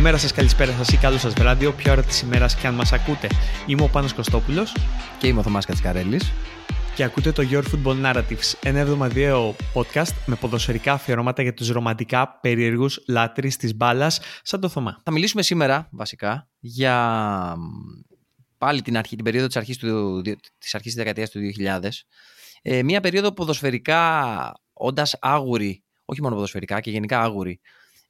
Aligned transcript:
Καλημέρα 0.00 0.22
σας, 0.22 0.36
καλησπέρα 0.36 0.72
σας 0.72 0.88
ή 0.88 0.96
καλό 0.96 1.18
σας 1.18 1.32
βράδυ, 1.32 1.66
όποια 1.66 1.92
ώρα 1.92 2.02
της 2.02 2.20
ημέρας 2.20 2.56
και 2.56 2.66
αν 2.66 2.74
μας 2.74 2.92
ακούτε. 2.92 3.28
Είμαι 3.66 3.82
ο 3.82 3.88
Πάνος 3.88 4.14
Κωστόπουλος. 4.14 4.76
Και 5.18 5.26
είμαι 5.26 5.38
ο 5.38 5.42
Θωμάς 5.42 5.66
Κατσικαρέλης. 5.66 6.32
Και 6.94 7.04
ακούτε 7.04 7.32
το 7.32 7.42
Your 7.50 7.62
Football 7.62 8.04
Narratives, 8.04 8.54
ένα 8.62 8.78
εβδομαδιαίο 8.78 9.54
podcast 9.74 10.12
με 10.26 10.36
ποδοσφαιρικά 10.36 10.92
αφιερώματα 10.92 11.42
για 11.42 11.54
τους 11.54 11.68
ρομαντικά 11.68 12.38
περίεργους 12.40 13.04
λάτρε 13.08 13.48
της 13.48 13.76
μπάλας, 13.76 14.20
σαν 14.42 14.60
το 14.60 14.68
Θωμά. 14.68 15.00
Θα 15.04 15.10
μιλήσουμε 15.10 15.42
σήμερα, 15.42 15.88
βασικά, 15.90 16.48
για 16.58 17.56
πάλι 18.58 18.82
την, 18.82 18.96
αρχή, 18.96 19.14
την 19.14 19.24
περίοδο 19.24 19.46
της 19.46 19.56
αρχής 19.56 19.78
της 20.58 20.74
αρχής 20.74 20.94
της 20.94 20.94
δεκαετίας 20.94 21.30
του 21.30 21.40
2000. 21.40 22.06
Ε, 22.62 22.82
μια 22.82 23.00
περίοδο 23.00 23.32
ποδοσφαιρικά 23.32 24.52
όντας 24.72 25.16
άγουρη, 25.20 25.82
όχι 26.04 26.22
μόνο 26.22 26.34
ποδοσφαιρικά 26.34 26.80
και 26.80 26.90
γενικά 26.90 27.20
άγουρη, 27.20 27.60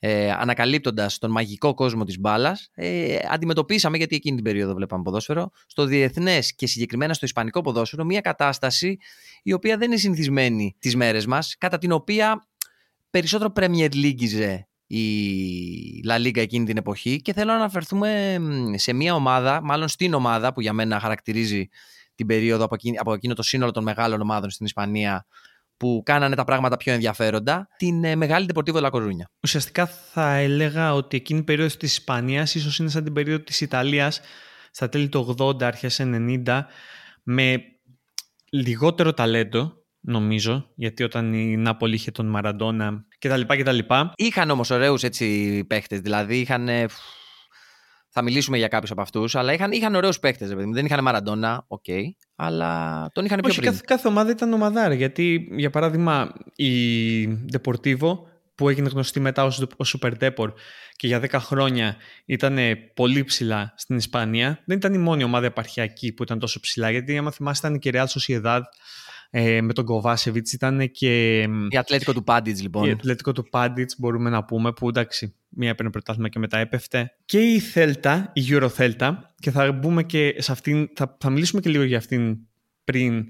ε, 0.02 0.30
ανακαλύπτοντας 0.30 1.18
τον 1.18 1.30
μαγικό 1.30 1.74
κόσμο 1.74 2.04
της 2.04 2.18
μπάλας, 2.18 2.70
ε, 2.74 3.16
αντιμετωπίσαμε, 3.30 3.96
γιατί 3.96 4.16
εκείνη 4.16 4.34
την 4.34 4.44
περίοδο 4.44 4.74
βλέπαμε 4.74 5.02
ποδόσφαιρο, 5.02 5.50
στο 5.66 5.84
διεθνές 5.84 6.54
και 6.54 6.66
συγκεκριμένα 6.66 7.14
στο 7.14 7.26
ισπανικό 7.26 7.60
ποδόσφαιρο, 7.60 8.04
μια 8.04 8.20
κατάσταση 8.20 8.98
η 9.42 9.52
οποία 9.52 9.76
δεν 9.76 9.88
είναι 9.90 10.00
συνηθισμένη 10.00 10.76
τις 10.78 10.96
μέρες 10.96 11.26
μας, 11.26 11.56
κατά 11.58 11.78
την 11.78 11.92
οποία 11.92 12.48
περισσότερο 13.10 13.52
Premier 13.56 13.90
League 13.92 14.58
η 14.86 16.04
La 16.08 16.26
Liga 16.26 16.36
εκείνη 16.36 16.64
την 16.64 16.76
εποχή. 16.76 17.20
Και 17.22 17.32
θέλω 17.32 17.50
να 17.50 17.56
αναφερθούμε 17.56 18.38
σε 18.74 18.92
μια 18.92 19.14
ομάδα, 19.14 19.60
μάλλον 19.62 19.88
στην 19.88 20.14
ομάδα 20.14 20.52
που 20.52 20.60
για 20.60 20.72
μένα 20.72 21.00
χαρακτηρίζει 21.00 21.68
την 22.14 22.26
περίοδο 22.26 22.64
από 22.64 22.74
εκείνο, 22.74 22.96
από 23.00 23.14
εκείνο 23.14 23.34
το 23.34 23.42
σύνολο 23.42 23.70
των 23.70 23.82
μεγάλων 23.82 24.20
ομάδων 24.20 24.50
στην 24.50 24.66
Ισπανία 24.66 25.26
που 25.80 26.02
κάνανε 26.04 26.34
τα 26.34 26.44
πράγματα 26.44 26.76
πιο 26.76 26.92
ενδιαφέροντα, 26.92 27.68
την 27.76 28.04
ε, 28.04 28.16
μεγάλη 28.16 28.46
Deportivo 28.54 28.82
La 28.82 28.90
Coruña. 28.90 29.24
Ουσιαστικά 29.42 29.86
θα 29.86 30.34
έλεγα 30.34 30.94
ότι 30.94 31.16
εκείνη 31.16 31.40
η 31.40 31.42
περίοδος 31.42 31.76
της 31.76 31.92
Ισπανίας 31.92 32.54
ίσως 32.54 32.78
είναι 32.78 32.88
σαν 32.88 33.04
την 33.04 33.12
περίοδο 33.12 33.44
της 33.44 33.60
Ιταλίας 33.60 34.20
στα 34.70 34.88
τέλη 34.88 35.08
του 35.08 35.34
80, 35.38 35.62
αρχές 35.62 36.00
90, 36.02 36.60
με 37.22 37.62
λιγότερο 38.50 39.12
ταλέντο, 39.12 39.72
νομίζω, 40.00 40.70
γιατί 40.74 41.02
όταν 41.02 41.34
η 41.34 41.56
Νάπολη 41.56 41.94
είχε 41.94 42.10
τον 42.10 42.26
Μαραντόνα 42.26 43.04
κτλ. 43.18 43.40
κτλ. 43.46 43.78
Είχαν 44.14 44.50
όμως 44.50 44.70
ωραίους 44.70 45.02
έτσι 45.02 45.64
παίχτες, 45.68 46.00
δηλαδή 46.00 46.40
είχαν 46.40 46.68
θα 48.12 48.22
μιλήσουμε 48.22 48.56
για 48.56 48.68
κάποιους 48.68 48.90
από 48.90 49.00
αυτούς, 49.00 49.34
αλλά 49.34 49.52
είχαν, 49.52 49.72
είχαν 49.72 49.94
ωραίους 49.94 50.18
παίκτες. 50.18 50.48
Δεν 50.48 50.84
είχαν 50.84 51.02
Μαραντόνα, 51.02 51.64
OK, 51.66 51.82
okay, 51.86 52.02
αλλά 52.36 53.10
τον 53.14 53.24
είχαν 53.24 53.38
πιο 53.40 53.48
Όχι, 53.48 53.58
πριν. 53.58 53.70
Κάθε, 53.70 53.84
κάθε 53.86 54.08
ομάδα 54.08 54.30
ήταν 54.30 54.52
ομαδάρα. 54.52 54.94
Γιατί, 54.94 55.48
για 55.50 55.70
παράδειγμα, 55.70 56.32
η 56.56 56.72
Deportivo 57.26 58.18
που 58.54 58.68
έγινε 58.68 58.88
γνωστή 58.88 59.20
μετά 59.20 59.44
ως, 59.44 59.66
ως 59.76 59.98
Super 59.98 60.12
Depor 60.20 60.52
και 60.96 61.06
για 61.06 61.20
10 61.20 61.28
χρόνια 61.30 61.96
ήταν 62.24 62.58
πολύ 62.94 63.24
ψηλά 63.24 63.74
στην 63.76 63.96
Ισπανία. 63.96 64.62
Δεν 64.64 64.76
ήταν 64.76 64.94
η 64.94 64.98
μόνη 64.98 65.24
ομάδα 65.24 65.46
επαρχιακή 65.46 66.12
που 66.12 66.22
ήταν 66.22 66.38
τόσο 66.38 66.60
ψηλά, 66.60 66.90
γιατί 66.90 67.18
άμα 67.18 67.30
θυμάσαι 67.30 67.66
ήταν 67.66 67.78
και 67.78 67.90
Real 67.94 68.06
Sociedad 68.06 68.60
ε, 69.30 69.60
με 69.60 69.72
τον 69.72 69.84
Κοβάσεβιτς. 69.84 70.52
Ήταν 70.52 70.90
και. 70.90 71.40
Η 71.68 71.76
Ατλέτικο 71.78 72.12
του 72.12 72.24
Πάντιτς, 72.24 72.62
λοιπόν. 72.62 72.88
Η 72.88 72.90
Ατλέτικο 72.90 73.32
του 73.32 73.48
Πάντιτς, 73.48 73.94
μπορούμε 73.98 74.30
να 74.30 74.44
πούμε, 74.44 74.72
που 74.72 74.88
εντάξει, 74.88 75.34
μία 75.48 75.68
έπαιρνε 75.68 75.90
πρωτάθλημα 75.90 76.28
και 76.28 76.38
μετά 76.38 76.58
έπεφτε. 76.58 77.14
Και 77.24 77.40
η 77.40 77.58
Θέλτα, 77.58 78.30
η 78.34 78.42
Euro 78.48 78.68
Θέλτα, 78.70 79.34
και 79.38 79.50
θα 79.50 79.72
μπούμε 79.72 80.02
και 80.02 80.34
σε 80.38 80.52
αυτήν, 80.52 80.90
θα, 80.94 81.16
θα 81.20 81.30
μιλήσουμε 81.30 81.60
και 81.60 81.70
λίγο 81.70 81.82
για 81.82 81.98
αυτήν 81.98 82.38
πριν 82.84 83.26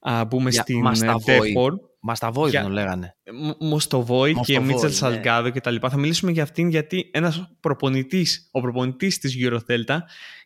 α, 0.00 0.24
μπούμε 0.24 0.50
για, 0.50 0.62
στην 0.62 0.84
Depor. 1.26 1.70
Μασταβόη 2.04 2.50
δεν 2.50 2.62
τον 2.62 2.72
λέγανε. 2.72 3.16
Μοστοβόη 3.58 4.34
και 4.34 4.60
Μίτσελ 4.60 4.88
ναι. 4.88 4.94
Σαλγκάδο 4.94 5.50
και 5.50 5.60
τα 5.60 5.70
λοιπά. 5.70 5.90
Θα 5.90 5.96
μιλήσουμε 5.96 6.30
για 6.32 6.42
αυτήν 6.42 6.68
γιατί 6.68 7.10
ένας 7.12 7.52
προπονητής, 7.60 8.48
ο 8.50 8.60
προπονητής 8.60 9.18
της 9.18 9.36
Eurocelta 9.40 9.98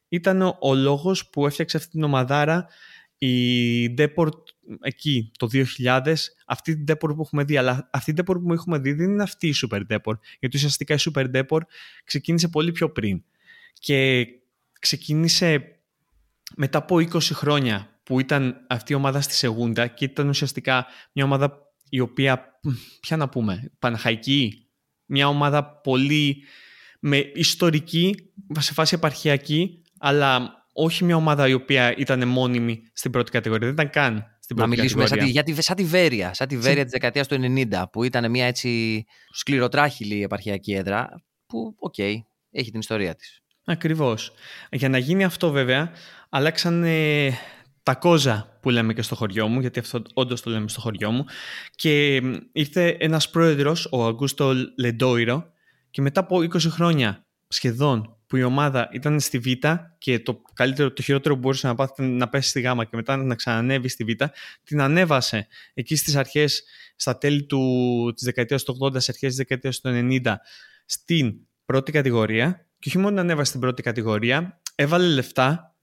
ήταν 0.08 0.42
ο, 0.42 0.56
ο 0.60 0.74
λόγος 0.74 1.28
που 1.28 1.46
έφτιαξε 1.46 1.76
αυτή 1.76 1.90
την 1.90 2.02
ομαδάρα 2.02 2.66
η 3.18 3.94
Deport 3.98 4.38
εκεί 4.80 5.30
το 5.38 5.48
2000, 5.52 6.14
αυτή 6.46 6.84
την 6.84 6.84
Deport 6.88 7.14
που 7.14 7.20
έχουμε 7.22 7.44
δει, 7.44 7.56
αλλά 7.56 7.88
αυτή 7.92 8.12
την 8.12 8.24
Deport 8.24 8.40
που 8.42 8.52
έχουμε 8.52 8.78
δει 8.78 8.92
δεν 8.92 9.10
είναι 9.10 9.22
αυτή 9.22 9.48
η 9.48 9.54
Super 9.62 9.80
Deport, 9.88 10.18
γιατί 10.38 10.56
ουσιαστικά 10.56 10.94
η 10.94 10.98
Super 11.00 11.30
Deport 11.34 11.66
ξεκίνησε 12.04 12.48
πολύ 12.48 12.72
πιο 12.72 12.90
πριν 12.90 13.22
και 13.72 14.26
ξεκίνησε 14.80 15.80
μετά 16.56 16.78
από 16.78 16.96
20 16.96 17.20
χρόνια 17.20 18.00
που 18.02 18.20
ήταν 18.20 18.56
αυτή 18.68 18.92
η 18.92 18.94
ομάδα 18.94 19.20
στη 19.20 19.34
Σεγούντα 19.34 19.86
και 19.86 20.04
ήταν 20.04 20.28
ουσιαστικά 20.28 20.86
μια 21.12 21.24
ομάδα 21.24 21.58
η 21.88 22.00
οποία, 22.00 22.60
ποια 23.00 23.16
να 23.16 23.28
πούμε, 23.28 23.72
παναχαϊκή, 23.78 24.68
μια 25.06 25.28
ομάδα 25.28 25.64
πολύ 25.64 26.42
με 27.00 27.16
ιστορική, 27.34 28.32
σε 28.58 28.72
φάση 28.72 28.94
επαρχιακή, 28.94 29.82
αλλά 29.98 30.54
όχι 30.72 31.04
μια 31.04 31.16
ομάδα 31.16 31.48
η 31.48 31.52
οποία 31.52 31.96
ήταν 31.96 32.28
μόνιμη 32.28 32.82
στην 32.92 33.10
πρώτη 33.10 33.30
κατηγορία. 33.30 33.66
Δεν 33.66 33.74
ήταν 33.74 33.90
καν 33.90 34.35
στην 34.46 34.56
πρώτη 34.56 34.70
να 34.70 34.76
μιλήσουμε 34.76 35.02
κατηγορία. 35.02 35.34
σαν 35.34 35.44
τη, 35.44 35.52
για 35.52 35.62
σαν 35.62 35.76
τη 35.76 35.84
Βέρεια, 35.84 36.34
σαν 36.34 36.48
τη 36.48 36.58
Βέρεια 36.58 36.82
της 36.82 36.92
δεκαετίας 36.92 37.28
του 37.28 37.36
90, 37.40 37.84
που 37.92 38.02
ήταν 38.02 38.30
μια 38.30 38.46
έτσι 38.46 39.04
σκληροτράχηλη 39.30 40.22
επαρχιακή 40.22 40.72
έδρα, 40.72 41.22
που, 41.46 41.74
OK, 41.78 41.94
okay, 41.98 42.14
έχει 42.50 42.70
την 42.70 42.80
ιστορία 42.80 43.14
της. 43.14 43.40
Ακριβώς. 43.64 44.32
Για 44.70 44.88
να 44.88 44.98
γίνει 44.98 45.24
αυτό 45.24 45.50
βέβαια, 45.50 45.92
αλλάξαν 46.28 46.84
τα 47.82 47.94
κόζα 47.94 48.58
που 48.62 48.70
λέμε 48.70 48.92
και 48.92 49.02
στο 49.02 49.14
χωριό 49.14 49.48
μου, 49.48 49.60
γιατί 49.60 49.78
αυτό 49.78 50.02
όντως 50.14 50.42
το 50.42 50.50
λέμε 50.50 50.68
στο 50.68 50.80
χωριό 50.80 51.10
μου, 51.10 51.24
και 51.74 52.22
ήρθε 52.52 52.88
ένας 52.88 53.30
πρόεδρος, 53.30 53.88
ο 53.90 54.06
Αουγκούστο 54.06 54.52
Λεντόιρο, 54.78 55.52
και 55.90 56.02
μετά 56.02 56.20
από 56.20 56.36
20 56.36 56.68
χρόνια 56.68 57.26
σχεδόν 57.48 58.15
που 58.26 58.36
η 58.36 58.42
ομάδα 58.42 58.88
ήταν 58.92 59.20
στη 59.20 59.38
Β 59.38 59.46
και 59.98 60.20
το 60.20 60.42
καλύτερο, 60.52 60.92
το 60.92 61.02
χειρότερο 61.02 61.34
που 61.34 61.40
μπορούσε 61.40 61.66
να 61.66 61.74
πάθει 61.74 62.02
να 62.02 62.28
πέσει 62.28 62.48
στη 62.48 62.60
Γ 62.60 62.64
και 62.64 62.96
μετά 62.96 63.16
να 63.16 63.34
ξανανέβει 63.34 63.88
στη 63.88 64.04
Β, 64.04 64.10
την 64.62 64.80
ανέβασε 64.80 65.46
εκεί 65.74 65.96
στις 65.96 66.16
αρχές, 66.16 66.64
στα 66.96 67.18
τέλη 67.18 67.44
του, 67.44 68.12
της 68.14 68.24
δεκαετίας 68.24 68.62
του 68.62 68.76
80, 68.80 68.90
στις 68.90 69.08
αρχές 69.08 69.28
της 69.28 69.36
δεκαετίας 69.36 69.80
του 69.80 69.88
90, 69.88 70.36
στην 70.84 71.34
πρώτη 71.64 71.92
κατηγορία. 71.92 72.66
Και 72.78 72.88
όχι 72.88 72.98
μόνο 72.98 73.14
να 73.14 73.20
ανέβασε 73.20 73.48
στην 73.48 73.60
πρώτη 73.60 73.82
κατηγορία, 73.82 74.60
έβαλε 74.74 75.06
λεφτά 75.06 75.74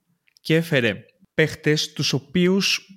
και 0.42 0.56
έφερε 0.56 1.06
παίχτες 1.34 1.94
τους 1.94 2.14
οποίους 2.14 2.88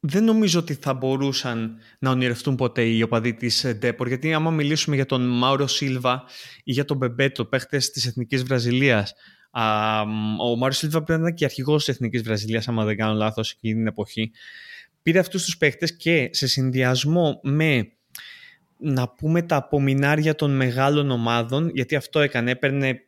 δεν 0.00 0.24
νομίζω 0.24 0.58
ότι 0.58 0.74
θα 0.74 0.94
μπορούσαν 0.94 1.76
να 1.98 2.10
ονειρευτούν 2.10 2.54
ποτέ 2.54 2.82
οι 2.82 3.02
οπαδοί 3.02 3.34
της 3.34 3.66
Ντέπορ. 3.76 4.08
Γιατί 4.08 4.34
άμα 4.34 4.50
μιλήσουμε 4.50 4.96
για 4.96 5.06
τον 5.06 5.38
Μάουρο 5.38 5.66
Σίλβα 5.66 6.24
ή 6.64 6.72
για 6.72 6.84
τον 6.84 6.96
Μπεμπέτο, 6.96 7.44
παίχτες 7.44 7.90
της 7.90 8.06
Εθνικής 8.06 8.42
Βραζιλίας, 8.42 9.14
ο 10.42 10.56
Μάουρο 10.56 10.72
Σίλβα 10.72 11.02
πρέπει 11.02 11.20
να 11.20 11.26
ήταν 11.26 11.38
και 11.38 11.44
αρχηγός 11.44 11.84
της 11.84 11.94
Εθνικής 11.94 12.22
Βραζιλίας, 12.22 12.68
άμα 12.68 12.84
δεν 12.84 12.96
κάνω 12.96 13.14
λάθος, 13.14 13.50
εκείνη 13.50 13.74
την 13.74 13.86
εποχή. 13.86 14.30
Πήρε 15.02 15.18
αυτούς 15.18 15.44
τους 15.44 15.56
παίχτες 15.56 15.96
και 15.96 16.30
σε 16.32 16.46
συνδυασμό 16.46 17.40
με 17.42 17.92
να 18.78 19.08
πούμε 19.08 19.42
τα 19.42 19.56
απομεινάρια 19.56 20.34
των 20.34 20.56
μεγάλων 20.56 21.10
ομάδων, 21.10 21.70
γιατί 21.74 21.96
αυτό 21.96 22.20
έκανε, 22.20 22.50
έπαιρνε 22.50 23.02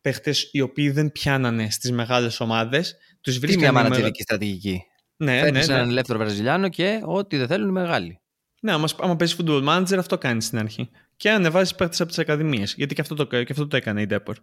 παίχτες 0.00 0.48
οι 0.52 0.60
οποίοι 0.60 0.90
δεν 0.90 1.12
πιάνανε 1.12 1.70
στις 1.70 1.92
μεγάλες 1.92 2.40
ομάδες. 2.40 2.96
Τους 3.20 3.38
βρίσκανε. 3.38 3.70
μια 3.70 3.82
μανατζερική 3.82 4.22
στρατηγική. 4.22 4.84
Ναι, 5.22 5.42
ναι, 5.42 5.50
ναι, 5.50 5.60
έναν 5.60 5.88
ελεύθερο 5.88 6.18
Βραζιλιάνο 6.18 6.68
και 6.68 7.00
ό,τι 7.04 7.36
δεν 7.36 7.46
θέλουν 7.46 7.68
οι 7.68 7.72
μεγάλοι. 7.72 8.20
Ναι, 8.60 8.72
άμα, 8.72 8.88
άμα 8.98 9.16
παίζει 9.16 9.36
football 9.38 9.68
manager, 9.68 9.96
αυτό 9.98 10.18
κάνει 10.18 10.42
στην 10.42 10.58
αρχή. 10.58 10.90
Και 11.16 11.30
ανεβάζει 11.30 11.74
παίχτε 11.74 11.96
από 11.98 12.06
τις 12.06 12.18
ακαδημίες. 12.18 12.74
Γιατί 12.76 12.94
και 12.94 13.00
αυτό, 13.00 13.14
το, 13.14 13.24
και 13.24 13.46
αυτό 13.50 13.66
το 13.66 13.76
έκανε 13.76 14.00
η 14.00 14.06
Ντέπορ. 14.06 14.36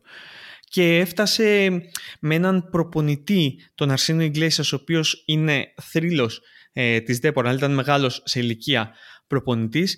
Και 0.69 0.97
έφτασε 0.97 1.81
με 2.19 2.35
έναν 2.35 2.69
προπονητή, 2.69 3.59
τον 3.75 3.91
Αρσίνο 3.91 4.21
Ιγκλέσιας, 4.21 4.73
ο 4.73 4.75
οποίος 4.75 5.23
είναι 5.25 5.73
θρύλος 5.81 6.41
ε, 6.73 6.99
της 6.99 7.19
Ντέπορ, 7.19 7.47
αλλά 7.47 7.57
ήταν 7.57 7.73
μεγάλος 7.73 8.21
σε 8.25 8.39
ηλικία 8.39 8.93
προπονητής. 9.27 9.97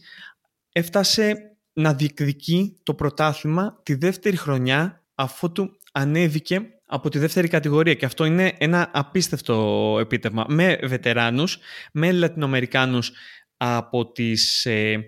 Έφτασε 0.71 1.35
να 1.73 1.93
διεκδικεί 1.93 2.79
το 2.83 2.93
πρωτάθλημα 2.93 3.79
τη 3.83 3.95
δεύτερη 3.95 4.35
χρονιά 4.35 5.03
αφού 5.15 5.51
του 5.51 5.77
ανέβηκε 5.91 6.61
από 6.91 7.09
τη 7.09 7.19
δεύτερη 7.19 7.47
κατηγορία 7.47 7.93
και 7.93 8.05
αυτό 8.05 8.25
είναι 8.25 8.53
ένα 8.57 8.89
απίστευτο 8.93 9.97
επίτευγμα 9.99 10.45
με 10.47 10.79
βετεράνους, 10.83 11.57
με 11.91 12.11
Λατινοαμερικάνους 12.11 13.11
από 13.57 14.11
τις 14.11 14.65
ε, 14.65 14.99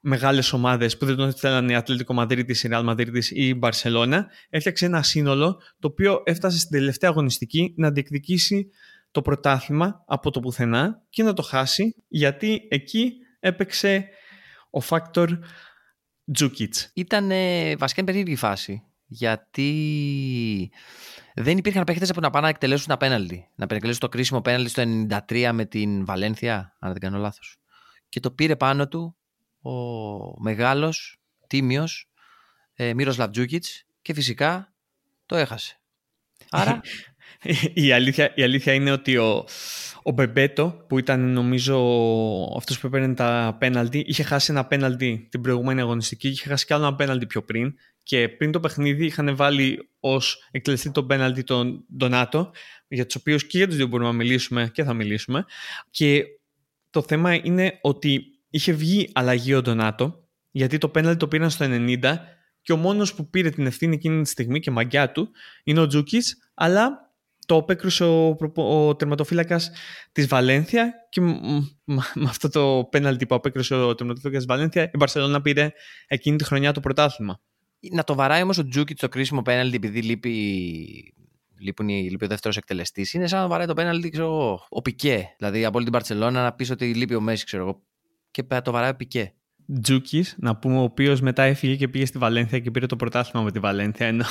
μεγάλες 0.00 0.52
ομάδες 0.52 0.96
που 0.96 1.06
δεν 1.06 1.16
τον 1.16 1.32
θέλανε 1.32 1.72
η 1.72 1.74
Ατλέτικο 1.74 2.14
Μαδρίτης, 2.14 2.62
η 2.62 2.68
Ρεάλ 2.68 2.84
Μαδρίτης 2.84 3.30
ή 3.30 3.34
η 3.48 3.54
Μπαρσελώνα 3.56 4.26
έφτιαξε 4.48 4.86
ένα 4.86 5.02
σύνολο 5.02 5.60
το 5.78 5.88
οποίο 5.88 6.22
έφτασε 6.24 6.58
στην 6.58 6.70
τελευταία 6.70 7.10
αγωνιστική 7.10 7.74
να 7.76 7.90
διεκδικήσει 7.90 8.70
το 9.10 9.22
πρωτάθλημα 9.22 10.04
από 10.06 10.30
το 10.30 10.40
πουθενά 10.40 11.02
και 11.08 11.22
να 11.22 11.32
το 11.32 11.42
χάσει 11.42 11.94
γιατί 12.08 12.66
εκεί 12.70 13.12
έπαιξε 13.40 14.08
ο 14.70 14.80
factor 14.80 15.38
Τζούκιτς. 16.32 16.90
Ήταν 16.94 17.30
βασικά 17.78 18.04
περίεργη 18.04 18.36
φάση 18.36 18.82
γιατί 19.06 20.70
δεν 21.38 21.58
υπήρχαν 21.58 21.84
παίχτες 21.84 22.12
που 22.12 22.20
να 22.20 22.30
πάνε 22.30 22.44
να 22.44 22.50
εκτελέσουν 22.50 22.86
τα 22.86 22.96
πέναλτι. 22.96 23.48
Να 23.54 23.66
εκτελέσουν 23.70 24.00
το 24.00 24.08
κρίσιμο 24.08 24.40
πέναλτι 24.40 24.68
στο 24.70 24.82
93 25.28 25.50
με 25.52 25.64
την 25.64 26.04
Βαλένθια, 26.04 26.76
αν 26.78 26.92
δεν 26.92 27.00
κάνω 27.00 27.18
λάθος. 27.18 27.56
Και 28.08 28.20
το 28.20 28.30
πήρε 28.30 28.56
πάνω 28.56 28.88
του 28.88 29.16
ο 29.62 30.40
μεγάλος, 30.42 31.18
τίμιος 31.46 32.10
ε, 32.74 32.94
Μίροσλαβ 32.94 33.18
Τζούκιτς 33.18 33.64
και 34.02 34.14
φυσικά 34.14 34.74
το 35.26 35.36
έχασε. 35.36 35.80
Άρα... 36.50 36.80
η, 37.74 37.92
αλήθεια, 37.92 38.32
η 38.34 38.42
αλήθεια 38.42 38.72
είναι 38.72 38.90
ότι 38.90 39.16
ο, 39.16 39.46
ο 40.02 40.10
Μπεμπέτο, 40.10 40.84
που 40.88 40.98
ήταν 40.98 41.32
νομίζω 41.32 41.78
αυτός 42.56 42.78
που 42.78 42.86
έπαιρνε 42.86 43.14
τα 43.14 43.56
πέναλτι, 43.58 44.04
είχε 44.06 44.22
χάσει 44.22 44.52
ένα 44.52 44.66
πέναλτι 44.66 45.28
την 45.30 45.40
προηγούμενη 45.40 45.80
αγωνιστική, 45.80 46.28
είχε 46.28 46.48
χάσει 46.48 46.66
κι 46.66 46.72
άλλο 46.72 46.86
ένα 46.86 46.94
πέναλτι 46.94 47.26
πιο 47.26 47.42
πριν. 47.42 47.74
Και 48.06 48.28
πριν 48.28 48.52
το 48.52 48.60
παιχνίδι 48.60 49.04
είχαν 49.04 49.36
βάλει 49.36 49.90
ως 50.00 50.48
εκτελεστή 50.50 50.90
τον 50.90 51.06
πέναλτι 51.06 51.42
τον 51.42 51.84
Ντονάτο, 51.96 52.50
για 52.88 53.06
τους 53.06 53.14
οποίους 53.14 53.46
και 53.46 53.58
για 53.58 53.66
τους 53.66 53.76
δύο 53.76 53.86
μπορούμε 53.86 54.08
να 54.08 54.14
μιλήσουμε 54.14 54.70
και 54.72 54.84
θα 54.84 54.94
μιλήσουμε. 54.94 55.44
Και 55.90 56.24
το 56.90 57.02
θέμα 57.02 57.34
είναι 57.34 57.78
ότι 57.80 58.24
είχε 58.50 58.72
βγει 58.72 59.10
αλλαγή 59.12 59.54
ο 59.54 59.62
Ντονάτο, 59.62 60.28
γιατί 60.50 60.78
το 60.78 60.88
πέναλτι 60.88 61.18
το 61.18 61.28
πήραν 61.28 61.50
στο 61.50 61.66
90 61.68 61.98
και 62.62 62.72
ο 62.72 62.76
μόνος 62.76 63.14
που 63.14 63.30
πήρε 63.30 63.50
την 63.50 63.66
ευθύνη 63.66 63.94
εκείνη 63.94 64.22
τη 64.22 64.28
στιγμή 64.28 64.60
και 64.60 64.70
μαγκιά 64.70 65.12
του 65.12 65.30
είναι 65.64 65.80
ο 65.80 65.86
Τζούκης, 65.86 66.50
αλλά 66.54 67.12
το 67.46 67.56
απέκρουσε 67.56 68.04
ο, 68.04 68.36
ο 68.54 68.96
τερματοφύλακας 68.96 69.70
της 70.12 70.26
Βαλένθια 70.26 70.92
και 71.08 71.20
με 72.14 72.28
αυτό 72.28 72.48
το 72.48 72.88
πέναλτι 72.90 73.26
που 73.26 73.34
απέκρουσε 73.34 73.74
ο 73.74 73.94
τερματοφύλακας 73.94 74.44
της 74.44 74.54
Βαλένθια 74.54 74.82
η 74.82 74.96
Μπαρσελόνα 74.96 75.40
πήρε 75.40 75.72
εκείνη 76.06 76.36
τη 76.36 76.44
χρονιά 76.44 76.72
το 76.72 76.80
πρωτάθλημα. 76.80 77.40
Να 77.92 78.04
το 78.04 78.14
βαράει 78.14 78.42
όμως 78.42 78.58
ο 78.58 78.68
Τζούκι 78.68 78.94
το 78.94 79.08
κρίσιμο 79.08 79.42
πέναλτι 79.42 79.76
επειδή 79.76 80.02
λείπει, 80.02 81.14
λείπουν, 81.58 81.88
λείπει 81.88 82.24
ο 82.24 82.28
δεύτερος 82.28 82.56
εκτελεστής. 82.56 83.12
Είναι 83.12 83.26
σαν 83.26 83.40
να 83.40 83.48
βαράει 83.48 83.66
το 83.66 83.74
πέναλτι 83.74 84.10
ξέρω, 84.10 84.66
ο 84.68 84.82
Πικέ. 84.82 85.34
Δηλαδή 85.38 85.64
από 85.64 85.76
όλη 85.76 85.84
την 85.84 85.92
Μπαρσελόνα 85.92 86.42
να 86.42 86.52
πεις 86.52 86.70
ότι 86.70 86.94
λείπει 86.94 87.14
ο 87.14 87.20
Μέση, 87.20 87.44
ξέρω 87.44 87.62
εγώ. 87.62 87.82
Και 88.30 88.42
το 88.42 88.72
βαράει 88.72 88.90
ο 88.90 88.96
Πικέ. 88.96 89.32
Τζούκη, 89.82 90.24
να 90.36 90.56
πούμε, 90.56 90.78
ο 90.78 90.82
οποίος 90.82 91.20
μετά 91.20 91.42
έφυγε 91.42 91.76
και 91.76 91.88
πήγε 91.88 92.06
στη 92.06 92.18
Βαλένθια 92.18 92.58
και 92.58 92.70
πήρε 92.70 92.86
το 92.86 92.96
πρωτάθλημα 92.96 93.44
με 93.44 93.50
τη 93.50 93.58
Βαλένθια. 93.58 94.06
Ενώ 94.06 94.24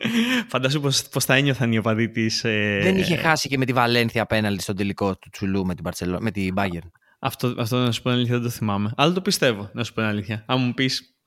φαντάζομαι 0.52 0.92
πώ 1.10 1.20
θα 1.20 1.34
ένιωθαν 1.34 1.72
οι 1.72 1.78
οπαδοί 1.78 2.08
της. 2.08 2.44
Ε... 2.44 2.78
Δεν 2.82 2.96
είχε 2.96 3.16
χάσει 3.16 3.48
και 3.48 3.58
με 3.58 3.64
τη 3.64 3.72
Βαλένθια 3.72 4.22
απέναντι 4.22 4.60
στον 4.60 4.76
τελικό 4.76 5.18
του 5.18 5.28
Τσουλού 5.30 5.66
με 5.66 5.74
την, 5.74 5.82
Μπαρτσελο... 5.82 6.18
με 6.20 6.30
την 6.30 6.54
Bayern. 6.56 6.90
Αυτό, 7.18 7.54
αυτό 7.58 7.76
να 7.76 7.92
σου 7.92 8.02
πω 8.02 8.10
αλήθεια 8.10 8.34
δεν 8.34 8.42
το 8.42 8.48
θυμάμαι. 8.48 8.92
Αλλά 8.96 9.12
το 9.12 9.20
πιστεύω, 9.20 9.70
να 9.72 9.84
σου 9.84 9.92
πω 9.92 10.02
αλήθεια. 10.02 10.44
Αν 10.46 10.60
μου 10.60 10.74
πεις 10.74 11.17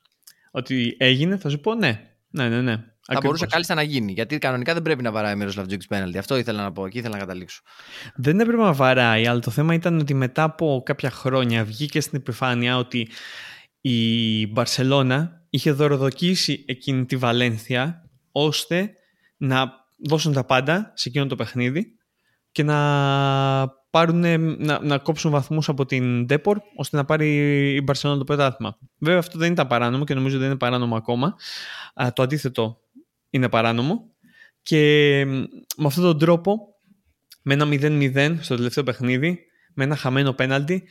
ότι 0.52 0.96
έγινε, 1.00 1.38
θα 1.38 1.50
σου 1.50 1.60
πω 1.60 1.74
ναι. 1.74 2.06
Ναι, 2.30 2.50
ναι, 2.50 2.62
ναι. 2.62 2.84
Θα 3.14 3.20
μπορούσε 3.24 3.46
κάλλιστα 3.46 3.76
να 3.76 3.82
γίνει. 3.82 4.12
Γιατί 4.12 4.38
κανονικά 4.38 4.74
δεν 4.74 4.82
πρέπει 4.82 5.04
να 5.04 5.12
βαράει 5.12 5.36
μέρο 5.36 5.50
Τζούκη 5.50 5.88
πέναλτι. 5.88 6.18
Αυτό 6.18 6.38
ήθελα 6.38 6.64
να 6.64 6.72
πω. 6.72 6.86
Εκεί 6.86 6.98
ήθελα 6.98 7.14
να 7.14 7.20
καταλήξω. 7.20 7.62
Δεν 8.16 8.40
έπρεπε 8.40 8.62
να 8.62 8.74
βαράει, 8.74 9.28
αλλά 9.28 9.40
το 9.40 9.52
θέμα 9.52 9.74
ήταν 9.74 10.00
ότι 10.00 10.14
μετά 10.14 10.44
από 10.44 10.82
κάποια 10.86 11.12
χρόνια 11.12 11.64
βγήκε 11.66 12.02
στην 12.02 12.20
επιφάνεια 12.20 12.78
ότι 12.78 13.08
η 13.82 14.48
Μπαρσελώνα 14.48 15.42
είχε 15.50 15.72
δωροδοκίσει 15.72 16.64
εκείνη 16.68 17.06
τη 17.06 17.16
Βαλένθια 17.16 18.10
ώστε 18.32 18.92
να 19.38 19.72
δώσουν 20.08 20.34
τα 20.34 20.44
πάντα 20.44 20.92
σε 20.96 21.10
εκείνο 21.10 21.28
το 21.28 21.36
παιχνίδι 21.36 21.98
και 22.52 22.64
να, 22.64 23.62
πάρουν, 23.92 24.20
να, 24.64 24.80
να 24.84 24.98
κόψουν 24.98 25.32
βαθμούς 25.32 25.70
από 25.70 25.86
την 25.86 26.26
Ντέπορ 26.26 26.58
ώστε 26.76 26.98
να 26.98 27.06
πάρει 27.06 27.28
η 27.76 27.82
Μπαρσελόνα 27.84 28.20
το 28.20 28.26
πρωτάθλημα. 28.26 28.78
Βέβαια 28.98 29.20
αυτό 29.20 29.38
δεν 29.38 29.52
ήταν 29.52 29.68
παράνομο 29.68 30.04
και 30.04 30.14
νομίζω 30.14 30.38
δεν 30.38 30.48
είναι 30.48 30.58
παράνομο 30.58 30.96
ακόμα. 30.96 31.36
το 32.14 32.24
αντίθετο 32.24 32.78
είναι 33.30 33.50
παράνομο 33.50 34.12
και 34.62 35.26
με 35.78 35.86
αυτόν 35.86 36.04
τον 36.04 36.20
τρόπο 36.20 36.58
με 37.42 37.54
ένα 37.54 37.68
0-0 37.72 38.38
στο 38.42 38.56
τελευταίο 38.56 38.84
παιχνίδι 38.84 39.40
με 39.74 39.84
ένα 39.84 39.96
χαμένο 39.96 40.34
πέναλτι 40.34 40.84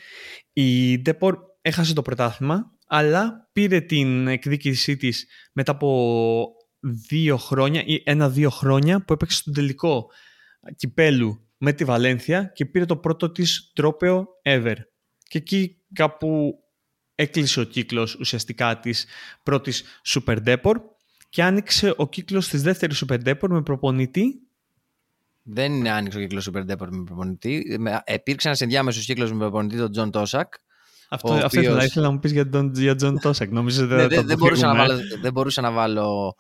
η 0.53 0.99
Ντέπορ 0.99 1.38
έχασε 1.61 1.94
το 1.94 2.03
πρωτάθλημα 2.03 2.70
αλλά 2.87 3.49
πήρε 3.53 3.81
την 3.81 4.29
εκδίκησή 4.29 4.96
της 4.96 5.26
μετά 5.53 5.73
από 5.73 6.46
δύο 7.08 7.37
χρόνια 7.37 7.82
ή 7.85 8.03
ένα-δύο 8.05 8.50
χρόνια 8.50 9.05
που 9.05 9.12
έπαιξε 9.12 9.37
στον 9.37 9.53
τελικό 9.53 10.06
κυπέλου 10.76 11.50
με 11.62 11.72
τη 11.72 11.84
Βαλένθια 11.84 12.44
και 12.44 12.66
πήρε 12.66 12.84
το 12.84 12.96
πρώτο 12.96 13.30
της 13.30 13.70
τρόπεο 13.74 14.28
ever. 14.42 14.74
Και 15.28 15.38
εκεί 15.38 15.76
κάπου 15.92 16.58
έκλεισε 17.14 17.60
ο 17.60 17.64
κύκλος 17.64 18.14
ουσιαστικά 18.14 18.78
της 18.78 19.06
πρώτης 19.42 19.84
Super 20.06 20.36
Depor 20.46 20.74
και 21.28 21.42
άνοιξε 21.42 21.94
ο 21.96 22.08
κύκλος 22.08 22.48
της 22.48 22.62
δεύτερης 22.62 23.04
Super 23.06 23.18
Depor 23.24 23.48
με 23.48 23.62
προπονητή 23.62 24.40
δεν 25.42 25.72
είναι 25.72 25.90
άνοιξε 25.90 26.18
ο 26.18 26.20
κύκλος 26.20 26.50
Super 26.52 26.70
Depor 26.70 26.88
με 26.90 27.04
προπονητή. 27.04 27.80
Υπήρξε 28.06 28.48
ένα 28.48 28.56
ενδιάμεσο 28.60 29.00
κύκλος 29.00 29.32
με 29.32 29.38
προπονητή 29.38 29.76
τον 29.76 29.92
Τζον 29.92 30.10
Τόσακ, 30.10 30.54
αυτό, 31.08 31.28
οποίος... 31.28 31.44
αυτό 31.44 31.60
ήθελα, 31.60 31.84
ήθελα 31.84 32.06
να 32.06 32.12
μου 32.12 32.18
πεις 32.18 32.32
για 32.32 32.48
τον 32.48 32.72
για 32.74 32.94
Τζον 32.94 33.20
Τόσακ. 33.20 33.50
Νομίζω 33.50 33.84
ναι, 33.84 34.06
δεν, 34.06 34.26
δεν, 34.26 34.38
μπορούσα 34.38 34.66
να 34.66 34.74
βάλω, 34.74 35.00
δεν 35.20 35.32
μπορούσα 35.32 35.60
να 35.60 35.70
βάλω 35.70 36.36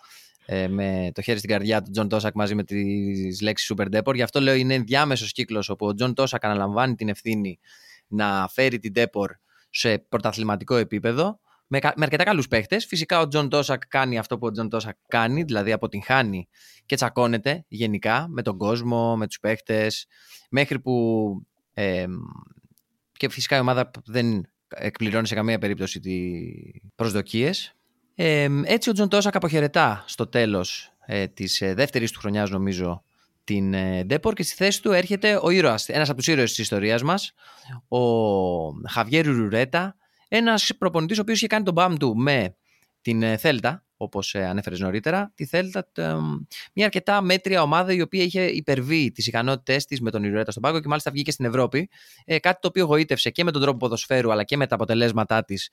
ε, 0.52 0.68
με 0.68 1.10
το 1.14 1.22
χέρι 1.22 1.38
στην 1.38 1.50
καρδιά 1.50 1.82
του 1.82 1.90
Τζον 1.90 2.08
Τόσακ 2.08 2.34
μαζί 2.34 2.54
με 2.54 2.64
τις 2.64 3.40
λέξεις 3.40 3.72
Super 3.74 3.96
Depor. 3.96 4.14
Γι' 4.14 4.22
αυτό 4.22 4.40
λέω 4.40 4.54
είναι 4.54 4.78
ενδιάμεσο 4.78 5.26
κύκλος 5.26 5.68
όπου 5.68 5.86
ο 5.86 5.94
Τζον 5.94 6.14
Τόσακ 6.14 6.44
αναλαμβάνει 6.44 6.94
την 6.94 7.08
ευθύνη 7.08 7.58
να 8.06 8.48
φέρει 8.48 8.78
την 8.78 8.92
Depor 8.96 9.26
σε 9.70 9.98
πρωταθληματικό 9.98 10.76
επίπεδο 10.76 11.40
με, 11.66 11.78
με 11.82 12.04
αρκετά 12.04 12.24
καλούς 12.24 12.48
παίχτες. 12.48 12.86
Φυσικά 12.86 13.20
ο 13.20 13.28
Τζον 13.28 13.48
Τόσακ 13.48 13.86
κάνει 13.88 14.18
αυτό 14.18 14.38
που 14.38 14.46
ο 14.46 14.50
Τζον 14.50 14.68
Τόσακ 14.68 14.96
κάνει, 15.08 15.42
δηλαδή 15.42 15.72
αποτυγχάνει 15.72 16.48
και 16.86 16.96
τσακώνεται 16.96 17.64
γενικά 17.68 18.26
με 18.28 18.42
τον 18.42 18.58
κόσμο, 18.58 19.16
με 19.16 19.26
τους 19.26 19.38
παίχτες, 19.38 20.06
μέχρι 20.50 20.80
που. 20.80 21.46
Ε, 21.72 22.06
και 23.12 23.28
φυσικά 23.28 23.56
η 23.56 23.60
ομάδα 23.60 23.90
δεν 24.04 24.50
εκπληρώνει 24.68 25.26
σε 25.26 25.34
καμία 25.34 25.58
περίπτωση 25.58 26.00
τις 26.00 26.80
προσδοκίες. 26.94 27.74
Ε, 28.22 28.48
έτσι 28.64 28.90
ο 28.90 28.92
Τζον 28.92 29.08
Τόσακ 29.08 29.36
αποχαιρετά 29.36 30.04
στο 30.06 30.26
τέλος 30.26 30.92
ε, 31.06 31.26
της 31.26 31.60
ε, 31.60 31.74
δεύτερης 31.74 32.10
του 32.10 32.18
χρονιάς 32.18 32.50
νομίζω 32.50 33.02
την 33.44 33.74
ε, 33.74 34.04
Ντέπορ 34.04 34.34
και 34.34 34.42
στη 34.42 34.54
θέση 34.54 34.82
του 34.82 34.92
έρχεται 34.92 35.38
ο 35.42 35.50
ήρωας, 35.50 35.88
ένας 35.88 36.08
από 36.08 36.18
τους 36.18 36.26
ήρωες 36.26 36.48
της 36.48 36.58
ιστορίας 36.58 37.02
μας, 37.02 37.32
ο 37.88 37.98
Χαβιέρ 38.88 39.26
Ρουρέτα, 39.26 39.96
ένας 40.28 40.70
προπονητής 40.78 41.18
ο 41.18 41.20
οποίος 41.20 41.36
είχε 41.36 41.46
κάνει 41.46 41.64
τον 41.64 41.74
μπαμ 41.74 41.96
του 41.96 42.16
με 42.16 42.54
την 43.02 43.22
ε, 43.22 43.36
Θέλτα, 43.36 43.84
όπως 43.96 44.34
ε, 44.34 44.44
ανέφερες 44.44 44.80
νωρίτερα, 44.80 45.32
τη 45.34 45.44
Θέλτα, 45.46 45.88
μια 46.72 46.84
αρκετά 46.84 47.20
μέτρια 47.20 47.62
ομάδα 47.62 47.92
η 47.92 48.00
οποία 48.00 48.22
είχε 48.22 48.42
υπερβεί 48.44 49.10
τις 49.12 49.26
ικανότητές 49.26 49.84
της 49.84 50.00
με 50.00 50.10
τον 50.10 50.24
Ιρουέτα 50.24 50.50
στον 50.50 50.62
πάγκο 50.62 50.80
και 50.80 50.88
μάλιστα 50.88 51.10
βγήκε 51.10 51.30
στην 51.30 51.44
Ευρώπη. 51.44 51.88
Ε, 52.24 52.38
κάτι 52.38 52.60
το 52.60 52.68
οποίο 52.68 52.84
γοήτευσε 52.84 53.30
και 53.30 53.44
με 53.44 53.50
τον 53.50 53.62
τρόπο 53.62 53.76
ποδοσφαίρου 53.76 54.32
αλλά 54.32 54.44
και 54.44 54.56
με 54.56 54.66
τα 54.66 54.74
αποτελέσματά 54.74 55.44
της 55.44 55.70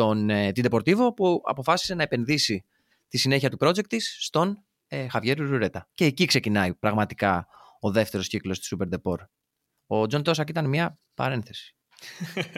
τον, 0.00 0.30
ε, 0.30 0.52
την 0.52 0.66
Deportivo 0.70 1.14
που 1.16 1.40
αποφάσισε 1.44 1.94
να 1.94 2.02
επενδύσει 2.02 2.64
τη 3.08 3.18
συνέχεια 3.18 3.50
του 3.50 3.56
project 3.60 3.86
της 3.86 4.16
στον 4.20 4.64
ε, 4.88 5.08
Χαβιέρ 5.08 5.38
Ιρουρέτα. 5.38 5.88
Και 5.94 6.04
εκεί 6.04 6.24
ξεκινάει 6.24 6.74
πραγματικά 6.74 7.46
ο 7.80 7.90
δεύτερος 7.90 8.28
κύκλος 8.28 8.58
της 8.58 8.74
Super 8.76 8.88
Depor. 8.88 9.24
Ο 9.86 10.06
Τζον 10.06 10.22
Τόσακ 10.22 10.48
ήταν 10.48 10.68
μια 10.68 10.98
παρένθεση. 11.14 11.74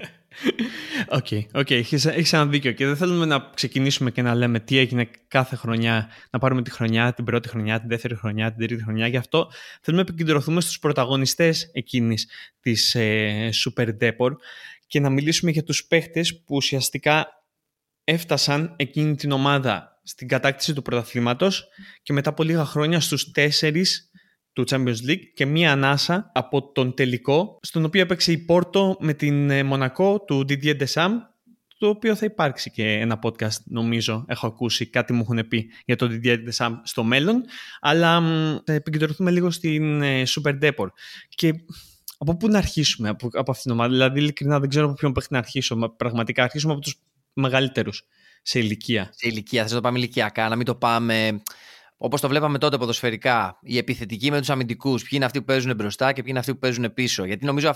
OK, 1.18 1.26
okay, 1.30 1.42
okay. 1.52 1.70
έχεις, 1.70 2.32
ένα 2.32 2.46
δίκιο 2.46 2.72
και 2.72 2.86
δεν 2.86 2.96
θέλουμε 2.96 3.24
να 3.24 3.50
ξεκινήσουμε 3.54 4.10
και 4.10 4.22
να 4.22 4.34
λέμε 4.34 4.60
τι 4.60 4.78
έγινε 4.78 5.10
κάθε 5.28 5.56
χρονιά, 5.56 6.08
να 6.30 6.38
πάρουμε 6.38 6.62
τη 6.62 6.70
χρονιά, 6.70 7.12
την 7.12 7.24
πρώτη 7.24 7.48
χρονιά, 7.48 7.80
την 7.80 7.88
δεύτερη 7.88 8.16
χρονιά, 8.16 8.52
την 8.52 8.66
τρίτη 8.66 8.82
χρονιά. 8.82 9.06
Γι' 9.06 9.16
αυτό 9.16 9.50
θέλουμε 9.80 10.02
να 10.02 10.08
επικεντρωθούμε 10.08 10.60
στους 10.60 10.78
πρωταγωνιστές 10.78 11.70
εκείνης 11.72 12.28
της 12.60 12.94
ε, 12.94 13.50
Super 13.64 13.88
Depor 14.00 14.30
και 14.92 15.00
να 15.00 15.10
μιλήσουμε 15.10 15.50
για 15.50 15.62
τους 15.62 15.86
παίχτες 15.86 16.42
που 16.44 16.54
ουσιαστικά 16.56 17.26
έφτασαν 18.04 18.74
εκείνη 18.76 19.14
την 19.14 19.30
ομάδα 19.30 20.00
στην 20.02 20.28
κατάκτηση 20.28 20.74
του 20.74 20.82
πρωταθλήματος 20.82 21.68
και 22.02 22.12
μετά 22.12 22.30
από 22.30 22.42
λίγα 22.42 22.64
χρόνια 22.64 23.00
στους 23.00 23.30
τέσσερις 23.30 24.10
του 24.52 24.64
Champions 24.68 25.08
League 25.08 25.22
και 25.34 25.46
μία 25.46 25.72
ανάσα 25.72 26.30
από 26.34 26.72
τον 26.72 26.94
τελικό, 26.94 27.58
στον 27.62 27.84
οποίο 27.84 28.00
έπαιξε 28.00 28.32
η 28.32 28.38
Πόρτο 28.38 28.96
με 29.00 29.14
την 29.14 29.50
ε, 29.50 29.62
Μονακό 29.62 30.20
του 30.20 30.44
Didier 30.48 30.84
Deschamps, 30.84 31.18
το 31.78 31.88
οποίο 31.88 32.14
θα 32.14 32.24
υπάρξει 32.24 32.70
και 32.70 32.92
ένα 32.92 33.18
podcast 33.22 33.62
νομίζω, 33.64 34.24
έχω 34.28 34.46
ακούσει, 34.46 34.86
κάτι 34.86 35.12
μου 35.12 35.20
έχουν 35.20 35.48
πει 35.48 35.70
για 35.84 35.96
τον 35.96 36.20
Didier 36.22 36.38
Deschamps 36.48 36.80
στο 36.82 37.04
μέλλον, 37.04 37.44
αλλά 37.80 38.20
θα 38.64 38.72
επικεντρωθούμε 38.72 39.30
λίγο 39.30 39.50
στην 39.50 40.02
ε, 40.02 40.22
Super 40.26 40.58
Depor. 40.62 40.86
Και 41.28 41.52
από 42.22 42.36
πού 42.36 42.48
να 42.48 42.58
αρχίσουμε 42.58 43.08
από, 43.08 43.28
από 43.32 43.50
αυτήν 43.50 43.70
την 43.70 43.80
ομάδα, 43.80 43.90
δηλαδή 43.90 44.20
ειλικρινά 44.20 44.60
δεν 44.60 44.68
ξέρω 44.68 44.86
από 44.86 44.94
ποιον 44.94 45.12
πρέπει 45.12 45.28
να 45.30 45.38
αρχίσω, 45.38 45.94
πραγματικά 45.96 46.42
αρχίσουμε 46.42 46.72
από 46.72 46.82
τους 46.82 47.00
μεγαλύτερους 47.32 48.06
σε 48.42 48.58
ηλικία. 48.58 49.10
Σε 49.12 49.28
ηλικία, 49.28 49.62
θες 49.62 49.70
να 49.70 49.76
το 49.76 49.82
πάμε 49.82 49.98
ηλικιακά, 49.98 50.48
να 50.48 50.56
μην 50.56 50.66
το 50.66 50.74
πάμε 50.74 51.42
Όπως 51.96 52.20
το 52.20 52.28
βλέπαμε 52.28 52.58
τότε 52.58 52.76
ποδοσφαιρικά, 52.76 53.58
οι 53.62 53.76
επιθετικοί 53.76 54.30
με 54.30 54.38
τους 54.38 54.50
αμυντικούς, 54.50 55.00
ποιοι 55.00 55.10
είναι 55.12 55.24
αυτοί 55.24 55.38
που 55.38 55.44
παίζουν 55.44 55.74
μπροστά 55.74 56.06
και 56.06 56.14
ποιοι 56.14 56.26
είναι 56.26 56.38
αυτοί 56.38 56.52
που 56.52 56.58
παίζουν 56.58 56.94
πίσω. 56.94 57.24
Γιατί 57.24 57.44
νομίζω 57.44 57.68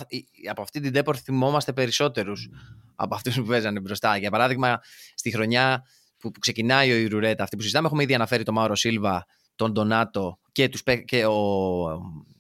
από 0.51 0.63
αυτή 0.63 0.81
την 0.81 0.93
τέπορ 0.93 1.17
θυμόμαστε 1.23 1.73
περισσότερους 1.73 2.49
από 2.95 3.15
αυτούς 3.15 3.35
που 3.35 3.45
παίζανε 3.45 3.81
μπροστά. 3.81 4.17
Για 4.17 4.31
παράδειγμα, 4.31 4.81
στη 5.15 5.31
χρονιά 5.31 5.85
που, 6.19 6.31
ξεκινάει 6.41 6.93
ο 6.93 6.97
Ιρουρέτα, 6.97 7.43
αυτή 7.43 7.57
που 7.57 7.63
συζητάμε, 7.63 7.87
έχουμε 7.87 8.03
ήδη 8.03 8.15
αναφέρει 8.15 8.43
τον 8.43 8.55
Μάουρο 8.55 8.75
Σίλβα, 8.75 9.27
τον 9.57 9.73
Ντονάτο 9.73 10.39
και, 10.53 10.69
τους, 10.69 10.83
και 11.05 11.27
ο 11.27 11.35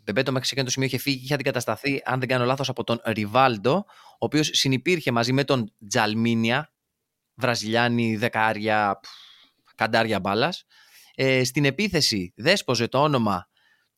Μπεμπέτο 0.06 0.32
μέχρι 0.32 0.46
σε 0.46 0.52
εκείνο 0.52 0.66
το 0.66 0.72
σημείο 0.72 0.88
είχε 0.88 0.98
φύγει 0.98 1.16
και 1.16 1.24
είχε 1.24 1.34
αντικατασταθεί, 1.34 2.02
αν 2.04 2.18
δεν 2.18 2.28
κάνω 2.28 2.44
λάθος, 2.44 2.68
από 2.68 2.84
τον 2.84 3.00
Ριβάλντο, 3.04 3.84
ο 4.12 4.16
οποίος 4.18 4.50
συνυπήρχε 4.52 5.12
μαζί 5.12 5.32
με 5.32 5.44
τον 5.44 5.72
Τζαλμίνια, 5.88 6.72
Βραζιλιάνοι, 7.34 8.16
δεκάρια, 8.16 9.00
καντάρια 9.74 10.20
μπάλας. 10.20 10.64
Ε, 11.14 11.44
στην 11.44 11.64
επίθεση 11.64 12.32
δέσποζε 12.36 12.88
το 12.88 13.02
όνομα 13.02 13.48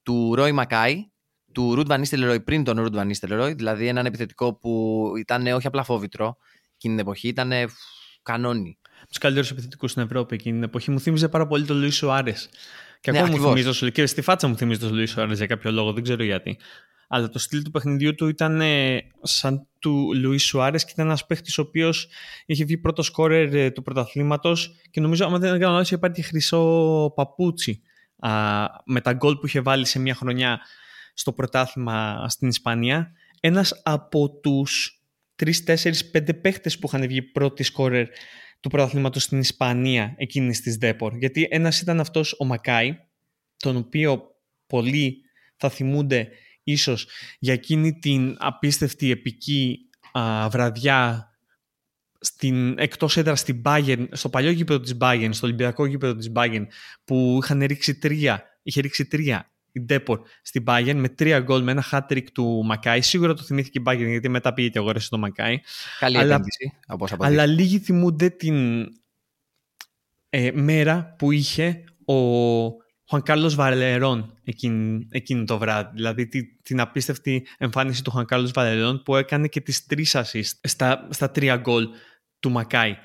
του 0.03 0.35
Ρόι 0.35 0.53
Μακάι, 0.53 1.11
του 1.53 1.75
Ρουτ 1.75 1.87
Βανίστελ 1.87 2.41
πριν 2.41 2.65
τον 2.65 2.81
Ρουτ 2.81 2.95
Βανίστελ 2.95 3.55
δηλαδή 3.55 3.87
έναν 3.87 4.07
επιθετικό 4.07 4.55
που 4.55 5.13
ήταν 5.19 5.47
όχι 5.47 5.67
απλά 5.67 5.85
φόβητρο 5.85 6.37
εκείνη 6.75 6.95
την 6.95 6.99
εποχή, 6.99 7.29
ήταν 7.29 7.53
κανόνι. 8.23 8.79
Τους 9.09 9.19
καλύτερους 9.19 9.51
επιθετικούς 9.51 9.91
στην 9.91 10.03
Ευρώπη 10.03 10.35
εκείνη 10.35 10.55
την 10.55 10.65
εποχή 10.65 10.91
μου 10.91 11.01
θύμιζε 11.01 11.29
πάρα 11.29 11.47
πολύ 11.47 11.65
τον 11.65 11.77
Λουίς 11.77 11.97
Σουάρες. 11.97 12.49
Και 13.01 13.11
ναι, 13.11 13.19
ακόμα 13.19 13.49
μου 13.49 13.57
θυμίζει 13.57 13.93
και 13.93 14.07
στη 14.07 14.23
φάτσα 14.23 14.49
μου 14.49 14.57
θυμίζει 14.57 14.81
τον 14.81 14.95
Λουίς 14.95 15.11
Σουάρες 15.11 15.39
για 15.39 15.47
κάποιο 15.47 15.71
λόγο, 15.71 15.93
δεν 15.93 16.03
ξέρω 16.03 16.23
γιατί. 16.23 16.59
Αλλά 17.09 17.29
το 17.29 17.39
στυλ 17.39 17.63
του 17.63 17.71
παιχνιδιού 17.71 18.15
του 18.15 18.29
ήταν 18.29 18.61
ε, 18.61 18.99
σαν 19.23 19.69
του 19.79 20.11
Λουίς 20.15 20.45
Σουάρες 20.45 20.85
και 20.85 20.91
ήταν 20.93 21.07
ένας 21.07 21.27
παίχτης 21.27 21.59
ο 21.59 21.63
οποίος 21.63 22.09
είχε 22.47 22.65
βγει 22.65 22.79
πρώτος 22.79 23.07
σκόρερ 23.07 23.55
ε, 23.55 23.71
του 23.71 23.83
πρωταθλήματος 23.83 24.71
και 24.91 25.01
νομίζω, 25.01 25.27
αν 25.27 25.41
δεν 25.41 25.59
κάνω 25.59 25.73
λάθος, 25.73 25.91
υπάρχει 25.91 26.23
χρυσό 26.23 27.13
παπούτσι 27.17 27.83
α, 28.19 28.31
με 28.85 29.01
τα 29.01 29.13
γκολ 29.13 29.37
που 29.37 29.47
είχε 29.47 29.61
βάλει 29.61 29.87
σε 29.87 29.99
μια 29.99 30.15
χρονιά 30.15 30.61
στο 31.15 31.33
πρωτάθλημα 31.33 32.29
στην 32.29 32.49
Ισπανία. 32.49 33.13
Ένας 33.41 33.81
από 33.85 34.31
τους 34.31 35.03
3-4-5 35.45 36.41
παίχτες 36.41 36.79
που 36.79 36.87
είχαν 36.87 37.07
βγει 37.07 37.23
πρώτη 37.23 37.63
σκόρερ 37.63 38.07
του 38.61 38.69
πρωταθλήματος 38.69 39.23
στην 39.23 39.39
Ισπανία 39.39 40.15
εκείνης 40.17 40.61
της 40.61 40.77
Δέπορ. 40.77 41.17
Γιατί 41.17 41.47
ένας 41.51 41.81
ήταν 41.81 42.01
αυτός 42.01 42.37
ο 42.39 42.45
Μακάι, 42.45 42.97
τον 43.57 43.77
οποίο 43.77 44.23
πολλοί 44.67 45.17
θα 45.57 45.69
θυμούνται 45.69 46.29
ίσως 46.63 47.09
για 47.39 47.53
εκείνη 47.53 47.99
την 47.99 48.37
απίστευτη 48.39 49.11
επική 49.11 49.79
α, 50.13 50.49
βραδιά 50.49 51.31
στην, 52.21 52.79
εκτός 52.79 53.17
έδρας 53.17 53.41
στην 53.41 53.63
Bayern, 53.65 54.07
στο 54.11 54.29
παλιό 54.29 54.51
γήπεδο 54.51 54.81
της 54.81 54.97
Bayern, 55.01 55.29
στο 55.33 55.47
Ολυμπιακό 55.47 55.87
γήπεδο 55.87 56.15
της 56.15 56.33
Bayern, 56.35 56.67
που 57.05 57.39
είχαν 57.43 57.63
ρίξει 57.63 57.99
τρία, 57.99 58.45
είχε 58.63 58.81
ρίξει 58.81 59.07
τρία 59.07 59.53
η 59.73 59.81
Ντέπορ 59.81 60.21
στην 60.43 60.65
Bayern 60.67 60.95
με 60.95 61.09
τρία 61.09 61.41
γκολ 61.41 61.63
με 61.63 61.71
ένα 61.71 61.85
hat-trick 61.91 62.25
του 62.33 62.63
Μακάι. 62.65 63.01
Σίγουρα 63.01 63.35
το 63.35 63.43
θυμήθηκε 63.43 63.79
η 63.79 63.83
Bayern 63.87 64.09
γιατί 64.09 64.29
μετά 64.29 64.55
πήγε 64.55 64.69
και 64.69 64.79
αγόρασε 64.79 65.09
το 65.09 65.19
Μακάι. 65.19 65.61
Καλή 65.99 66.19
αλλά, 66.19 66.35
επένδυση, 66.35 66.73
Αλλά 67.19 67.47
λίγοι 67.47 67.79
θυμούνται 67.79 68.29
την 68.29 68.87
ε, 70.31 70.51
μέρα 70.55 71.15
που 71.19 71.33
είχε 71.33 71.85
ο 72.05 72.15
Χουαν 73.09 73.23
Κάρλος 73.23 73.55
Βαλερών 73.55 74.39
εκείνη, 75.11 75.45
το 75.45 75.59
βράδυ. 75.59 75.91
Δηλαδή 75.95 76.29
την, 76.63 76.81
απίστευτη 76.81 77.47
εμφάνιση 77.59 78.03
του 78.05 78.11
Χουαν 78.11 78.25
Κάρλος 78.25 78.51
Βαλερών 78.51 79.03
που 79.03 79.17
έκανε 79.17 79.49
και 79.49 79.61
τις 79.61 79.87
τρεις 79.87 80.17
assist 80.17 80.59
στα, 80.63 81.09
στα 81.11 81.31
τρία 81.31 81.57
γκολ 81.57 81.89
του 82.41 82.51
Μακάι. 82.51 82.97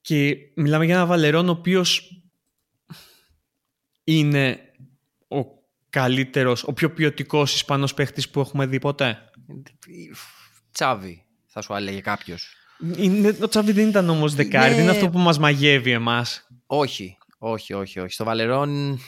Και 0.00 0.36
μιλάμε 0.54 0.84
για 0.84 0.94
ένα 0.94 1.06
Βαλερόν 1.06 1.48
ο 1.48 1.50
οποίος 1.50 2.22
είναι 4.04 4.58
ο 5.28 5.55
καλύτερος, 6.00 6.64
ο 6.64 6.72
πιο 6.72 6.90
ποιοτικός 6.90 7.54
Ισπανός 7.54 7.94
παίχτης 7.94 8.30
που 8.30 8.40
έχουμε 8.40 8.66
δει 8.66 8.78
ποτέ; 8.78 9.18
Τσάβη, 10.72 11.24
θα 11.46 11.62
σου 11.62 11.74
έλεγε 11.74 12.00
κάποιος. 12.00 12.54
ο 13.42 13.48
Τσάβη 13.48 13.72
δεν 13.72 13.88
ήταν 13.88 14.08
όμως 14.08 14.34
δεκάρι, 14.34 14.72
είναι... 14.72 14.82
είναι 14.82 14.90
αυτό 14.90 15.10
που 15.10 15.18
μας 15.18 15.38
μαγεύει 15.38 15.90
εμάς. 15.90 16.46
Όχι, 16.66 17.18
όχι, 17.38 17.72
όχι, 17.72 18.00
όχι. 18.00 18.12
Στο 18.12 18.24
Βαλερόν 18.24 18.98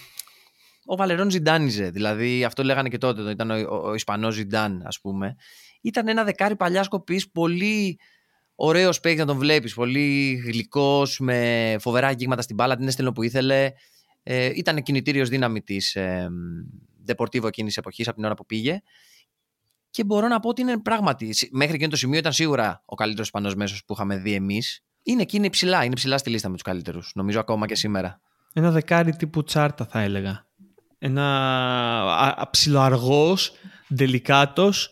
ο 0.91 0.97
Βαλερόν 0.97 1.31
ζιντάνιζε. 1.31 1.91
Δηλαδή, 1.91 2.45
αυτό 2.45 2.63
λέγανε 2.63 2.89
και 2.89 2.99
τότε, 2.99 3.31
ήταν 3.31 3.51
ο, 3.51 3.55
ο, 3.55 3.89
ο 3.89 3.95
Ισπανός 3.95 4.35
Ζιντάν, 4.35 4.83
ας 4.87 5.01
πούμε. 5.01 5.35
Ήταν 5.81 6.09
ένα 6.09 6.25
δεκάρι 6.25 6.57
παλιά 6.57 6.83
σκοπής, 6.83 7.31
πολύ 7.31 7.99
ωραίος 8.55 9.01
παίκτης 9.01 9.21
να 9.21 9.27
τον 9.27 9.39
βλέπεις. 9.39 9.75
Πολύ 9.75 10.35
γλυκός, 10.45 11.19
με 11.19 11.77
φοβερά 11.81 12.07
αγγίγματα 12.07 12.43
στην 12.43 12.55
μπάλα, 12.55 12.77
την 12.77 12.87
έστελνο 12.89 13.13
που 13.13 13.23
ήθελε. 13.23 13.73
Ε, 14.31 14.51
ήταν 14.55 14.83
κινητήριος 14.83 15.29
δύναμη 15.29 15.63
της 15.63 15.95
ε, 15.95 16.29
Deportivo 17.07 17.47
εκείνης 17.47 17.73
τη 17.73 17.79
εποχής 17.79 18.07
από 18.07 18.17
την 18.17 18.25
ώρα 18.25 18.35
που 18.35 18.47
πήγε. 18.47 18.81
Και 19.91 20.05
μπορώ 20.05 20.29
να 20.29 20.41
πω 20.41 20.49
ότι 20.49 20.61
είναι 20.61 20.79
πράγματι, 20.79 21.35
μέχρι 21.51 21.75
εκείνο 21.75 21.91
το 21.91 21.97
σημείο 21.97 22.19
ήταν 22.19 22.33
σίγουρα 22.33 22.83
ο 22.85 22.95
καλύτερος 22.95 23.27
Ισπανός 23.27 23.55
μέσος 23.55 23.85
που 23.85 23.93
είχαμε 23.93 24.17
δει 24.17 24.33
εμείς. 24.33 24.85
Είναι 25.03 25.23
εκεί, 25.23 25.37
είναι 25.37 25.51
ψηλά, 25.51 25.85
είναι 25.85 25.95
ψηλά 25.95 26.19
στη 26.19 26.31
λίστα 26.31 26.49
με 26.49 26.55
τους 26.55 26.63
καλύτερους. 26.63 27.13
Νομίζω 27.15 27.41
ακόμα 27.41 27.67
και 27.67 27.75
σήμερα. 27.75 28.21
Ένα 28.53 28.71
δεκάρι 28.71 29.17
τύπου 29.17 29.45
τσάρτα 29.45 29.87
θα 29.87 30.01
έλεγα. 30.01 30.47
Ένα 30.99 32.49
ψηλοαργός, 32.51 33.53
δελικάτος, 33.89 34.91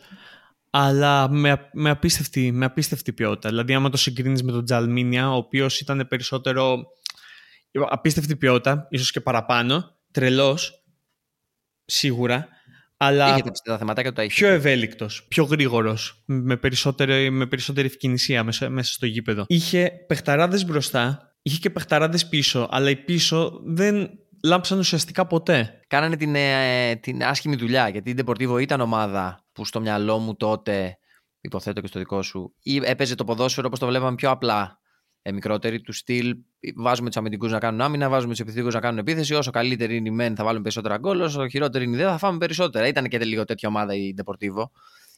αλλά 0.71 1.29
με, 1.31 1.69
με, 1.73 1.91
απίστευτη, 1.91 2.53
με 2.53 2.65
απίστευτη 2.65 3.13
ποιότητα. 3.13 3.49
Δηλαδή, 3.49 3.75
άμα 3.75 3.89
το 3.91 3.97
συγκρίνεις 3.97 4.43
με 4.43 4.53
τον 4.53 4.65
Τζαλμίνια, 4.65 5.31
ο 5.31 5.37
οποίος 5.37 5.81
ήταν 5.81 6.07
περισσότερο 6.09 6.87
απίστευτη 7.89 8.37
ποιότητα, 8.37 8.87
ίσως 8.91 9.11
και 9.11 9.21
παραπάνω, 9.21 9.97
τρελός, 10.11 10.85
σίγουρα, 11.85 12.49
αλλά 12.97 13.29
Είχε 13.29 13.43
τα 13.65 13.79
θεματάκια 13.79 14.13
του 14.13 14.27
πιο 14.27 14.49
ευέλικτος, 14.49 15.27
πιο 15.29 15.45
γρήγορος, 15.45 16.23
με 16.25 16.57
περισσότερη, 16.57 17.31
με 17.31 17.47
περισσότερη 17.47 17.87
ευκαινησία 17.87 18.45
μέσα, 18.45 18.69
μέσα 18.69 18.93
στο 18.93 19.07
γήπεδο. 19.07 19.45
Είχε 19.49 19.91
παιχταράδες 20.07 20.65
μπροστά, 20.65 21.35
είχε 21.43 21.59
και 21.59 21.71
παιχταράδες 21.71 22.29
πίσω, 22.29 22.69
αλλά 22.71 22.91
οι 22.91 22.97
πίσω 22.97 23.61
δεν 23.65 24.11
λάμψαν 24.45 24.79
ουσιαστικά 24.79 25.27
ποτέ. 25.27 25.81
Κάνανε 25.87 26.17
την, 26.17 26.35
ε, 26.35 26.97
την 26.97 27.25
άσχημη 27.25 27.57
δουλειά, 27.57 27.89
γιατί 27.89 28.11
η 28.11 28.15
Deportivo 28.25 28.61
ήταν 28.61 28.81
ομάδα 28.81 29.45
που 29.53 29.65
στο 29.65 29.81
μυαλό 29.81 30.19
μου 30.19 30.37
τότε, 30.37 30.99
υποθέτω 31.41 31.81
και 31.81 31.87
στο 31.87 31.99
δικό 31.99 32.23
σου, 32.23 32.55
έπαιζε 32.85 33.15
το 33.15 33.25
ποδόσφαιρο 33.25 33.67
όπως 33.67 33.79
το 33.79 33.87
βλέπαμε 33.87 34.15
πιο 34.15 34.31
απλά 34.31 34.81
ε, 35.29 35.33
μικρότερη, 35.33 35.81
του 35.81 35.93
στυλ. 35.93 36.37
Βάζουμε 36.77 37.09
τους 37.09 37.17
αμυντικούς 37.17 37.53
να 37.53 37.59
κάνουν 37.59 37.81
άμυνα, 37.81 38.09
βάζουμε 38.09 38.31
τους 38.31 38.41
επιθετικούς 38.41 38.75
να 38.75 38.81
κάνουν 38.81 38.99
επίθεση. 38.99 39.35
Όσο 39.35 39.51
καλύτερη 39.51 39.97
είναι 39.97 40.09
η 40.09 40.13
μεν, 40.13 40.37
θα 40.37 40.45
βάλουμε 40.45 40.63
περισσότερα 40.63 40.97
γκολ. 40.97 41.21
Όσο 41.21 41.49
χειρότερη 41.49 41.85
είναι 41.85 41.97
η 41.97 41.99
ιδέα, 41.99 42.11
θα 42.11 42.19
φάμε 42.19 42.39
περισσότερα. 42.39 42.87
Ήταν 42.87 43.09
και 43.09 43.19
λίγο 43.19 43.45
τέτοια 43.45 43.69
ομάδα 43.69 43.95
η 43.95 44.15
Deportivo. 44.17 44.65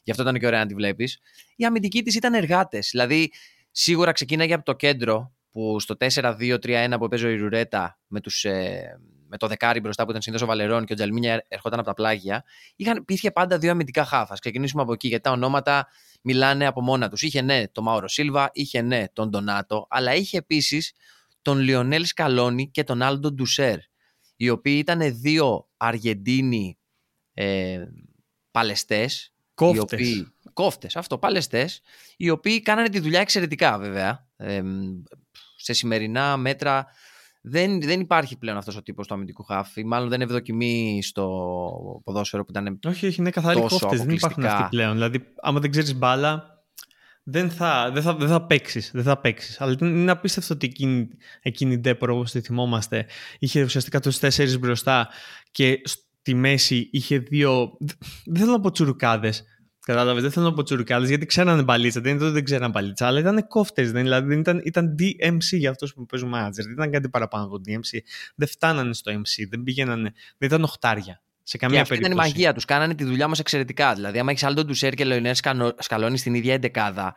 Γι' 0.03 0.11
αυτό 0.11 0.23
ήταν 0.23 0.39
και 0.39 0.45
ωραία 0.45 0.59
να 0.59 0.65
τη 0.65 0.73
βλέπεις. 0.73 1.19
Η 1.55 1.65
αμυντική 1.65 2.03
της 2.03 2.15
ήταν 2.15 2.33
εργάτες. 2.33 2.89
Δηλαδή, 2.91 3.31
σίγουρα 3.71 4.11
ξεκίναγε 4.11 4.53
από 4.53 4.65
το 4.65 4.73
κέντρο 4.73 5.33
που 5.51 5.79
στο 5.79 5.95
4-2-3-1 5.99 6.95
που 6.99 7.07
παίζει 7.07 7.25
ο 7.25 7.29
Ιρουρέτα 7.29 7.99
με, 8.07 8.19
τους, 8.19 8.43
ε, 8.43 8.99
με 9.27 9.37
το 9.37 9.47
δεκάρι 9.47 9.79
μπροστά 9.79 10.03
που 10.03 10.09
ήταν 10.09 10.21
συνήθως 10.21 10.47
ο 10.47 10.49
Βαλερόν 10.49 10.85
και 10.85 10.93
ο 10.93 10.95
Τζαλμίνια 10.95 11.45
ερχόταν 11.47 11.79
από 11.79 11.87
τα 11.87 11.93
πλάγια, 11.93 12.43
είχαν, 12.75 12.97
υπήρχε 12.97 13.31
πάντα 13.31 13.57
δύο 13.57 13.71
αμυντικά 13.71 14.05
χαφ. 14.05 14.39
Ξεκινήσουμε 14.39 14.81
από 14.81 14.93
εκεί, 14.93 15.07
γιατί 15.07 15.23
τα 15.23 15.31
ονόματα 15.31 15.87
μιλάνε 16.21 16.65
από 16.65 16.81
μόνα 16.81 17.09
τους. 17.09 17.21
Είχανε 17.21 17.67
τον 17.67 17.83
Μάουρο 17.83 18.07
Σίλβα, 18.07 18.49
είχανε 18.53 19.05
τον 19.13 19.29
Ντονάτο, 19.29 19.87
αλλά 19.89 20.15
είχε 20.15 20.37
επίσης 20.37 20.93
τον 21.41 21.59
Λιονέλ 21.59 22.05
Σκαλόνι 22.05 22.69
και 22.69 22.83
τον 22.83 23.01
Άλντο 23.01 23.31
Ντουσέρ, 23.31 23.77
οι 24.35 24.49
οποίοι 24.49 24.75
ήταν 24.79 25.19
δύο 25.21 25.69
Αργεντίνοι 25.77 26.77
ε, 27.33 27.85
παλαιστές. 28.51 29.33
Κόφτες. 29.53 30.31
κόφτες, 30.53 30.95
αυτό, 30.95 31.17
παλαιστές, 31.17 31.81
οι 32.17 32.29
οποίοι 32.29 32.61
κάνανε 32.61 32.89
τη 32.89 32.99
δουλειά 32.99 33.19
εξαιρετικά 33.19 33.77
βέβαια. 33.77 34.27
Ε, 34.35 34.61
σε 35.55 35.73
σημερινά 35.73 36.37
μέτρα 36.37 36.87
δεν, 37.41 37.81
δεν 37.81 37.99
υπάρχει 37.99 38.37
πλέον 38.37 38.57
αυτός 38.57 38.75
ο 38.77 38.81
τύπος 38.81 39.07
του 39.07 39.13
αμυντικού 39.13 39.43
χάφη. 39.43 39.85
Μάλλον 39.85 40.09
δεν 40.09 40.21
ευδοκιμεί 40.21 40.99
στο 41.03 42.01
ποδόσφαιρο 42.03 42.45
που 42.45 42.51
ήταν. 42.51 42.79
Όχι, 42.87 43.07
όχι, 43.07 43.21
είναι 43.21 43.29
καθαρή 43.29 43.59
κόφτες. 43.59 43.99
Δεν 43.99 44.09
υπάρχουν 44.09 44.45
αυτοί 44.45 44.67
πλέον. 44.69 44.93
Δηλαδή, 44.93 45.19
άμα 45.41 45.59
δεν 45.59 45.71
ξέρεις 45.71 45.95
μπάλα, 45.95 46.63
δεν 47.23 47.49
θα, 47.49 47.91
δεν 47.93 48.03
θα, 48.03 48.15
δεν 48.15 48.27
θα 48.27 48.45
παίξεις. 48.45 48.91
Δεν 48.93 49.03
θα 49.03 49.17
παίξεις. 49.17 49.61
Αλλά 49.61 49.75
είναι 49.81 50.11
απίστευτο 50.11 50.53
ότι 50.53 50.67
εκείνη, 50.67 51.07
εκείνη 51.41 51.73
η 51.73 51.77
Ντέπορ, 51.77 52.09
όπως 52.09 52.31
τη 52.31 52.41
θυμόμαστε, 52.41 53.05
είχε 53.39 53.63
ουσιαστικά 53.63 53.99
τους 53.99 54.19
τέσσερις 54.19 54.59
μπροστά 54.59 55.07
και 55.51 55.81
στη 55.83 56.33
μέση 56.33 56.89
είχε 56.91 57.17
δύο. 57.17 57.77
Δεν 58.25 58.41
θέλω 58.41 58.51
να 58.51 58.59
πω 58.59 58.71
τσουρουκάδες. 58.71 59.33
Κατάλαβες, 59.89 60.21
δεν 60.21 60.31
θέλω 60.31 60.45
να 60.45 60.53
πω 60.53 60.63
τσουρουκάδες 60.63 61.07
γιατί 61.07 61.25
ξέρανε 61.25 61.63
μπαλίτσα. 61.63 62.01
Δεν 62.01 62.15
είναι 62.15 62.23
ότι 62.23 62.33
δεν 62.33 62.43
ξέρανε 62.43 62.71
μπαλίτσα, 62.71 63.07
αλλά 63.07 63.19
ήταν 63.19 63.47
κόφτες. 63.47 63.91
Δηλαδή 63.91 64.35
ήταν, 64.35 64.61
ήταν 64.63 64.95
DMC 64.99 65.57
για 65.57 65.69
αυτούς 65.69 65.93
που 65.93 66.05
παίζουν 66.05 66.31
manager. 66.35 66.51
Δεν 66.51 66.71
ήταν 66.71 66.91
κάτι 66.91 67.09
παραπάνω 67.09 67.45
από 67.45 67.55
DMC. 67.55 67.99
Δεν 68.35 68.47
φτάνανε 68.47 68.93
στο 68.93 69.11
MC, 69.11 69.47
δεν 69.49 69.63
πήγαιναν. 69.63 70.01
Δεν 70.37 70.47
ήταν 70.47 70.63
οχτάρια. 70.63 71.21
Σε 71.43 71.57
καμία 71.57 71.75
και 71.75 71.81
αυτή 71.81 71.95
ήταν 71.95 72.11
η 72.11 72.15
μαγεία 72.15 72.53
τους. 72.53 72.65
Κάνανε 72.65 72.95
τη 72.95 73.03
δουλειά 73.03 73.27
μας 73.27 73.39
εξαιρετικά. 73.39 73.93
Δηλαδή, 73.93 74.19
άμα 74.19 74.31
έχεις 74.31 74.43
Άλντο 74.43 74.65
Ντουσέρ 74.65 74.93
και 74.93 75.05
Λιονέλ 75.05 75.35
Σκαλόνι 75.77 76.17
στην 76.17 76.33
ίδια 76.33 76.53
εντεκάδα, 76.53 77.15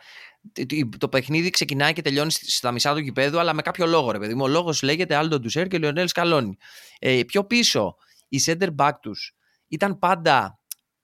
το 0.98 1.08
παιχνίδι 1.08 1.50
ξεκινάει 1.50 1.92
και 1.92 2.02
τελειώνει 2.02 2.30
στα 2.30 2.72
μισά 2.72 2.92
του 2.92 3.00
γηπέδου, 3.00 3.38
αλλά 3.38 3.52
με 3.52 3.62
κάποιο 3.62 3.86
λόγο, 3.86 4.10
ρε 4.10 4.18
παιδί 4.18 4.34
μου. 4.34 4.42
Ο 4.44 4.48
λόγος 4.48 4.82
λέγεται 4.82 5.14
Άλντο 5.14 5.38
Ντουσέρ 5.40 5.68
και 5.68 5.78
Λιονέλ 5.78 6.08
Σκαλόνι. 6.08 6.56
Ε, 6.98 7.20
πιο 7.26 7.44
πίσω, 7.44 7.96
οι 8.28 8.42
center 8.46 8.68
back 8.76 8.92
τους 9.00 9.36
ήταν 9.68 9.98
πάντα 9.98 10.61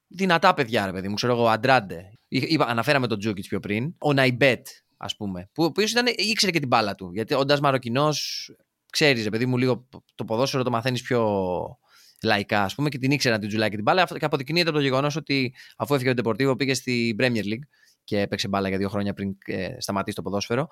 δυνατά 0.09 0.55
παιδιά, 0.55 0.87
ρε 0.87 0.93
παιδί 0.93 1.09
μου, 1.09 1.15
ξέρω 1.15 1.33
εγώ, 1.33 1.49
Αντράντε. 1.49 2.11
Αναφέραμε 2.59 3.07
τον 3.07 3.19
Τζούκιτς 3.19 3.49
πιο 3.49 3.61
πριν. 3.61 3.95
Ο 3.99 4.13
Ναϊμπέτ, 4.13 4.67
ας 4.97 5.17
πούμε, 5.17 5.51
που 5.53 5.63
ο 5.63 5.67
οποίος 5.67 5.93
ήξερε 6.17 6.53
και 6.53 6.59
την 6.59 6.69
μπάλα 6.69 6.95
του. 6.95 7.11
Γιατί 7.13 7.35
όντας 7.35 7.61
Μαροκινός, 7.61 8.51
ξέρεις, 8.93 9.25
ρε 9.25 9.31
παιδί 9.31 9.47
μου, 9.47 9.57
λίγο 9.57 9.89
το 10.15 10.25
ποδόσφαιρο 10.25 10.63
το 10.63 10.71
μαθαίνεις 10.71 11.03
πιο 11.03 11.79
λαϊκά, 12.23 12.63
ας 12.63 12.75
πούμε, 12.75 12.89
και 12.89 12.99
την 12.99 13.11
ήξερε 13.11 13.35
να 13.35 13.41
την 13.41 13.49
τζουλάει 13.49 13.69
και 13.69 13.75
την 13.75 13.85
μπάλα. 13.85 14.05
Και 14.05 14.25
αποδεικνύεται 14.25 14.69
από 14.69 14.79
το 14.79 14.85
γεγονός 14.85 15.17
ότι 15.17 15.55
αφού 15.77 15.95
έφυγε 15.95 16.11
ο 16.11 16.15
Ντεπορτίβο 16.15 16.57
πήγε 16.57 16.75
στη 16.75 17.17
Premier 17.19 17.45
League 17.45 17.67
και 18.05 18.21
έπαιξε 18.21 18.49
μπάλα 18.49 18.69
για 18.69 18.79
δύο 18.79 18.89
χρόνια 18.89 19.15
πριν 19.15 19.37
ε, 19.45 19.75
σταματήσει 19.79 20.17
το 20.17 20.23
ποδόσφαιρο. 20.23 20.69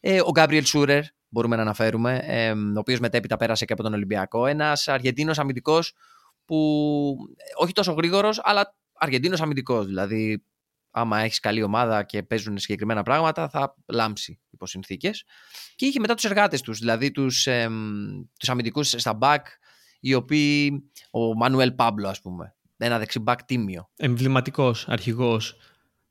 Ε, 0.00 0.20
ο 0.20 0.30
Γκάμπριελ 0.30 0.64
Σούρερ, 0.64 1.02
μπορούμε 1.28 1.56
να 1.56 1.62
αναφέρουμε, 1.62 2.22
ε, 2.26 2.50
ο 2.50 2.78
οποίος 2.78 3.00
μετέπειτα 3.00 3.36
πέρασε 3.36 3.64
και 3.64 3.72
από 3.72 3.82
τον 3.82 3.94
Ολυμπιακό. 3.94 4.46
Ένας 4.46 4.88
Αργεντίνος 4.88 5.38
αμυντικός 5.38 5.94
που 6.46 7.16
όχι 7.54 7.72
τόσο 7.72 7.92
γρήγορος, 7.92 8.40
αλλά 8.42 8.76
Αργεντίνος 8.98 9.40
αμυντικός. 9.40 9.86
Δηλαδή, 9.86 10.44
άμα 10.90 11.20
έχεις 11.20 11.40
καλή 11.40 11.62
ομάδα 11.62 12.02
και 12.02 12.22
παίζουν 12.22 12.58
συγκεκριμένα 12.58 13.02
πράγματα, 13.02 13.48
θα 13.48 13.74
λάμψει 13.86 14.40
υπό 14.50 14.66
συνθήκε. 14.66 15.10
Και 15.76 15.86
είχε 15.86 16.00
μετά 16.00 16.14
τους 16.14 16.24
εργάτες 16.24 16.60
τους, 16.60 16.78
δηλαδή 16.78 17.10
τους 17.10 17.46
ε, 17.46 17.68
τους 18.38 18.48
αμυντικούς 18.48 18.88
στα 18.88 19.18
back, 19.20 19.42
οι 20.00 20.14
οποίοι. 20.14 20.82
Ο 21.10 21.34
Μανουέλ 21.34 21.72
Πάμπλο, 21.72 22.08
ας 22.08 22.20
πούμε. 22.20 22.54
Ένα 22.76 22.98
δεξιμπάκ 22.98 23.42
τίμιο. 23.42 23.90
Εμβληματικός 23.96 24.88
αρχηγός 24.88 25.56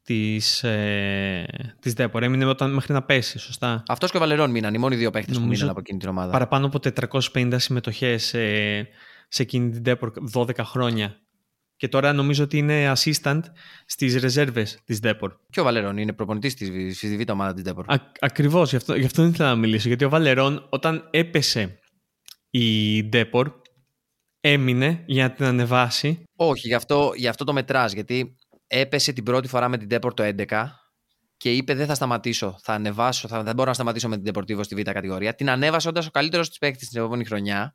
της 0.04 0.64
ε, 0.64 1.74
της 1.80 1.94
Δέπορ. 1.94 2.24
Έμεινε 2.24 2.46
όταν, 2.46 2.74
μέχρι 2.74 2.94
να 2.94 3.04
πέσει, 3.04 3.40
σωστά; 3.40 3.84
Αυτός 3.88 4.12
και 4.12 4.18
ο 4.18 4.20
Βαλερών 4.20 4.52
μείναν. 4.52 4.74
Οι 4.74 4.78
μόνοι 4.78 4.96
δύο 4.96 5.12
παίχτε 5.12 5.34
που 5.34 5.42
μείναν 5.42 5.70
από 5.70 5.80
εκείνη 5.80 6.00
την 6.00 6.10
ομάδα. 6.10 6.32
Παραπάνω 6.32 6.66
από 6.66 6.80
450 7.34 7.54
συμμετοχές 7.56 8.24
σε, 8.24 8.40
σε 9.28 9.42
εκείνη 9.42 9.70
την 9.70 9.84
Δέπορ 9.84 10.12
12 10.34 10.58
χρόνια. 10.60 11.20
Και 11.78 11.88
τώρα 11.88 12.14
νομίζω 12.14 12.44
ότι 12.44 12.58
είναι 12.58 12.94
assistant 12.96 13.42
στις 13.86 14.16
ρεζέρβε 14.16 14.68
της 14.86 15.00
Δέπορ. 15.00 15.34
Και 15.50 15.60
ο 15.60 15.64
Βαλερών 15.64 15.98
είναι 15.98 16.14
προπονητής 16.14 16.52
στη 16.96 17.18
β' 17.18 17.32
ομάδα 17.32 17.54
της 17.54 17.64
Δέπορ. 17.64 17.86
Ακριβώς, 18.20 18.70
γι' 18.70 18.76
αυτό, 18.76 18.96
γι 18.96 19.06
αυτό 19.06 19.22
δεν 19.22 19.32
ήθελα 19.32 19.50
να 19.50 19.56
μιλήσω. 19.56 19.88
Γιατί 19.88 20.06
ο 20.06 20.10
Βαλερών, 20.10 20.68
όταν 20.70 21.08
έπεσε 21.12 21.80
η 22.50 23.02
Δέπορ, 23.02 23.52
έμεινε 24.40 25.04
για 25.06 25.24
να 25.24 25.32
την 25.32 25.46
ανεβάσει. 25.46 26.24
Όχι, 26.36 26.68
γι' 26.68 26.74
αυτό, 26.74 27.12
γι 27.16 27.28
αυτό 27.28 27.44
το 27.44 27.54
μετράς. 27.54 27.94
Γιατί 27.94 28.36
έπεσε 28.68 29.14
την 29.14 29.24
πρώτη 29.24 29.48
φορά 29.48 29.68
με 29.70 29.78
την 29.78 29.88
Deport 29.92 30.16
το 30.16 30.34
11 30.38 30.66
και 31.38 31.52
είπε 31.52 31.74
δεν 31.74 31.88
θα 31.88 31.96
σταματήσω, 31.96 32.58
θα 32.62 32.74
ανεβάσω, 32.74 33.28
θα, 33.28 33.44
δεν 33.44 33.56
μπορώ 33.56 33.68
να 33.68 33.74
σταματήσω 33.74 34.10
με 34.10 34.18
την 34.18 34.34
Deportivo 34.34 34.60
στη 34.64 34.76
β' 34.76 34.82
κατηγορία. 34.82 35.36
Την 35.36 35.50
ανέβασε 35.50 35.88
όντας 35.88 36.08
ο 36.08 36.12
καλύτερος 36.12 36.50
της 36.50 36.58
παίκτης 36.58 36.90
την 36.90 37.00
επόμενη 37.00 37.26
χρονιά. 37.26 37.74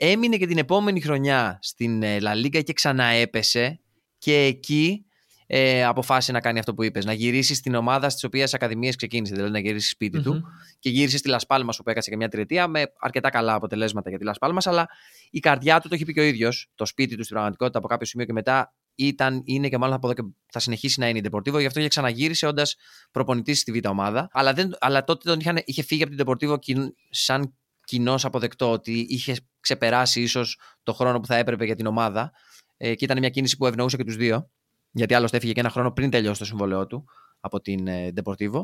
Έμεινε 0.00 0.36
και 0.36 0.46
την 0.46 0.58
επόμενη 0.58 1.00
χρονιά 1.00 1.58
στην 1.62 2.02
ε, 2.02 2.18
La 2.20 2.44
Liga 2.44 2.62
και 2.62 2.72
ξαναέπεσε 2.72 3.80
και 4.18 4.34
εκεί 4.34 5.06
ε, 5.46 5.84
αποφάσισε 5.84 6.32
να 6.32 6.40
κάνει 6.40 6.58
αυτό 6.58 6.74
που 6.74 6.82
είπες. 6.82 7.04
Να 7.04 7.12
γυρίσει 7.12 7.54
στην 7.54 7.74
ομάδα 7.74 8.08
στις 8.08 8.24
οποίες 8.24 8.54
ακαδημίες 8.54 8.96
ξεκίνησε, 8.96 9.34
δηλαδή 9.34 9.52
να 9.52 9.58
γυρίσει 9.58 9.88
σπίτι 9.88 10.22
του. 10.22 10.42
Και 10.78 10.90
γύρισε 10.90 11.16
στη 11.16 11.28
Λασπάλμα 11.28 11.72
που 11.76 11.90
έκασε 11.90 12.10
και 12.10 12.16
μια 12.16 12.28
τριετία 12.28 12.68
με 12.68 12.82
αρκετά 12.98 13.30
καλά 13.30 13.54
αποτελέσματα 13.54 14.08
για 14.08 14.18
τη 14.18 14.24
Λασπάλμα. 14.24 14.60
Αλλά 14.64 14.88
η 15.30 15.38
καρδιά 15.38 15.80
του 15.80 15.88
το 15.88 15.94
έχει 15.94 16.04
πει 16.04 16.12
και 16.12 16.20
ο 16.20 16.24
ίδιος. 16.24 16.70
Το 16.74 16.86
σπίτι 16.86 17.16
του 17.16 17.22
στην 17.22 17.34
πραγματικότητα 17.34 17.78
από 17.78 17.88
κάποιο 17.88 18.06
σημείο 18.06 18.26
και 18.26 18.32
μετά 18.32 18.74
ήταν, 18.94 19.42
είναι 19.44 19.68
και 19.68 19.78
μάλλον 19.78 19.94
από 19.94 20.10
εδώ 20.10 20.22
και 20.22 20.28
θα 20.52 20.58
συνεχίσει 20.58 21.00
να 21.00 21.08
είναι 21.08 21.18
η 21.18 21.22
Deportivo. 21.30 21.58
Γι' 21.58 21.66
αυτό 21.66 21.80
είχε 21.80 21.88
ξαναγύρισε 21.88 22.46
όντας 22.46 22.76
προπονητής 23.10 23.60
στη 23.60 23.72
Β' 23.72 23.86
ομάδα. 23.86 24.28
Αλλά, 24.32 24.52
δεν, 24.52 24.76
αλλά 24.80 25.04
τότε 25.04 25.30
τον 25.30 25.40
είχαν, 25.40 25.62
είχε 25.64 25.82
φύγει 25.82 26.02
από 26.02 26.14
την 26.14 26.24
Deportivo 26.26 26.88
σαν 27.10 27.54
κοινός 27.84 28.24
αποδεκτό 28.24 28.70
ότι 28.70 29.06
είχε 29.08 29.36
ξεπεράσει 29.68 30.22
ίσως 30.22 30.60
το 30.82 30.92
χρόνο 30.92 31.20
που 31.20 31.26
θα 31.26 31.36
έπρεπε 31.36 31.64
για 31.64 31.76
την 31.76 31.86
ομάδα. 31.86 32.32
Ε, 32.76 32.94
και 32.94 33.04
ήταν 33.04 33.18
μια 33.18 33.28
κίνηση 33.28 33.56
που 33.56 33.66
ευνοούσε 33.66 33.96
και 33.96 34.04
τους 34.04 34.16
δύο. 34.16 34.50
Γιατί 34.90 35.14
άλλωστε 35.14 35.36
έφυγε 35.36 35.52
και 35.52 35.60
ένα 35.60 35.70
χρόνο 35.70 35.92
πριν 35.92 36.10
τελειώσει 36.10 36.38
το 36.38 36.44
συμβολέο 36.44 36.86
του 36.86 37.04
από 37.40 37.60
την 37.60 37.86
ε, 37.86 38.12
Deportivo. 38.16 38.62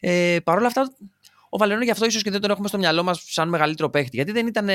Ε, 0.00 0.36
Παρ' 0.44 0.56
όλα 0.56 0.66
αυτά, 0.66 0.92
ο 1.48 1.58
Βαλερόνο 1.58 1.84
γι' 1.84 1.90
αυτό 1.90 2.06
ίσως 2.06 2.22
και 2.22 2.30
δεν 2.30 2.40
τον 2.40 2.50
έχουμε 2.50 2.68
στο 2.68 2.78
μυαλό 2.78 3.02
μας 3.02 3.22
σαν 3.26 3.48
μεγαλύτερο 3.48 3.90
παίχτη. 3.90 4.16
Γιατί 4.16 4.32
δεν 4.32 4.46
ήταν 4.46 4.68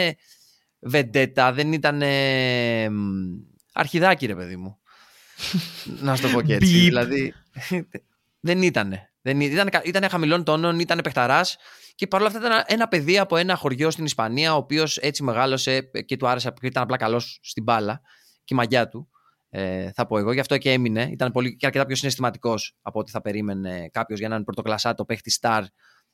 βεντέτα, 0.80 1.54
δεν 1.54 1.74
ήταν 1.74 2.02
αρχιδάκι, 3.74 4.26
ρε 4.26 4.36
παιδί 4.36 4.56
μου 4.56 4.80
να 6.06 6.16
σου 6.16 6.22
το 6.22 6.30
πω 6.30 6.42
και 6.42 6.54
έτσι. 6.54 6.66
δηλαδή, 6.68 7.34
δεν 8.40 8.62
ήτανε. 8.62 9.11
Δεν 9.22 9.42
ήταν, 9.42 9.70
ήταν 9.84 10.10
χαμηλών 10.10 10.44
τόνων, 10.44 10.80
ήταν 10.80 11.00
παιχταράς 11.04 11.58
και 11.96 12.08
παρόλα 12.08 12.30
αυτά 12.30 12.48
ήταν 12.48 12.64
ένα 12.68 12.88
παιδί 12.88 13.20
από 13.20 13.36
ένα 13.36 13.56
χωριό 13.56 13.92
στην 13.92 14.06
Ισπανία, 14.06 14.54
ο 14.54 14.58
οποίος 14.58 14.98
έτσι 14.98 15.24
μεγάλωσε 15.24 15.82
και 16.06 16.18
του 16.18 16.28
άρεσε 16.28 16.54
και 16.60 16.68
ήταν 16.68 16.84
απλά 16.84 16.98
καλός 16.98 17.40
στην 17.42 17.64
μπάλα 17.64 18.02
και 18.44 18.54
η 18.54 18.56
μαγιά 18.56 18.88
του. 18.88 19.10
Ε, 19.54 19.92
θα 19.92 20.08
πω 20.08 20.18
εγώ. 20.18 20.32
Γι' 20.32 20.40
αυτό 20.40 20.58
και 20.58 20.72
έμεινε. 20.72 21.10
Ήταν 21.12 21.32
πολύ 21.32 21.56
και 21.56 21.66
αρκετά 21.66 21.86
πιο 21.86 21.96
συναισθηματικός 21.96 22.78
από 22.82 23.00
ό,τι 23.00 23.12
θα 23.12 23.22
περίμενε 23.22 23.90
κάποιος 23.92 24.20
για 24.20 24.28
έναν 24.28 24.44
πρωτοκλασάτο 24.44 25.06
παίχτη 25.06 25.32
star 25.42 25.64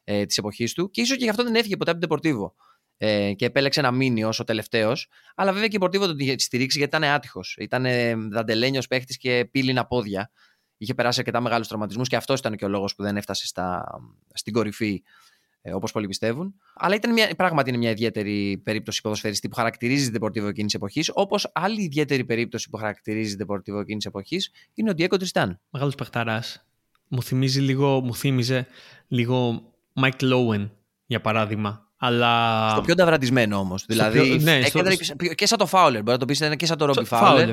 ε, 0.03 0.25
της 0.25 0.37
εποχής 0.37 0.73
του. 0.73 0.89
Και 0.89 1.01
ίσως 1.01 1.17
και 1.17 1.23
γι' 1.23 1.29
αυτό 1.29 1.43
δεν 1.43 1.55
έφυγε 1.55 1.77
ποτέ 1.77 1.91
από 1.91 1.99
την 1.99 2.09
Deportivo 2.09 2.51
ε, 2.97 3.33
και 3.33 3.45
επέλεξε 3.45 3.81
να 3.81 3.91
μείνει 3.91 4.23
ως 4.23 4.39
ο 4.39 4.43
τελευταίος. 4.43 5.07
Αλλά 5.35 5.53
βέβαια 5.53 5.67
και 5.67 5.75
η 5.75 5.79
Πορτίβο 5.79 6.05
τον 6.05 6.19
είχε 6.19 6.39
στηρίξει 6.39 6.77
γιατί 6.77 6.97
ήταν 6.97 7.09
άτυχος. 7.09 7.55
Ήταν 7.59 7.85
δαντελένιος 8.31 8.87
παίχτης 8.87 9.17
και 9.17 9.47
πύληνα 9.51 9.85
πόδια. 9.85 10.31
Είχε 10.77 10.93
περάσει 10.93 11.19
αρκετά 11.19 11.41
μεγάλους 11.41 11.67
τραυματισμούς 11.67 12.07
και 12.07 12.15
αυτός 12.15 12.39
ήταν 12.39 12.55
και 12.55 12.65
ο 12.65 12.67
λόγος 12.67 12.95
που 12.95 13.03
δεν 13.03 13.17
έφτασε 13.17 13.45
στα, 13.47 13.85
στην 14.33 14.53
κορυφή 14.53 15.03
ε, 15.61 15.73
όπως 15.73 15.91
πολλοί 15.91 16.07
πιστεύουν. 16.07 16.55
Αλλά 16.75 16.95
ήταν 16.95 17.13
μια, 17.13 17.33
πράγματι 17.37 17.69
είναι 17.69 17.77
μια 17.77 17.89
ιδιαίτερη 17.89 18.61
περίπτωση 18.63 19.01
ποδοσφαιριστή 19.01 19.49
που 19.49 19.55
χαρακτηρίζει 19.55 20.11
την 20.11 20.21
Deportivo 20.21 20.47
εκείνης 20.47 20.71
τη 20.71 20.77
εποχής. 20.77 21.11
Όπως 21.13 21.51
άλλη 21.53 21.81
ιδιαίτερη 21.81 22.25
περίπτωση 22.25 22.69
που 22.69 22.77
χαρακτηρίζει 22.77 23.35
την 23.35 23.45
Deportivo 23.49 23.79
εκείνης 23.79 24.03
τη 24.03 24.09
εποχής 24.09 24.51
είναι 24.73 24.89
ο 24.89 24.93
Diego 24.97 25.17
Τριστάν. 25.17 25.59
Μεγάλος 25.69 25.95
παιχταράς. 25.95 26.65
Μου, 27.07 27.23
θυμίζει 27.23 27.59
λίγο, 27.61 28.01
μου 28.01 28.15
θύμιζε 28.15 28.67
λίγο 29.07 29.63
Mike 30.01 30.21
Lowen 30.21 30.69
για 31.05 31.21
παράδειγμα. 31.21 31.86
Αλλά... 31.99 32.69
Στο 32.69 32.81
πιο 32.81 32.95
ταυρατισμένο 32.95 33.57
όμως. 33.57 33.85
Δηλαδή. 33.85 34.21
Πιο... 34.21 34.35
Ναι, 34.35 34.61
στο... 34.61 34.83
Και 35.35 35.45
σαν 35.45 35.57
το 35.57 35.65
Φάουλερ. 35.65 36.01
Μπορεί 36.01 36.11
να 36.11 36.17
το 36.17 36.25
πεις 36.25 36.55
και 36.57 36.65
σαν 36.65 36.77
το 36.77 36.85
Ρόμπι 36.85 37.05
Φάουλερ. 37.05 37.49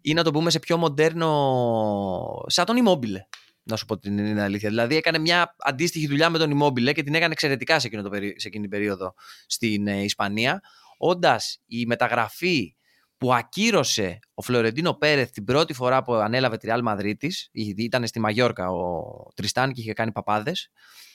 Ή 0.00 0.14
να 0.14 0.22
το 0.22 0.30
πούμε 0.30 0.50
σε 0.50 0.58
πιο 0.58 0.76
μοντέρνο. 0.76 2.44
Σαν 2.46 2.64
τον 2.64 2.76
Immobile. 2.84 3.16
Να 3.62 3.76
σου 3.76 3.84
πω 3.84 3.98
την 3.98 4.40
αλήθεια. 4.40 4.68
Δηλαδή 4.68 4.96
έκανε 4.96 5.18
μια 5.18 5.54
αντίστοιχη 5.58 6.06
δουλειά 6.06 6.30
με 6.30 6.38
τον 6.38 6.58
Immobile 6.58 6.92
και 6.92 7.02
την 7.02 7.14
έκανε 7.14 7.32
εξαιρετικά 7.32 7.78
σε, 7.78 7.86
εκείνο 7.86 8.02
το, 8.02 8.10
σε 8.12 8.48
εκείνη 8.48 8.62
την 8.62 8.70
περίοδο 8.70 9.14
στην 9.46 9.86
ε, 9.86 10.02
Ισπανία. 10.02 10.60
Όντας 10.96 11.60
η 11.66 11.86
μεταγραφή 11.86 12.76
που 13.16 13.34
ακύρωσε 13.34 14.18
ο 14.34 14.42
Φλωρεντίνο 14.42 14.94
Πέρεθ 14.94 15.30
την 15.30 15.44
πρώτη 15.44 15.72
φορά 15.72 16.02
που 16.02 16.14
ανέλαβε 16.14 16.56
τη 16.56 16.68
Real 16.70 16.88
Madrid 16.88 17.28
ήταν 17.76 18.06
στη 18.06 18.20
Μαγιόρκα 18.20 18.70
ο 18.70 19.02
Τριστάν 19.34 19.72
και 19.72 19.80
είχε 19.80 19.92
κάνει 19.92 20.12
παπάδες. 20.12 20.70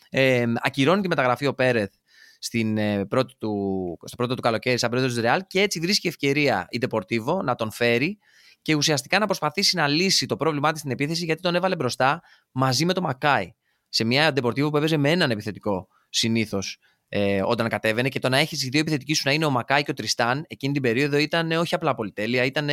Ε, 0.10 0.46
ακυρώνει 0.56 1.02
τη 1.02 1.08
μεταγραφή 1.08 1.46
ο 1.46 1.54
Πέρεθ 1.54 1.92
στην, 2.40 2.78
ε, 2.78 3.06
πρώτη 3.06 3.34
του, 3.38 3.98
στο 4.06 4.16
πρώτο 4.16 4.36
του 4.36 4.42
καλοκαίρι 4.42 4.78
σαν 4.78 4.90
πρόεδρος 4.90 5.14
της 5.14 5.24
Ρεάλ 5.24 5.42
και 5.48 5.62
έτσι 5.62 5.80
βρίσκει 5.80 6.08
ευκαιρία 6.08 6.68
η 6.70 6.80
Deportivo 6.88 7.44
να 7.44 7.56
τον 7.56 7.72
φέρει 7.72 8.18
και 8.62 8.76
ουσιαστικά 8.76 9.20
να 9.20 9.26
προσπαθήσει 9.26 9.76
να 9.76 9.88
λύσει 9.88 10.26
το 10.26 10.36
πρόβλημά 10.36 10.72
της 10.72 10.80
στην 10.80 10.92
επίθεση 10.92 11.26
γιατί 11.26 11.42
τον 11.42 11.56
έβαλε 11.56 11.76
μπροστά 11.76 12.22
μαζί 12.52 12.86
με 12.86 12.94
τον 12.94 13.04
Μακάι. 13.04 13.54
Σε 13.90 14.04
μια 14.04 14.34
Deportivo 14.36 14.70
που 14.70 14.78
έπαιζε 14.78 14.98
με 14.98 15.12
έναν 15.12 15.32
επιθετικό 15.32 15.88
συνήθως 16.10 16.80
ε, 17.10 17.42
όταν 17.44 17.68
κατέβαινε 17.68 18.10
και 18.10 18.20
το 18.20 18.30
να 18.30 18.38
έχεις 18.38 18.64
οι 18.64 18.70
δύο 18.70 18.80
επιθετικοί 18.80 19.14
σου 19.14 19.22
να 19.26 19.32
είναι 19.32 19.46
ο 19.46 19.50
Μακάι 19.50 19.84
και 19.84 19.92
ο 19.92 19.94
Τριστάν 19.94 20.46
εκείνη 20.48 20.74
την 20.74 20.82
περίοδο 20.82 21.18
ήταν 21.18 21.52
όχι 21.52 21.76
απλά 21.76 21.96
πολυτέλεια. 21.96 22.44
Ήταν 22.44 22.70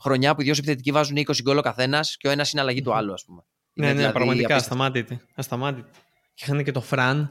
χρονιά 0.00 0.34
που 0.34 0.40
οι 0.40 0.44
δύο 0.44 0.54
επιθετικοί 0.58 0.90
βάζουν 0.90 1.16
20 1.16 1.42
γκολ 1.42 1.58
ο 1.58 1.60
καθένας 1.60 2.16
και 2.16 2.28
ο 2.28 2.30
ένας 2.30 2.52
είναι 2.52 2.60
αλλαγή 2.60 2.82
του 2.82 2.94
άλλου, 2.94 3.12
ας 3.12 3.24
πούμε. 3.24 3.42
Ναι, 3.72 3.86
ναι, 3.86 3.92
δηλαδή 3.92 4.12
πραγματικά 4.12 4.56
ασταμάτητη. 4.56 5.20
ασταμάτητη. 5.34 5.90
Είχαν 6.34 6.64
και 6.64 6.72
το 6.72 6.80
Φραν 6.80 7.30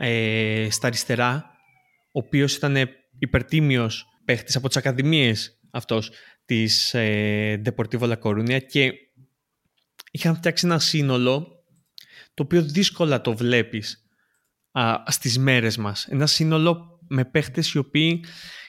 ε, 0.00 0.68
στα 0.70 0.86
αριστερά, 0.86 1.50
ο 2.12 2.18
οποίος 2.18 2.54
ήταν 2.54 2.76
υπερτίμιος 3.18 4.06
παίχτης 4.24 4.56
από 4.56 4.68
τις 4.68 4.76
ακαδημίες 4.76 5.60
αυτός 5.70 6.10
της 6.44 6.94
ε, 6.94 7.62
Deportivo 7.64 8.00
La 8.00 8.16
Coruña 8.22 8.58
και 8.66 8.92
είχαν 10.10 10.36
φτιάξει 10.36 10.66
ένα 10.66 10.78
σύνολο 10.78 11.48
το 12.34 12.42
οποίο 12.42 12.62
δύσκολα 12.62 13.20
το 13.20 13.36
βλέπεις 13.36 14.06
α, 14.70 15.02
στις 15.06 15.38
μέρες 15.38 15.76
μας. 15.76 16.06
Ένα 16.06 16.26
σύνολο 16.26 17.00
με 17.08 17.24
παίχτες 17.24 17.72
οι 17.72 17.78
οποίοι 17.78 18.24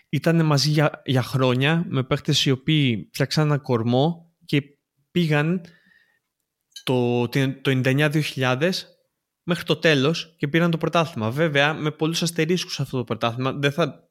ήταν 0.10 0.46
μαζί 0.46 0.70
για, 0.70 1.02
για 1.06 1.22
χρόνια, 1.22 1.86
με 1.88 2.04
παίχτες 2.04 2.46
οι 2.46 2.52
οποίοι 2.52 3.10
φτιάξαν 3.14 3.46
ένα 3.46 3.58
κορμό 3.58 4.34
και 4.46 4.62
πήγαν 5.12 5.62
το, 6.84 7.30
το 7.30 7.82
99-2000 7.84 8.72
μέχρι 9.50 9.64
το 9.64 9.76
τέλος 9.76 10.34
και 10.38 10.48
πήραν 10.48 10.72
το 10.72 10.78
πρωτάθλημα. 10.78 11.32
Βέβαια, 11.32 11.74
με 11.74 11.92
πολλούς 11.92 12.22
αστερίσκους 12.22 12.80
αυτό 12.80 12.98
το 12.98 13.04
πρωτάθλημα. 13.04 13.52
Δεν 13.52 13.72
θα 13.72 14.10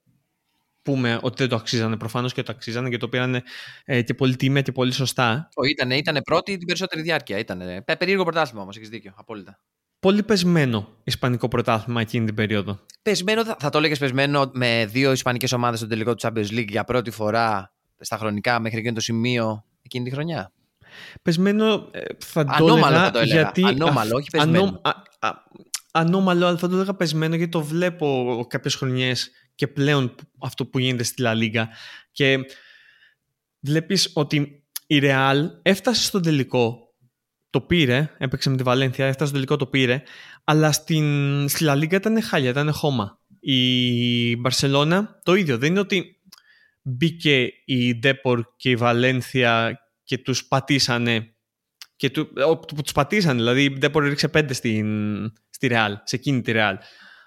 πούμε 0.83 1.18
ότι 1.22 1.37
δεν 1.37 1.48
το 1.48 1.57
αξίζανε 1.57 1.96
προφανώς 1.96 2.33
και 2.33 2.42
το 2.42 2.53
αξίζανε 2.53 2.88
και 2.88 2.96
το 2.96 3.09
πήραν 3.09 3.42
ε, 3.85 4.03
και 4.03 4.14
πολύ 4.14 4.37
τίμια 4.37 4.62
και 4.62 4.72
πολύ 4.72 4.92
σωστά. 4.92 5.48
Ο, 5.55 5.64
ήτανε, 5.64 5.96
ήτανε 5.96 6.22
πρώτη 6.22 6.57
την 6.57 6.66
περισσότερη 6.66 7.03
διάρκεια. 7.03 7.38
Ήτανε. 7.38 7.83
Περίεργο 7.98 8.24
πρωτάθλημα 8.24 8.62
όμως, 8.62 8.77
έχεις 8.77 8.88
δίκιο. 8.88 9.12
Απόλυτα. 9.16 9.61
Πολύ 10.01 10.22
πεσμένο 10.22 10.88
Ισπανικό 11.05 11.48
πρωτάθλημα 11.48 12.01
εκείνη 12.01 12.27
την 12.27 12.35
περίοδο. 12.35 12.79
Πεσμένο, 13.03 13.44
θα, 13.44 13.57
θα 13.59 13.70
το 13.70 13.79
έλεγες 13.79 13.98
πεσμένο 13.98 14.51
με 14.55 14.87
δύο 14.87 15.12
Ισπανικές 15.12 15.53
ομάδες 15.53 15.79
στο 15.79 15.88
τελικό 15.88 16.14
του 16.14 16.27
Champions 16.27 16.51
League 16.51 16.68
για 16.68 16.85
πρώτη 16.85 17.11
φορά 17.11 17.72
στα 17.98 18.16
χρονικά 18.16 18.61
μέχρι 18.61 18.79
εκείνο 18.79 18.94
το 18.94 19.01
σημείο 19.01 19.64
εκείνη 19.83 20.05
τη 20.05 20.11
χρονιά; 20.11 20.53
Πεσμένο 21.22 21.88
ε, 21.90 22.01
θα 22.18 22.44
το 22.44 22.53
Ανώμαλο 22.55 22.87
έλεγα, 22.87 23.05
θα 23.05 23.11
το 23.11 23.18
έλεγα. 23.18 23.40
γιατί... 23.40 23.64
Ανώμαλο, 23.64 24.16
όχι 24.16 24.31
πεσμένο. 24.31 24.81
α, 24.83 24.90
α, 25.18 25.31
ανώμαλο, 25.92 26.46
αλλά 26.46 26.59
θα 26.59 26.68
το 26.68 26.74
έλεγα 26.74 26.94
πεσμένο 26.94 27.35
γιατί 27.35 27.50
το 27.50 27.62
βλέπω 27.62 28.46
κάποιες 28.48 28.74
χρονιές 28.74 29.31
και 29.54 29.68
πλέον 29.68 30.14
αυτό 30.38 30.66
που 30.66 30.78
γίνεται 30.78 31.02
στη 31.02 31.22
Λα 31.22 31.35
Λίγκα 31.35 31.68
και 32.12 32.38
βλέπεις 33.61 34.11
ότι 34.14 34.64
η 34.87 35.00
Real 35.02 35.48
έφτασε 35.62 36.02
στον 36.02 36.22
τελικό 36.22 36.88
το 37.50 37.61
πήρε, 37.61 38.11
έπαιξε 38.18 38.50
με 38.50 38.57
τη 38.57 38.62
Βαλένθια, 38.62 39.07
έφτασε 39.07 39.24
στο 39.24 39.35
τελικό 39.35 39.57
το 39.57 39.66
πήρε, 39.66 40.02
αλλά 40.44 40.72
στην, 40.72 41.48
στη 41.48 41.64
Λα 41.64 41.78
ήταν 41.90 42.22
χάλια, 42.22 42.50
ήταν 42.50 42.72
χώμα. 42.72 43.18
Η 43.40 44.37
Μπαρσελόνα 44.37 45.20
το 45.22 45.35
ίδιο, 45.35 45.59
δεν 45.59 45.70
είναι 45.70 45.81
ότι 45.81 46.20
μπήκε 46.83 47.52
η 47.64 47.94
Ντέπορ 47.94 48.44
και 48.57 48.70
η 48.70 48.76
Βαλένθια 48.76 49.81
και 50.04 50.18
τους 50.18 50.44
πατήσανε 50.44 51.35
και 51.98 52.11
του, 52.11 52.28
τους 52.84 52.92
πατήσανε, 52.92 53.38
δηλαδή 53.38 53.62
η 53.62 53.78
Ντέπορ 53.78 54.04
έριξε 54.05 54.29
πέντε 54.28 54.52
στην, 54.52 54.87
στη 55.50 55.66
Ρεάλ, 55.66 55.98
σε 56.04 56.16
εκείνη 56.16 56.40
τη 56.40 56.52
Ρεάλ. 56.52 56.76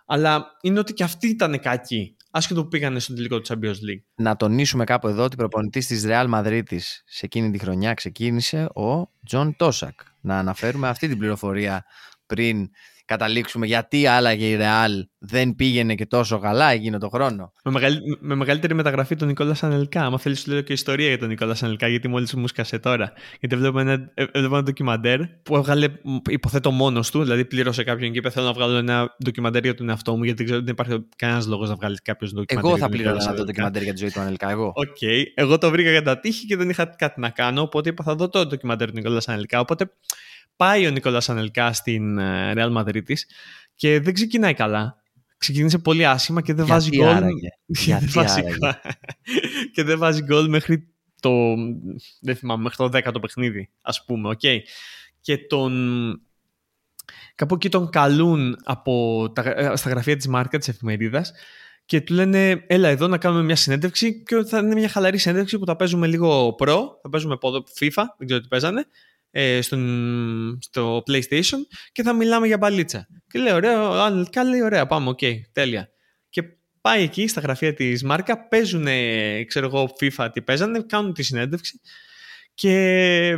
Αλλά 0.05 0.47
είναι 0.62 0.79
ότι 0.79 0.93
και 0.93 1.03
αυτοί 1.03 1.27
ήταν 1.27 1.60
κακοί, 1.60 2.15
άσχετο 2.31 2.62
που 2.63 2.67
πήγανε 2.67 2.99
στο 2.99 3.13
τελικό 3.13 3.41
του 3.41 3.53
Champions 3.53 3.69
League. 3.69 4.03
Να 4.15 4.36
τονίσουμε 4.36 4.84
κάπου 4.84 5.07
εδώ 5.07 5.23
ότι 5.23 5.36
προπονητής 5.36 5.88
της 5.88 6.05
Ρεάλ 6.05 6.27
Μαδρίτης 6.27 7.03
σε 7.05 7.25
εκείνη 7.25 7.51
τη 7.51 7.57
χρονιά 7.57 7.93
ξεκίνησε 7.93 8.63
ο 8.63 9.12
Τζον 9.25 9.55
Τόσακ. 9.55 9.99
Να 10.21 10.38
αναφέρουμε 10.38 10.88
αυτή 10.88 11.07
την 11.07 11.17
πληροφορία 11.17 11.86
πριν 12.25 12.69
καταλήξουμε 13.12 13.65
γιατί 13.65 14.06
άραγε 14.06 14.45
η 14.45 14.56
Ρεάλ 14.56 15.06
δεν 15.19 15.56
πήγαινε 15.56 15.95
και 15.95 16.06
τόσο 16.06 16.39
καλά 16.39 16.71
εκείνο 16.71 16.97
το 16.97 17.10
χρόνο. 17.10 17.54
Με, 17.63 17.71
μεγαλ... 17.71 17.97
με 18.19 18.36
μεγαλύτερη 18.36 18.74
μεταγραφή 18.74 19.15
του 19.15 19.26
Νικόλας 19.26 19.63
Ανελκά. 19.63 20.06
Αν 20.06 20.19
θέλεις, 20.19 20.39
σου 20.39 20.52
λέω 20.52 20.62
και 20.62 20.74
ιστορία 20.74 21.08
για 21.08 21.17
τον 21.17 21.28
Νικόλας 21.28 21.63
Ανελκά, 21.63 21.88
γιατί 21.88 22.08
μόλις 22.08 22.34
μου 22.34 22.47
σκάσε 22.47 22.80
τώρα. 22.80 23.13
Γιατί 23.39 23.56
βλέπουμε 23.56 23.82
ένα, 23.82 24.12
ε, 24.13 24.26
ένα 24.32 24.63
ντοκιμαντέρ 24.63 25.19
που 25.43 25.56
έβγαλε, 25.56 25.88
υποθέτω 26.30 26.71
μόνος 26.71 27.12
του, 27.12 27.24
δηλαδή 27.24 27.45
πλήρωσε 27.45 27.84
κάποιον 27.84 28.12
και 28.12 28.17
είπε: 28.17 28.30
Θέλω 28.30 28.45
να 28.45 28.54
βγάλω 28.54 28.78
ένα 28.78 29.15
ντοκιμαντέρ 29.24 29.63
για 29.63 29.76
τον 29.76 29.89
εαυτό 29.89 30.17
μου, 30.17 30.24
γιατί 30.24 30.43
ξέρω 30.43 30.58
ότι 30.60 30.65
δεν 30.65 30.74
υπάρχει 30.74 31.08
κανένας 31.15 31.47
λόγος 31.47 31.69
να 31.69 31.76
βγάλεις 31.76 32.02
κάποιος 32.02 32.34
ντοκιμαντέρ. 32.34 32.71
Εγώ 32.71 32.80
θα 32.80 32.89
πλήρωνα 32.89 33.24
ένα 33.24 33.43
ντοκιμαντέρ 33.43 33.84
για 33.84 33.93
τη 33.93 34.00
ζωή 34.00 34.12
του 34.12 34.19
Ανελκά. 34.19 34.50
Εγώ. 34.50 34.74
OK. 34.76 34.86
Okay. 35.02 35.24
Εγώ 35.36 35.58
το 35.58 35.69
βρήκα 35.69 35.89
κατά 35.89 36.19
τύχη 36.19 36.45
και 36.45 36.56
δεν 36.56 36.69
είχα 36.69 36.86
κάτι 36.86 37.19
να 37.19 37.30
κάνω, 37.30 37.62
οπότε 37.62 37.89
είπα: 37.89 38.04
Θα 38.04 38.15
δω 38.15 38.30
το 38.30 38.45
ντοκιμαντέρ 38.45 38.88
του 38.88 38.95
Νικόλας 38.95 39.28
Ανελκά. 39.28 39.60
Οπότε 39.60 39.91
πάει 40.62 40.88
ο 40.88 40.89
Νικόλας 40.89 41.30
Ανελκά 41.30 41.74
στην 41.74 42.17
ε, 42.17 42.54
Real 42.56 42.78
Madrid 42.78 43.13
και 43.76 44.00
δεν 44.00 44.13
ξεκινάει 44.13 44.54
καλά. 44.54 45.04
Ξεκίνησε 45.38 45.78
πολύ 45.78 46.06
άσχημα 46.06 46.41
και 46.41 46.54
δεν 46.54 46.65
βάζει 46.65 46.89
γκολ. 46.95 47.24
Γιατί 47.86 48.06
βάζει 48.06 48.41
και 49.74 49.84
δεν 49.84 49.97
βάζει 49.97 50.21
γκολ 50.24 50.50
μέχρι 50.50 50.88
το, 51.21 51.56
δεν 52.21 52.36
θυμάμαι, 52.36 52.63
μέχρι 52.63 52.78
το 52.78 52.97
10ο 52.97 53.21
παιχνίδι, 53.21 53.69
ας 53.82 54.06
πούμε, 54.06 54.30
okay. 54.30 54.60
Και 55.21 55.38
τον... 55.38 56.21
Κάπου 57.36 57.56
εκεί 57.56 57.69
τον 57.69 57.89
καλούν 57.89 58.58
από 58.63 59.26
τα, 59.34 59.43
ε, 59.56 59.76
στα 59.76 59.89
γραφεία 59.89 60.15
της 60.15 60.28
Μάρκα, 60.28 60.58
της 60.58 60.67
εφημερίδας, 60.67 61.32
και 61.86 62.02
του 62.02 62.13
λένε 62.13 62.63
έλα 62.67 62.88
εδώ 62.88 63.08
να 63.08 63.17
κάνουμε 63.17 63.43
μια 63.43 63.56
συνέντευξη 63.56 64.24
και 64.24 64.43
θα 64.43 64.58
είναι 64.58 64.76
μια 64.76 64.89
χαλαρή 64.89 65.17
συνέντευξη 65.17 65.60
που 65.60 65.65
θα 65.65 65.76
παίζουμε 65.76 66.08
λίγο 66.08 66.54
προ, 66.54 67.00
θα 67.02 67.10
παίζουμε 67.10 67.38
πόδο 67.38 67.63
FIFA, 67.80 68.04
δεν 68.17 68.28
ξέρω 68.28 68.41
τι 68.41 68.47
παίζανε 68.47 68.86
ε, 69.32 69.62
στον, 69.62 70.58
στο 70.62 71.04
PlayStation 71.08 71.60
και 71.91 72.04
θα 72.04 72.13
μιλάμε 72.13 72.48
για 72.48 72.58
μπαλίτσα. 72.58 73.08
Και 73.28 73.39
λέει, 73.39 73.54
ωραία, 73.54 73.80
αναλυτικά 73.80 74.44
λέει, 74.44 74.62
ωραία, 74.62 74.86
πάμε, 74.86 75.10
OK, 75.10 75.19
okay, 75.22 75.36
τέλεια. 75.52 75.89
Και 76.30 76.44
πάει 76.82 77.04
εκεί 77.04 77.28
στα 77.28 77.41
γραφεία 77.41 77.74
της 77.74 78.04
Μάρκα, 78.04 78.48
παίζουν, 78.48 78.88
ξέρω 79.48 79.65
εγώ, 79.65 79.96
FIFA 80.00 80.30
τι 80.34 80.41
παίζανε, 80.41 80.82
κάνουν 80.82 81.13
τη 81.13 81.24
συνέντευξη 81.24 81.80
και 82.54 83.38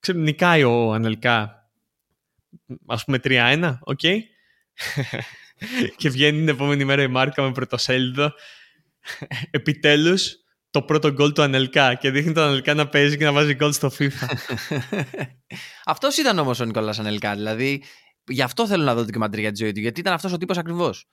ξέρω, 0.00 0.18
νικάει 0.18 0.62
ο 0.62 0.92
Ανελκά, 0.92 1.68
ας 2.86 3.04
πούμε 3.04 3.18
3-1, 3.24 3.78
OK. 3.80 4.00
Okay. 4.02 4.18
και 5.96 6.08
βγαίνει 6.08 6.38
την 6.38 6.48
επόμενη 6.48 6.84
μέρα 6.84 7.02
η 7.02 7.06
Μάρκα 7.06 7.42
με 7.42 7.52
πρωτοσέλιδο. 7.52 8.32
Επιτέλους, 9.50 10.36
το 10.78 10.84
πρώτο 10.84 11.12
γκολ 11.12 11.32
του 11.32 11.42
Ανελκά 11.42 11.94
και 11.94 12.10
δείχνει 12.10 12.32
τον 12.32 12.42
Ανελκά 12.42 12.74
να 12.74 12.88
παίζει 12.88 13.16
και 13.16 13.24
να 13.24 13.32
βάζει 13.32 13.54
γκολ 13.54 13.72
στο 13.72 13.90
FIFA. 13.98 14.28
αυτός 15.84 16.16
ήταν 16.16 16.38
όμως 16.38 16.60
ο 16.60 16.64
Νικόλας 16.64 16.98
Ανελκά. 16.98 17.34
Δηλαδή, 17.34 17.82
γι' 18.26 18.42
αυτό 18.42 18.66
θέλω 18.66 18.84
να 18.84 18.94
δω 18.94 19.04
το 19.04 19.12
κομμάτι 19.12 19.40
για 19.40 19.50
τη 19.50 19.56
ζωή 19.56 19.72
του, 19.72 19.80
γιατί 19.80 20.00
ήταν 20.00 20.12
αυτός 20.12 20.32
ο 20.32 20.36
τύπος 20.36 20.58
ακριβώς. 20.58 21.08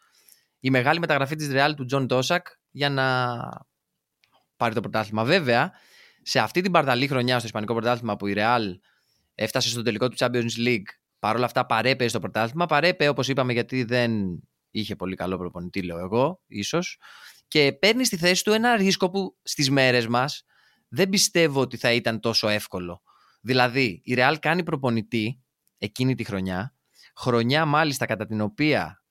Η 0.59 0.69
μεγάλη 0.69 0.99
μεταγραφή 0.99 1.35
της 1.35 1.49
Real 1.53 1.73
του 1.75 1.85
Τζον 1.85 2.07
Τόσακ 2.07 2.47
για 2.71 2.89
να 2.89 3.37
πάρει 4.57 4.73
το 4.73 4.81
πρωτάθλημα. 4.81 5.23
Βέβαια, 5.23 5.71
σε 6.21 6.39
αυτή 6.39 6.61
την 6.61 6.71
παρταλή 6.71 7.07
χρονιά 7.07 7.37
στο 7.37 7.47
Ισπανικό 7.47 7.73
πρωτάθλημα 7.73 8.15
που 8.15 8.27
η 8.27 8.33
Real 8.37 8.63
έφτασε 9.35 9.69
στο 9.69 9.81
τελικό 9.81 10.09
του 10.09 10.15
Champions 10.19 10.67
League, 10.67 10.89
παρόλα 11.19 11.45
αυτά 11.45 11.65
παρέπαιε 11.65 12.07
στο 12.07 12.19
πρωτάθλημα. 12.19 12.65
Παρέπαιε, 12.65 13.07
όπως 13.07 13.27
είπαμε, 13.27 13.53
γιατί 13.53 13.83
δεν 13.83 14.11
είχε 14.71 14.95
πολύ 14.95 15.15
καλό 15.15 15.37
προπονητή, 15.37 15.83
λέω 15.83 15.99
εγώ, 15.99 16.41
ίσως 16.47 16.97
και 17.55 17.73
παίρνεις 17.73 18.07
στη 18.07 18.17
θέση 18.17 18.43
του 18.43 18.51
ένα 18.51 18.75
ρίσκο 18.75 19.09
που 19.09 19.37
στις 19.43 19.69
μέρες 19.69 20.07
μας 20.07 20.43
δεν 20.87 21.09
πιστεύω 21.09 21.61
ότι 21.61 21.77
θα 21.77 21.91
ήταν 21.91 22.19
τόσο 22.19 22.47
εύκολο. 22.47 23.01
Δηλαδή, 23.41 24.01
η 24.03 24.15
Real 24.17 24.35
κάνει 24.39 24.63
προπονητή 24.63 25.43
εκείνη 25.77 26.15
τη 26.15 26.23
χρονιά, 26.23 26.75
χρονιά 27.15 27.65
μάλιστα 27.65 28.05
κατά 28.05 28.25
την 28.25 28.41
οποία 28.41 29.03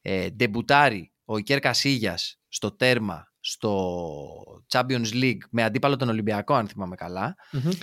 ε, 0.00 0.30
ντεμπουτάρει 0.30 1.12
ο 1.24 1.38
Ικέρ 1.38 1.58
Κασίγιας 1.58 2.40
στο 2.48 2.76
τέρμα 2.76 3.32
στο 3.40 3.92
Champions 4.72 5.12
League 5.12 5.40
με 5.50 5.62
αντίπαλο 5.62 5.96
τον 5.96 6.08
Ολυμπιακό, 6.08 6.54
αν 6.54 6.68
θυμάμαι 6.68 6.96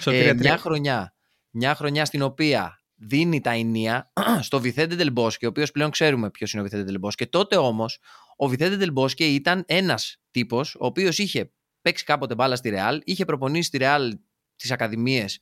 ε, 0.06 0.34
μια, 0.34 0.58
χρονιά, 0.58 1.14
μια 1.50 1.76
χρονιά 1.76 2.06
στην 2.06 2.22
οποία 2.22 2.80
δίνει 2.96 3.42
τα 3.42 3.52
ενία 3.52 4.12
στο 4.42 4.60
Βιθέντε 4.60 4.96
Τελμπόσκε, 4.96 5.46
ο 5.46 5.50
οποίος 5.50 5.72
πλέον 5.72 5.92
ξέρουμε 5.92 6.30
ποιος 6.30 6.52
είναι 6.52 6.62
ο 6.62 6.64
Βιθέντε 6.64 6.84
Τελμπόσκε. 6.84 7.28
Τότε 7.28 7.58
όμως 7.58 8.00
ο 8.41 8.47
Βιθέντε 8.47 8.78
Τελμπόσκε 8.78 9.25
ήταν 9.25 9.63
ένας 9.67 10.17
τύπος 10.32 10.75
ο 10.75 10.86
οποίος 10.86 11.17
είχε 11.17 11.52
παίξει 11.82 12.04
κάποτε 12.04 12.36
μπάλα 12.36 12.56
στη 12.56 12.69
Ρεάλ, 12.69 13.02
είχε 13.04 13.25
προπονήσει 13.25 13.67
στη 13.67 13.78
Ρεάλ 13.78 14.19
τις 14.56 14.71
Ακαδημίες 14.71 15.39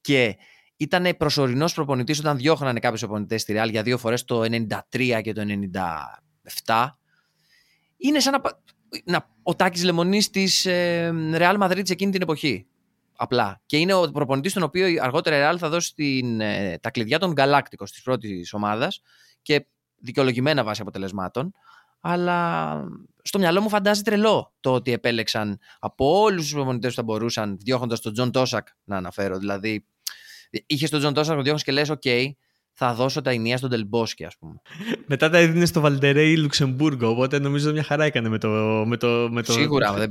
και 0.00 0.36
ήταν 0.76 1.16
προσωρινός 1.16 1.74
προπονητής 1.74 2.18
όταν 2.18 2.36
διώχνανε 2.36 2.80
κάποιους 2.80 3.00
προπονητές 3.00 3.42
στη 3.42 3.52
Ρεάλ 3.52 3.68
για 3.68 3.82
δύο 3.82 3.98
φορές 3.98 4.24
το 4.24 4.40
93 4.40 5.20
και 5.22 5.32
το 5.32 5.42
97. 6.64 6.88
Είναι 7.96 8.20
σαν 8.20 8.32
να, 8.32 8.40
να 9.04 9.28
ο 9.42 9.54
Τάκης 9.54 9.84
Λεμονής 9.84 10.30
της 10.30 10.66
ε, 10.66 11.14
Ρεάλ 11.32 11.56
Μαδρίτη 11.56 11.92
εκείνη 11.92 12.12
την 12.12 12.22
εποχή. 12.22 12.66
Απλά. 13.16 13.62
Και 13.66 13.76
είναι 13.76 13.94
ο 13.94 14.10
προπονητής 14.10 14.52
τον 14.52 14.62
οποίο 14.62 15.02
αργότερα 15.02 15.36
η 15.36 15.38
Ρεάλ 15.38 15.56
θα 15.60 15.68
δώσει 15.68 15.94
την, 15.94 16.40
ε, 16.40 16.78
τα 16.78 16.90
κλειδιά 16.90 17.18
των 17.18 17.32
Γκαλάκτικο 17.32 17.84
της 17.84 18.02
πρώτης 18.02 18.52
ομάδας 18.52 19.00
και 19.42 19.66
δικαιολογημένα 20.00 20.64
βάσει 20.64 20.80
αποτελεσμάτων 20.80 21.54
αλλά 22.00 22.80
στο 23.22 23.38
μυαλό 23.38 23.60
μου 23.60 23.68
φαντάζει 23.68 24.02
τρελό 24.02 24.52
το 24.60 24.72
ότι 24.72 24.92
επέλεξαν 24.92 25.58
από 25.78 26.20
όλους 26.20 26.42
τους 26.42 26.52
προπονητές 26.52 26.90
που 26.90 26.96
θα 26.96 27.02
μπορούσαν, 27.02 27.56
διώχνοντας 27.60 28.00
τον 28.00 28.12
Τζον 28.12 28.30
Τόσακ 28.30 28.66
να 28.84 28.96
αναφέρω. 28.96 29.38
Δηλαδή, 29.38 29.86
είχες 30.66 30.90
τον 30.90 30.98
Τζον 30.98 31.14
Τόσακ 31.14 31.36
να 31.36 31.42
διώχνεις 31.42 31.64
και 31.64 31.72
λες: 31.72 31.90
OK, 31.90 32.30
θα 32.72 32.94
δώσω 32.94 33.22
τα 33.22 33.30
ηνία 33.30 33.56
στον 33.56 33.70
Ντελ 33.70 33.90
Μπόσκε, 33.90 34.24
ας 34.24 34.36
πούμε. 34.38 34.60
Μετά 35.06 35.30
τα 35.30 35.38
έδινε 35.38 35.66
στο 35.66 35.80
Βαντερλέι 35.80 36.36
Λουξεμβούργο, 36.36 37.08
οπότε 37.08 37.38
νομίζω 37.38 37.72
μια 37.72 37.82
χαρά 37.82 38.04
έκανε 38.04 38.28
με 38.28 38.38
το. 38.38 38.48
Με 38.86 38.96
το, 38.96 39.28
με 39.30 39.42
το... 39.42 39.52
Σίγουρα. 39.52 40.06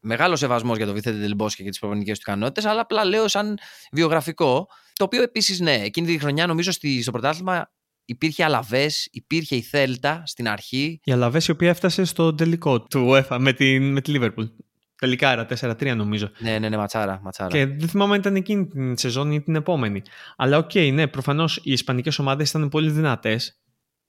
Μεγάλος 0.00 0.38
σεβασμός 0.38 0.76
για 0.76 0.86
το 0.86 0.92
Βιθέντε 0.92 1.20
Ντελ 1.20 1.37
Μπόσκε 1.37 1.62
και 1.62 1.68
τις 1.68 1.78
προπονητικές 1.78 2.18
του 2.18 2.24
ικανότητες, 2.30 2.64
αλλά 2.64 2.80
απλά 2.80 3.04
λέω 3.04 3.28
σαν 3.28 3.58
βιογραφικό. 3.92 4.68
Το 4.92 5.04
οποίο 5.04 5.22
επίσης, 5.22 5.60
ναι, 5.60 5.74
εκείνη 5.74 6.06
τη 6.06 6.18
χρονιά 6.18 6.46
νομίζω 6.46 6.70
στο 6.72 7.10
πρωτάθλημα 7.10 7.70
υπήρχε 8.06 8.44
Αλαβές, 8.44 9.08
υπήρχε 9.10 9.56
η 9.56 9.62
Θέλτα 9.62 10.22
στην 10.26 10.48
αρχή. 10.48 11.00
Η 11.04 11.12
Αλαβές 11.12 11.46
η 11.46 11.50
οποία 11.50 11.68
έφτασε 11.68 12.04
στο 12.04 12.34
τελικό 12.34 12.82
του 12.82 13.08
UEFA 13.10 13.36
με, 13.40 13.52
την, 13.52 13.92
με 13.92 14.00
τη 14.00 14.10
Λίβερπουλ. 14.10 14.44
Τελικάρα 14.98 15.46
4-3 15.60 15.96
νομίζω. 15.96 16.30
Ναι, 16.38 16.58
ναι, 16.58 16.68
ναι, 16.68 16.76
ματσάρα, 16.76 17.20
ματσάρα. 17.22 17.50
Και 17.50 17.66
δεν 17.66 17.88
θυμάμαι 17.88 18.14
αν 18.14 18.20
ήταν 18.20 18.36
εκείνη 18.36 18.66
την 18.66 18.96
σεζόν 18.96 19.30
ή 19.30 19.42
την 19.42 19.54
επόμενη. 19.54 20.02
Αλλά 20.36 20.58
OK, 20.58 20.70
okay, 20.74 20.92
ναι, 20.92 21.06
προφανώς 21.06 21.56
οι 21.56 21.72
Ισπανικές 21.72 22.18
ομάδες 22.18 22.48
ήταν 22.48 22.68
πολύ 22.68 22.90
δυνατές. 22.90 23.60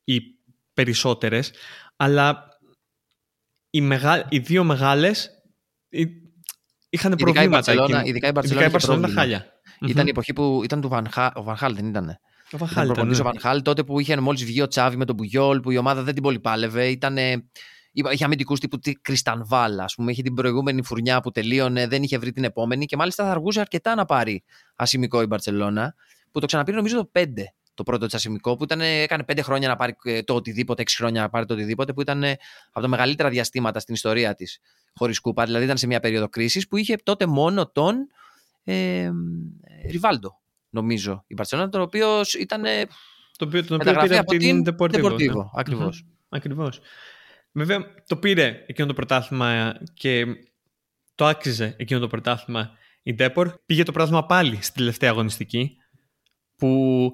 Οι 0.03 0.19
περισσότερες. 0.73 1.51
Αλλά 1.95 2.43
οι, 3.69 3.81
μεγα... 3.81 4.25
οι 4.29 4.39
δύο 4.39 4.63
μεγάλες 4.63 5.29
είχαν 6.89 7.15
προβλήματα. 7.15 8.03
Ειδικά 8.03 8.27
η 8.27 8.31
Μπαρσελόνα. 8.31 9.07
χάλια. 9.07 9.45
Ήταν 9.87 10.05
η 10.05 10.09
εποχή 10.09 10.33
που 10.33 10.61
ήταν 10.63 10.81
του 10.81 10.89
Βανχάλ, 10.89 11.29
ο 11.33 11.43
Βανχάλ 11.43 11.75
δεν 11.75 11.87
ήταν. 11.87 12.17
Ο 12.51 12.57
Βανχάλ. 12.57 12.89
Ήταν 12.89 13.07
ναι. 13.07 13.19
ο 13.19 13.23
Βανχάλ 13.23 13.61
τότε 13.61 13.83
που 13.83 13.99
είχε 13.99 14.19
μόλις 14.19 14.45
βγει 14.45 14.61
ο 14.61 14.67
Τσάβη 14.67 14.97
με 14.97 15.05
τον 15.05 15.15
Μπουγιόλ, 15.15 15.59
που 15.59 15.71
η 15.71 15.77
ομάδα 15.77 16.03
δεν 16.03 16.13
την 16.13 16.23
πολύ 16.23 16.39
πάλευε. 16.39 16.87
Ήταν, 16.87 17.17
είχε 18.11 18.23
αμυντικούς 18.23 18.59
τύπου 18.59 18.79
Κριστανβάλ, 19.01 19.79
ας 19.79 19.95
πούμε. 19.95 20.11
Είχε 20.11 20.21
την 20.21 20.33
προηγούμενη 20.33 20.83
φουρνιά 20.83 21.21
που 21.21 21.31
τελείωνε, 21.31 21.87
δεν 21.87 22.03
είχε 22.03 22.17
βρει 22.17 22.31
την 22.31 22.43
επόμενη 22.43 22.85
και 22.85 22.97
μάλιστα 22.97 23.23
θα 23.23 23.31
αργούσε 23.31 23.59
αρκετά 23.59 23.95
να 23.95 24.05
πάρει 24.05 24.43
ασημικό 24.75 25.21
η 25.21 25.25
Μπαρσελόνα. 25.25 25.95
Που 26.31 26.39
το 26.39 26.45
ξαναπήρε 26.45 26.77
νομίζω 26.77 26.97
το 26.97 27.11
5 27.13 27.23
το 27.73 27.83
πρώτο 27.83 28.05
της 28.05 28.15
ασημικό, 28.15 28.55
που 28.55 28.63
ήταν, 28.63 28.81
έκανε 28.81 29.23
5 29.27 29.39
χρόνια 29.43 29.67
να 29.67 29.75
πάρει 29.75 29.95
ε, 30.03 30.21
το 30.21 30.35
οτιδήποτε, 30.35 30.83
6 30.83 30.85
χρόνια 30.97 31.21
να 31.21 31.29
πάρει 31.29 31.45
το 31.45 31.53
οτιδήποτε, 31.53 31.93
που 31.93 32.01
ήταν 32.01 32.23
από 32.71 32.81
τα 32.81 32.87
μεγαλύτερα 32.87 33.29
διαστήματα 33.29 33.79
στην 33.79 33.93
ιστορία 33.93 34.33
της 34.33 34.59
χωρίς 34.95 35.19
κούπα. 35.19 35.45
Δηλαδή 35.45 35.63
ήταν 35.63 35.77
σε 35.77 35.87
μια 35.87 35.99
περίοδο 35.99 36.29
κρίσης 36.29 36.67
που 36.67 36.77
είχε 36.77 36.95
τότε 37.03 37.25
μόνο 37.25 37.67
τον 37.67 37.95
ε, 38.63 39.09
Ριβάλντο 39.89 40.39
νομίζω, 40.81 41.23
η 41.27 41.33
Μπαρσελόνα, 41.33 41.69
το 41.69 41.81
οποίο 41.81 42.07
ήταν. 42.39 42.63
Το 43.37 43.45
οποίο, 43.45 43.65
το 43.65 43.75
οποίο 43.75 43.93
πήρε 43.93 44.17
από 44.17 44.37
την 44.37 44.63
Deportivo. 44.65 45.17
Ναι. 45.17 45.43
Ακριβώς. 45.53 46.05
Ακριβώς. 46.29 46.79
Βέβαια, 47.51 47.85
το 48.07 48.17
πήρε 48.17 48.63
εκείνο 48.67 48.87
το 48.87 48.93
πρωτάθλημα 48.93 49.79
και 49.93 50.25
το 51.15 51.25
άξιζε 51.25 51.75
εκείνο 51.77 51.99
το 51.99 52.07
πρωτάθλημα 52.07 52.71
η 53.03 53.13
Ντέπορ. 53.13 53.53
Πήγε 53.65 53.83
το 53.83 53.91
πρωτάθλημα 53.91 54.25
πάλι 54.25 54.57
στη 54.61 54.77
τελευταία 54.77 55.09
αγωνιστική. 55.09 55.77
που 56.55 57.11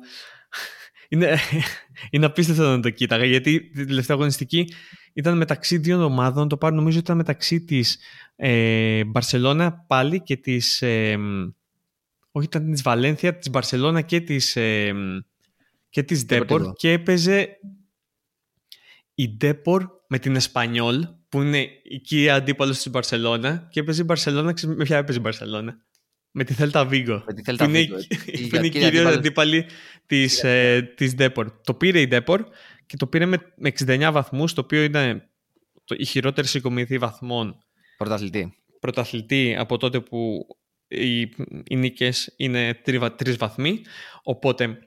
είναι, 1.09 1.37
είναι 2.11 2.25
απίστευτο 2.25 2.63
να 2.63 2.79
το 2.79 2.89
κοίταγα 2.89 3.25
γιατί 3.25 3.69
την 3.69 3.87
τελευταία 3.87 4.15
αγωνιστική 4.15 4.73
ήταν 5.13 5.37
μεταξύ 5.37 5.77
δύο 5.77 6.03
ομάδων. 6.03 6.47
Το 6.47 6.57
πάρει 6.57 6.75
νομίζω 6.75 6.99
ήταν 6.99 7.17
μεταξύ 7.17 7.61
της 7.61 7.99
ε, 8.35 9.03
Μπαρσελώνα 9.03 9.85
πάλι 9.87 10.21
και 10.21 10.37
της... 10.37 10.81
Ε, 10.81 11.17
όχι 12.35 12.45
ήταν 12.45 12.71
της 12.71 12.81
Βαλένθια, 12.81 13.37
της 13.37 13.49
Μπαρσελώνα 13.49 14.01
και 14.01 14.21
της, 14.21 14.55
ε, 14.55 14.93
και 15.89 16.03
της 16.03 16.25
Ντέπορ 16.25 16.73
και 16.73 16.91
έπαιζε 16.91 17.59
η 19.15 19.29
Ντέπορ 19.29 19.89
με 20.07 20.19
την 20.19 20.35
Εσπανιόλ 20.35 21.07
που 21.29 21.41
είναι 21.41 21.67
η 21.83 21.99
κύρια 21.99 22.35
αντίπαλος 22.35 22.75
της 22.75 22.89
Μπαρσελώνα 22.89 23.67
και 23.71 23.79
έπαιζε 23.79 24.01
η 24.01 24.05
Μπαρσελώνα, 24.07 24.53
με 24.65 24.83
ποια 24.83 24.97
έπαιζε 24.97 25.17
η 25.17 25.21
Μπαρσελώνα. 25.21 25.85
Με 26.31 26.43
τη 26.43 26.53
Θέλτα 26.53 26.85
Βίγκο. 26.85 27.23
Με 27.25 27.33
τη 27.33 27.41
Θέλτα 27.41 27.67
Βίγκο. 27.67 27.95
Που 28.49 28.55
είναι 28.55 28.65
η 28.65 28.69
κύρια 28.69 29.07
αντίπαλη 29.07 29.65
της, 30.05 30.43
ε, 30.43 30.93
της 30.95 31.15
Ντέπορ. 31.15 31.51
Το 31.63 31.73
πήρε 31.73 32.01
η 32.01 32.07
Ντέπορ 32.07 32.45
και 32.85 32.97
το 32.97 33.07
πήρε 33.07 33.25
με, 33.25 33.37
69 33.79 34.09
βαθμούς, 34.11 34.53
το 34.53 34.61
οποίο 34.61 34.83
είναι 34.83 35.29
το, 35.83 35.95
η 35.97 36.05
χειρότερη 36.05 36.47
συγκομιδή 36.47 36.97
βαθμών. 36.97 37.57
Πρωταθλητή. 37.97 38.53
Πρωταθλητή 38.79 39.55
από 39.57 39.77
τότε 39.77 39.99
που 39.99 40.47
οι, 40.93 41.21
οι 41.67 41.75
νίκες 41.75 42.33
είναι 42.37 42.81
τρεις 43.15 43.37
βαθμοί. 43.37 43.81
Οπότε, 44.23 44.77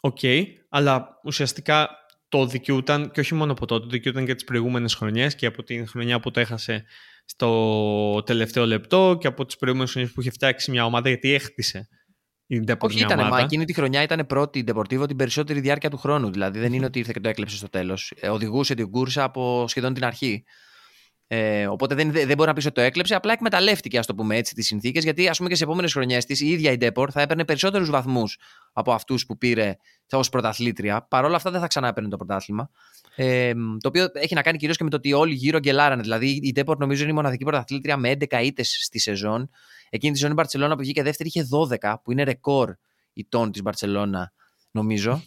OK, 0.00 0.18
okay, 0.22 0.44
αλλά 0.68 1.20
ουσιαστικά 1.24 1.88
το 2.28 2.46
δικαιούταν 2.46 3.10
και 3.10 3.20
όχι 3.20 3.34
μόνο 3.34 3.52
από 3.52 3.66
τότε, 3.66 3.84
το 3.84 3.90
δικαιούταν 3.90 4.26
και 4.26 4.34
τις 4.34 4.44
προηγούμενες 4.44 4.94
χρονιές 4.94 5.34
και 5.34 5.46
από 5.46 5.62
την 5.62 5.86
χρονιά 5.86 6.20
που 6.20 6.30
το 6.30 6.40
έχασε 6.40 6.84
στο 7.24 8.22
τελευταίο 8.26 8.66
λεπτό 8.66 9.16
και 9.20 9.26
από 9.26 9.46
τις 9.46 9.56
προηγούμενες 9.56 9.92
χρονιές 9.92 10.12
που 10.12 10.20
είχε 10.20 10.30
φτιάξει 10.30 10.70
μια 10.70 10.84
ομάδα 10.84 11.08
γιατί 11.08 11.32
έχτισε 11.32 11.88
η 12.46 12.64
Όχι, 12.78 13.00
ήταν, 13.00 13.26
μα 13.30 13.38
εκείνη 13.38 13.64
τη 13.64 13.74
χρονιά 13.74 14.02
ήταν 14.02 14.26
πρώτη 14.26 14.58
η 14.58 14.64
Deportivo 14.66 15.06
την 15.06 15.16
περισσότερη 15.16 15.60
διάρκεια 15.60 15.90
του 15.90 15.96
χρόνου. 15.96 16.30
Δηλαδή 16.30 16.58
δεν 16.58 16.72
είναι 16.72 16.86
ότι 16.86 16.98
ήρθε 16.98 17.12
και 17.14 17.20
το 17.20 17.28
έκλεψε 17.28 17.56
στο 17.56 17.68
τέλος. 17.68 18.12
Ε, 18.20 18.28
οδηγούσε 18.28 18.74
την 18.74 18.90
κούρσα 18.90 19.22
από 19.22 19.64
σχεδόν 19.68 19.94
την 19.94 20.04
αρχή. 20.04 20.44
Ε, 21.36 21.66
οπότε 21.66 21.94
δεν, 21.94 22.12
δεν 22.12 22.36
μπορεί 22.36 22.48
να 22.48 22.52
πεις 22.52 22.66
ότι 22.66 22.74
το 22.74 22.80
έκλεψε, 22.80 23.14
απλά 23.14 23.32
εκμεταλλεύτηκε, 23.32 23.98
ας 23.98 24.06
το 24.06 24.14
πούμε 24.14 24.36
έτσι, 24.36 24.54
τις 24.54 24.66
συνθήκες. 24.66 25.04
Γιατί 25.04 25.28
ας 25.28 25.36
πούμε 25.36 25.48
και 25.48 25.54
σε 25.54 25.64
επόμενες 25.64 25.92
χρονιές 25.92 26.24
της 26.24 26.40
η 26.40 26.48
ίδια 26.48 26.70
η 26.72 26.76
Depor 26.80 27.10
θα 27.10 27.20
έπαιρνε 27.20 27.44
περισσότερους 27.44 27.90
βαθμούς 27.90 28.38
από 28.72 28.92
αυτούς 28.92 29.26
που 29.26 29.38
πήρε 29.38 29.76
ως 30.10 30.28
πρωταθλήτρια. 30.28 31.06
Παρ' 31.10 31.24
όλα 31.24 31.36
αυτά 31.36 31.50
δεν 31.50 31.60
θα 31.60 31.66
ξανά 31.66 31.88
έπαιρνε 31.88 32.08
το 32.08 32.16
πρωτάθλημα. 32.16 32.70
Ε, 33.16 33.52
το 33.54 33.88
οποίο 33.88 34.06
έχει 34.12 34.34
να 34.34 34.42
κάνει 34.42 34.58
κυρίως 34.58 34.76
και 34.76 34.84
με 34.84 34.90
το 34.90 34.96
ότι 34.96 35.12
όλοι 35.12 35.34
γύρω 35.34 35.58
γκελάρανε. 35.58 36.02
Δηλαδή 36.02 36.28
η 36.28 36.52
Depor 36.56 36.76
νομίζω 36.76 37.02
είναι 37.02 37.12
η 37.12 37.14
μοναδική 37.14 37.44
πρωταθλήτρια 37.44 37.96
με 37.96 38.16
11 38.30 38.42
ήττε 38.42 38.62
στη 38.62 38.98
σεζόν. 38.98 39.50
Εκείνη 39.90 40.12
τη 40.12 40.18
σεζόν 40.18 40.32
η 40.32 40.34
Μπαρσελόνα 40.36 40.74
που 40.74 40.82
βγήκε 40.82 41.02
δεύτερη 41.02 41.28
είχε 41.28 41.46
12, 41.82 41.94
που 42.02 42.12
είναι 42.12 42.22
ρεκόρ 42.22 42.74
ητών 43.12 43.52
της 43.52 43.62
Μπαρσελόνα, 43.62 44.32
νομίζω. 44.70 45.22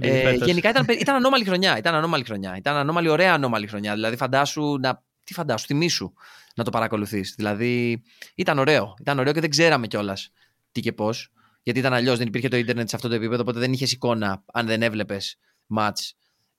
ε, 0.00 0.34
γενικά 0.34 0.70
ήταν, 0.70 0.86
ήταν 0.88 1.14
ανώμαλη 1.14 1.44
χρονιά. 1.44 1.78
Ήταν 1.78 1.94
ανώμαλη 1.94 2.24
χρονιά. 2.24 2.56
Ήταν 2.56 2.76
ανώμαλη, 2.76 3.08
ωραία 3.08 3.34
ανώμαλη 3.34 3.66
χρονιά. 3.66 3.94
Δηλαδή, 3.94 4.16
φαντάσου 4.16 4.76
να 4.80 5.02
τι 5.30 5.36
φαντάσου, 5.36 5.66
θυμήσου 5.66 6.12
να 6.54 6.64
το 6.64 6.70
παρακολουθείς. 6.70 7.34
Δηλαδή 7.36 8.02
ήταν 8.34 8.58
ωραίο. 8.58 8.94
Ήταν 9.00 9.18
ωραίο 9.18 9.32
και 9.32 9.40
δεν 9.40 9.50
ξέραμε 9.50 9.86
κιόλας 9.86 10.30
τι 10.72 10.80
και 10.80 10.92
πώς. 10.92 11.32
Γιατί 11.62 11.78
ήταν 11.78 11.92
αλλιώς, 11.92 12.18
δεν 12.18 12.26
υπήρχε 12.26 12.48
το 12.48 12.56
ίντερνετ 12.56 12.88
σε 12.88 12.96
αυτό 12.96 13.08
το 13.08 13.14
επίπεδο, 13.14 13.42
οπότε 13.42 13.58
δεν 13.58 13.72
είχες 13.72 13.92
εικόνα 13.92 14.44
αν 14.52 14.66
δεν 14.66 14.82
έβλεπες 14.82 15.38
ματ 15.66 15.98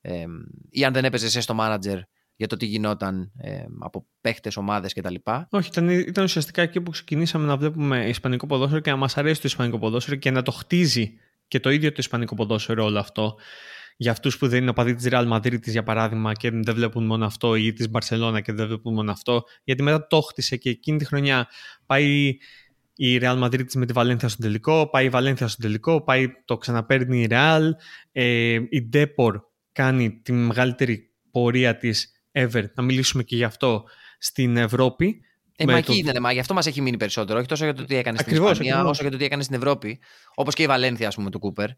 ε, 0.01 0.25
ή 0.69 0.85
αν 0.85 0.93
δεν 0.93 1.05
έπαιζες 1.05 1.27
εσύ 1.27 1.41
στο 1.41 1.55
manager 1.59 1.99
για 2.35 2.47
το 2.47 2.57
τι 2.57 2.65
γινόταν 2.65 3.31
ε, 3.37 3.63
από 3.79 4.07
παίχτες, 4.21 4.57
ομάδες 4.57 4.93
κτλ. 4.93 5.15
Όχι, 5.49 5.67
ήταν, 5.67 5.89
ήταν 5.89 6.23
ουσιαστικά 6.23 6.61
εκεί 6.61 6.81
που 6.81 6.91
ξεκινήσαμε 6.91 7.45
να 7.45 7.57
βλέπουμε 7.57 8.07
Ισπανικό 8.07 8.45
ποδόσφαιρο 8.45 8.79
και 8.79 8.89
να 8.89 8.95
μας 8.95 9.17
αρέσει 9.17 9.41
το 9.41 9.47
Ισπανικό 9.47 9.79
ποδόσφαιρο 9.79 10.15
και 10.15 10.31
να 10.31 10.41
το 10.41 10.51
χτίζει 10.51 11.13
και 11.47 11.59
το 11.59 11.69
ίδιο 11.69 11.89
το 11.89 11.97
Ισπανικό 11.99 12.35
ποδόσφαιρο 12.35 12.83
όλο 12.83 12.99
αυτό 12.99 13.35
για 14.01 14.11
αυτούς 14.11 14.37
που 14.37 14.47
δεν 14.47 14.61
είναι 14.61 14.69
οπαδοί 14.69 14.95
της 14.95 15.07
Real 15.09 15.31
Madrid, 15.31 15.61
για 15.61 15.83
παράδειγμα, 15.83 16.33
και 16.33 16.51
δεν 16.51 16.75
βλέπουν 16.75 17.05
μόνο 17.05 17.25
αυτό, 17.25 17.55
ή 17.55 17.73
της 17.73 17.87
Barcelona 17.91 18.39
και 18.43 18.53
δεν 18.53 18.67
βλέπουν 18.67 18.93
μόνο 18.93 19.11
αυτό, 19.11 19.43
γιατί 19.63 19.83
μετά 19.83 20.07
το 20.07 20.21
χτίσε 20.21 20.57
και 20.57 20.69
εκείνη 20.69 20.97
τη 20.97 21.05
χρονιά 21.05 21.47
πάει 21.85 22.37
η 22.95 23.19
Real 23.21 23.43
Madrid 23.43 23.65
με 23.73 23.85
τη 23.85 23.93
Βαλένθια 23.93 24.27
στον 24.27 24.45
τελικό, 24.45 24.89
πάει 24.89 25.05
η 25.05 25.09
Βαλένθια 25.09 25.47
στον 25.47 25.65
τελικό, 25.65 26.03
πάει 26.03 26.27
το 26.45 26.57
ξαναπαίρνει 26.57 27.21
η 27.21 27.27
Real, 27.29 27.69
ε, 28.11 28.53
η 28.53 28.89
Depor 28.93 29.33
κάνει 29.71 30.11
τη 30.11 30.31
μεγαλύτερη 30.31 31.09
πορεία 31.31 31.77
της 31.77 32.11
ever, 32.31 32.63
να 32.73 32.83
μιλήσουμε 32.83 33.23
και 33.23 33.35
γι' 33.35 33.43
αυτό, 33.43 33.83
στην 34.17 34.57
Ευρώπη. 34.57 35.21
Ε, 35.55 35.65
μα 35.65 35.77
εκεί 35.77 36.03
το... 36.03 36.21
μα 36.21 36.31
γι' 36.31 36.39
αυτό 36.39 36.53
μας 36.53 36.65
έχει 36.65 36.81
μείνει 36.81 36.97
περισσότερο. 36.97 37.39
Όχι 37.39 37.47
τόσο 37.47 37.63
για 37.63 37.73
το 37.73 37.85
τι 37.85 37.95
έκανε 37.95 38.17
στην 38.17 38.33
Ισπανία, 38.33 38.85
όσο 38.85 39.01
για 39.01 39.11
το 39.11 39.17
τι 39.17 39.23
έκανε 39.23 39.43
στην 39.43 39.55
Ευρώπη. 39.55 39.99
Όπως 40.35 40.53
και 40.53 40.63
η 40.63 40.67
Βαλένθια, 40.67 41.07
ας 41.07 41.15
πούμε, 41.15 41.29
του 41.29 41.39
Κούπερ. 41.39 41.69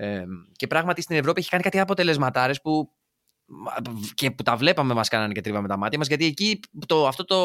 Ε, 0.00 0.24
και 0.56 0.66
πράγματι 0.66 1.02
στην 1.02 1.16
Ευρώπη 1.16 1.40
έχει 1.40 1.48
κάνει 1.48 1.62
κάτι 1.62 1.78
αποτελεσματάρες 1.78 2.60
που 2.60 2.92
και 4.14 4.30
που 4.30 4.42
τα 4.42 4.56
βλέπαμε 4.56 4.94
μας 4.94 5.08
κάνανε 5.08 5.32
και 5.32 5.40
τρίβαμε 5.40 5.68
τα 5.68 5.76
μάτια 5.76 5.98
μας. 5.98 6.06
Γιατί 6.06 6.24
εκεί 6.24 6.60
το, 6.86 7.06
αυτό 7.06 7.24
το, 7.24 7.38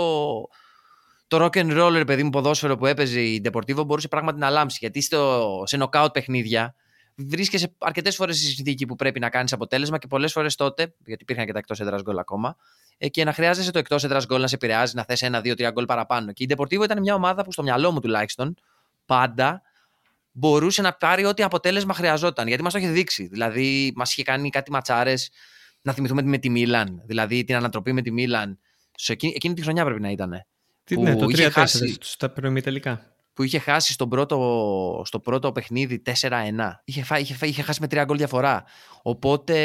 το 1.27 1.45
rock 1.45 1.57
and 1.57 1.81
roller, 1.81 2.03
παιδί 2.05 2.23
μου, 2.23 2.29
ποδόσφαιρο 2.29 2.77
που 2.77 2.85
έπαιζε 2.85 3.21
η 3.21 3.41
Deportivo 3.45 3.85
μπορούσε 3.85 4.07
πράγματι 4.07 4.39
να 4.39 4.49
λάμψει. 4.49 4.77
Γιατί 4.79 5.01
στο, 5.01 5.63
σε 5.65 5.77
knockout 5.81 6.13
παιχνίδια 6.13 6.75
βρίσκεσαι 7.15 7.75
αρκετές 7.77 8.15
φορές 8.15 8.37
στη 8.37 8.45
συνθήκη 8.45 8.85
που 8.85 8.95
πρέπει 8.95 9.19
να 9.19 9.29
κάνεις 9.29 9.53
αποτέλεσμα 9.53 9.97
και 9.97 10.07
πολλές 10.07 10.31
φορές 10.31 10.55
τότε, 10.55 10.95
γιατί 11.05 11.23
υπήρχαν 11.23 11.45
και 11.45 11.51
τα 11.51 11.59
εκτός 11.59 11.79
έδρας 11.79 12.01
γκολ 12.01 12.17
ακόμα, 12.17 12.55
ε, 12.97 13.07
και 13.07 13.23
να 13.23 13.33
χρειάζεσαι 13.33 13.71
το 13.71 13.79
εκτός 13.79 14.03
έδρας 14.03 14.25
γκολ 14.25 14.41
να 14.41 14.47
σε 14.47 14.55
επηρεάζει, 14.55 14.95
να 14.95 15.03
θες 15.03 15.21
ένα, 15.21 15.41
δύο, 15.41 15.55
τρία 15.55 15.71
γκολ 15.71 15.85
παραπάνω. 15.85 16.31
Και 16.31 16.43
η 16.43 16.55
Deportivo 16.55 16.83
ήταν 16.83 16.99
μια 16.99 17.15
ομάδα 17.15 17.43
που 17.43 17.51
στο 17.51 17.63
μυαλό 17.63 17.91
μου 17.91 17.99
τουλάχιστον 17.99 18.55
πάντα 19.05 19.61
μπορούσε 20.33 20.81
να 20.81 20.93
πάρει 20.93 21.25
ό,τι 21.25 21.43
αποτέλεσμα 21.43 21.93
χρειαζόταν. 21.93 22.47
Γιατί 22.47 22.63
μας 22.63 22.73
το 22.73 22.79
είχε 22.79 22.89
δείξει. 22.89 23.27
Δηλαδή, 23.27 23.93
μας 23.95 24.11
είχε 24.11 24.23
κάνει 24.23 24.49
κάτι 24.49 24.71
ματσάρες. 24.71 25.31
Να 25.81 25.93
θυμηθούμε 25.93 26.21
με 26.21 26.37
τη 26.37 26.49
Μίλαν. 26.49 27.01
Δηλαδή, 27.05 27.43
την 27.43 27.55
ανατροπή 27.55 27.93
με 27.93 28.01
τη 28.01 28.11
Μίλαν. 28.11 28.59
Εκείνη, 29.07 29.33
εκείνη 29.35 29.53
τη 29.53 29.61
χρονιά 29.61 29.85
πρέπει 29.85 30.01
να 30.01 30.09
ήταν. 30.09 30.45
Τι, 30.83 30.97
ναι, 30.97 31.15
το 31.15 31.25
3-4 31.25 31.49
χάσει... 31.51 31.97
στα 32.01 32.31
τελικά 32.63 33.12
που 33.33 33.43
είχε 33.43 33.59
χάσει 33.59 33.93
στον 33.93 34.09
πρώτο, 34.09 35.01
στο 35.05 35.19
πρώτο 35.19 35.51
παιχνίδι 35.51 36.01
4-1. 36.05 36.11
Είχε, 36.83 37.05
είχε, 37.19 37.45
είχε 37.45 37.61
χάσει 37.61 37.81
με 37.81 37.87
τρία 37.87 38.03
γκολ 38.03 38.17
διαφορά. 38.17 38.63
Οπότε 39.01 39.55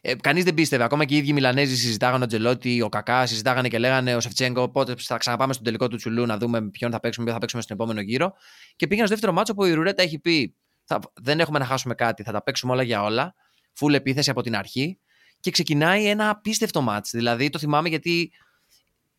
ε, 0.00 0.14
κανείς 0.14 0.44
δεν 0.44 0.54
πίστευε. 0.54 0.84
Ακόμα 0.84 1.04
και 1.04 1.14
οι 1.14 1.16
ίδιοι 1.16 1.32
Μιλανέζοι 1.32 1.76
συζητάγανε 1.76 2.24
ο 2.24 2.26
Τζελότη, 2.26 2.82
ο 2.82 2.88
Κακά, 2.88 3.26
συζητάγανε 3.26 3.68
και 3.68 3.78
λέγανε 3.78 4.16
ο 4.16 4.20
Σεφτσέγκο. 4.20 4.68
Πότε 4.68 4.94
θα 4.98 5.16
ξαναπάμε 5.16 5.52
στον 5.52 5.64
τελικό 5.64 5.88
του 5.88 5.96
Τσουλού 5.96 6.26
να 6.26 6.38
δούμε 6.38 6.70
ποιον 6.70 6.90
θα 6.90 7.00
παίξουμε, 7.00 7.24
ποιον 7.24 7.36
θα 7.36 7.40
παίξουμε 7.40 7.62
στον 7.62 7.76
επόμενο 7.76 8.00
γύρο. 8.00 8.32
Και 8.76 8.86
πήγαν 8.86 9.06
στο 9.06 9.14
δεύτερο 9.14 9.32
μάτσο 9.36 9.54
που 9.54 9.64
η 9.64 9.72
Ρουρέτα 9.72 10.02
έχει 10.02 10.18
πει: 10.18 10.54
θα, 10.84 11.00
Δεν 11.14 11.40
έχουμε 11.40 11.58
να 11.58 11.64
χάσουμε 11.64 11.94
κάτι, 11.94 12.22
θα 12.22 12.32
τα 12.32 12.42
παίξουμε 12.42 12.72
όλα 12.72 12.82
για 12.82 13.02
όλα. 13.02 13.34
Φουλ 13.72 13.94
επίθεση 13.94 14.30
από 14.30 14.42
την 14.42 14.56
αρχή. 14.56 14.98
Και 15.40 15.50
ξεκινάει 15.50 16.06
ένα 16.08 16.30
απίστευτο 16.30 16.80
μάτς. 16.80 17.10
Δηλαδή 17.10 17.48
το 17.48 17.58
θυμάμαι 17.58 17.88
γιατί 17.88 18.32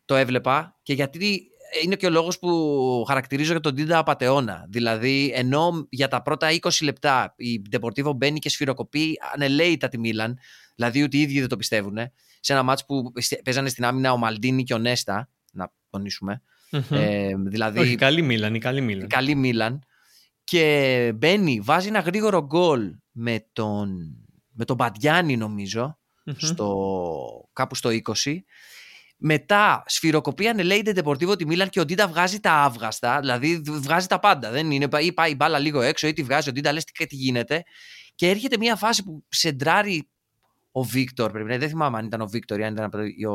το 0.04 0.14
έβλεπα 0.14 0.78
και 0.82 0.92
γιατί 0.92 1.50
είναι 1.82 1.96
και 1.96 2.06
ο 2.06 2.10
λόγος 2.10 2.38
που 2.38 3.04
χαρακτηρίζω 3.08 3.50
για 3.50 3.60
τον 3.60 3.74
Τίντα 3.74 3.98
Απατεώνα. 3.98 4.66
Δηλαδή, 4.68 5.32
ενώ 5.34 5.86
για 5.90 6.08
τα 6.08 6.22
πρώτα 6.22 6.48
20 6.60 6.70
λεπτά 6.82 7.34
η 7.36 7.62
Deportivo 7.70 8.16
μπαίνει 8.16 8.38
και 8.38 8.48
σφυροκοπεί 8.48 9.18
ανελαίητα 9.34 9.88
τη 9.88 9.98
Μίλαν, 9.98 10.38
δηλαδή 10.74 11.02
ότι 11.02 11.16
οι 11.16 11.20
ίδιοι 11.20 11.38
δεν 11.40 11.48
το 11.48 11.56
πιστεύουν, 11.56 11.96
σε 12.40 12.52
ένα 12.52 12.62
ματς 12.62 12.84
που 12.84 13.12
παίζανε 13.44 13.68
στην 13.68 13.84
άμυνα 13.84 14.12
ο 14.12 14.16
Μαλντίνη 14.16 14.62
και 14.62 14.74
ο 14.74 14.78
Νέστα, 14.78 15.30
να 15.52 15.72
τονίσουμε 15.90 16.42
Ε, 16.90 17.34
δηλαδή, 17.46 17.78
Όχι, 17.78 17.94
καλή 17.94 18.22
Μίλαν, 18.22 18.54
η 18.54 18.58
καλή 18.58 18.80
Μίλαν. 18.80 19.08
Καλή 19.08 19.34
Μίλαν. 19.34 19.82
Και 20.44 21.12
μπαίνει, 21.16 21.60
βάζει 21.60 21.88
ένα 21.88 22.00
γρήγορο 22.00 22.44
γκολ 22.44 22.94
με 23.12 23.46
τον, 23.52 24.16
με 24.52 24.64
τον 24.64 24.76
Παντιάνι 24.76 25.38
στο, 26.36 27.48
κάπου 27.52 27.74
στο 27.74 27.90
20 28.24 28.36
μετά 29.18 29.82
σφυροκοπεί 29.86 30.48
ανελέητα 30.48 30.96
η 30.96 31.02
Deportivo 31.04 31.38
τη 31.38 31.46
Μίλαν 31.46 31.68
και 31.68 31.80
ο 31.80 31.84
Ντίντα 31.84 32.08
βγάζει 32.08 32.40
τα 32.40 32.52
άβγαστα, 32.52 33.20
δηλαδή 33.20 33.62
βγάζει 33.64 34.06
τα 34.06 34.18
πάντα. 34.18 34.50
Δεν 34.50 34.70
είναι, 34.70 34.88
ή 35.00 35.12
πάει 35.12 35.30
η 35.30 35.34
μπάλα 35.36 35.58
λίγο 35.58 35.80
έξω 35.80 36.06
ή 36.06 36.12
τη 36.12 36.22
βγάζει 36.22 36.48
ο 36.48 36.52
Ντίντα, 36.52 36.72
λες 36.72 36.84
τι, 36.84 37.06
τι 37.06 37.16
γίνεται. 37.16 37.62
Και 38.14 38.28
έρχεται 38.28 38.56
μια 38.56 38.76
φάση 38.76 39.02
που 39.02 39.24
σεντράρει 39.28 40.08
ο 40.72 40.82
Βίκτορ, 40.82 41.30
πρέπει 41.30 41.48
να 41.48 41.58
δεν 41.58 41.68
θυμάμαι 41.68 41.98
αν 41.98 42.06
ήταν 42.06 42.20
ο 42.20 42.26
Βίκτορ 42.26 42.58
ή 42.58 42.64
αν 42.64 42.72
ήταν 42.72 42.90
ο, 43.28 43.34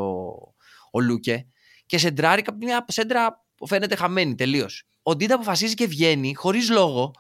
ο 0.92 1.00
Λούκε. 1.02 1.48
Και 1.86 1.98
σεντράρει 1.98 2.44
μια 2.60 2.86
σέντρα 2.88 3.46
που 3.56 3.68
φαίνεται 3.68 3.96
χαμένη 3.96 4.36
τελείως. 4.36 4.84
Ο 5.04 5.16
Ντίντα 5.16 5.36
αποφασίζει 5.36 5.74
και 5.74 5.88
βγαίνει 5.88 6.34
χωρίς 6.34 6.70
λόγο 6.70 7.12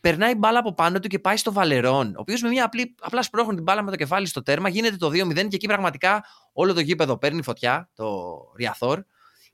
περνάει 0.00 0.34
μπάλα 0.34 0.58
από 0.58 0.74
πάνω 0.74 0.98
του 1.00 1.08
και 1.08 1.18
πάει 1.18 1.36
στο 1.36 1.52
Βαλερόν, 1.52 2.08
ο 2.08 2.20
οποίος 2.20 2.42
με 2.42 2.48
μια 2.48 2.64
απλή, 2.64 2.94
απλά 3.00 3.22
σπρώχνει 3.22 3.54
την 3.54 3.62
μπάλα 3.62 3.82
με 3.82 3.90
το 3.90 3.96
κεφάλι 3.96 4.26
στο 4.26 4.42
τέρμα, 4.42 4.68
γίνεται 4.68 4.96
το 4.96 5.08
2-0 5.08 5.34
και 5.34 5.40
εκεί 5.50 5.66
πραγματικά 5.66 6.24
όλο 6.52 6.74
το 6.74 6.80
γήπεδο 6.80 7.18
παίρνει 7.18 7.42
φωτιά, 7.42 7.90
το 7.94 8.36
Ριαθόρ, 8.56 9.02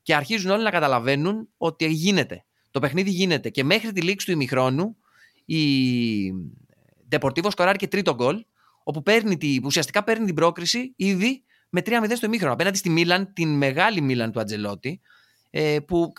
και 0.03 0.15
αρχίζουν 0.15 0.51
όλοι 0.51 0.63
να 0.63 0.71
καταλαβαίνουν 0.71 1.49
ότι 1.57 1.87
γίνεται. 1.87 2.45
Το 2.71 2.81
παιχνίδι 2.81 3.11
γίνεται. 3.11 3.51
Και 3.51 3.65
μέχρι 3.65 3.93
τη 3.93 4.01
λήξη 4.01 4.27
του 4.27 4.33
ημιχρόνου 4.33 4.97
η 5.45 5.63
Deportivo 7.11 7.51
σκοράρει 7.51 7.79
και 7.79 7.89
τρίτο 7.89 8.15
γκολ, 8.15 8.45
όπου 8.83 9.03
παίρνει 9.03 9.37
τη, 9.37 9.59
ουσιαστικά 9.65 10.05
παίρνει 10.05 10.27
την 10.27 10.35
πρόκριση 10.35 10.93
ήδη 10.97 11.45
με 11.69 11.83
3-0 11.85 12.13
στο 12.17 12.27
ημίχρονο. 12.27 12.53
Απέναντι 12.53 12.79
στη 12.79 12.91
Μίλαν, 12.91 13.33
την 13.33 13.57
μεγάλη 13.57 14.01
Μίλαν 14.01 14.33
του 14.33 14.41
Αντσελότι, 14.41 15.01
ε, 15.51 15.79
που 15.87 16.13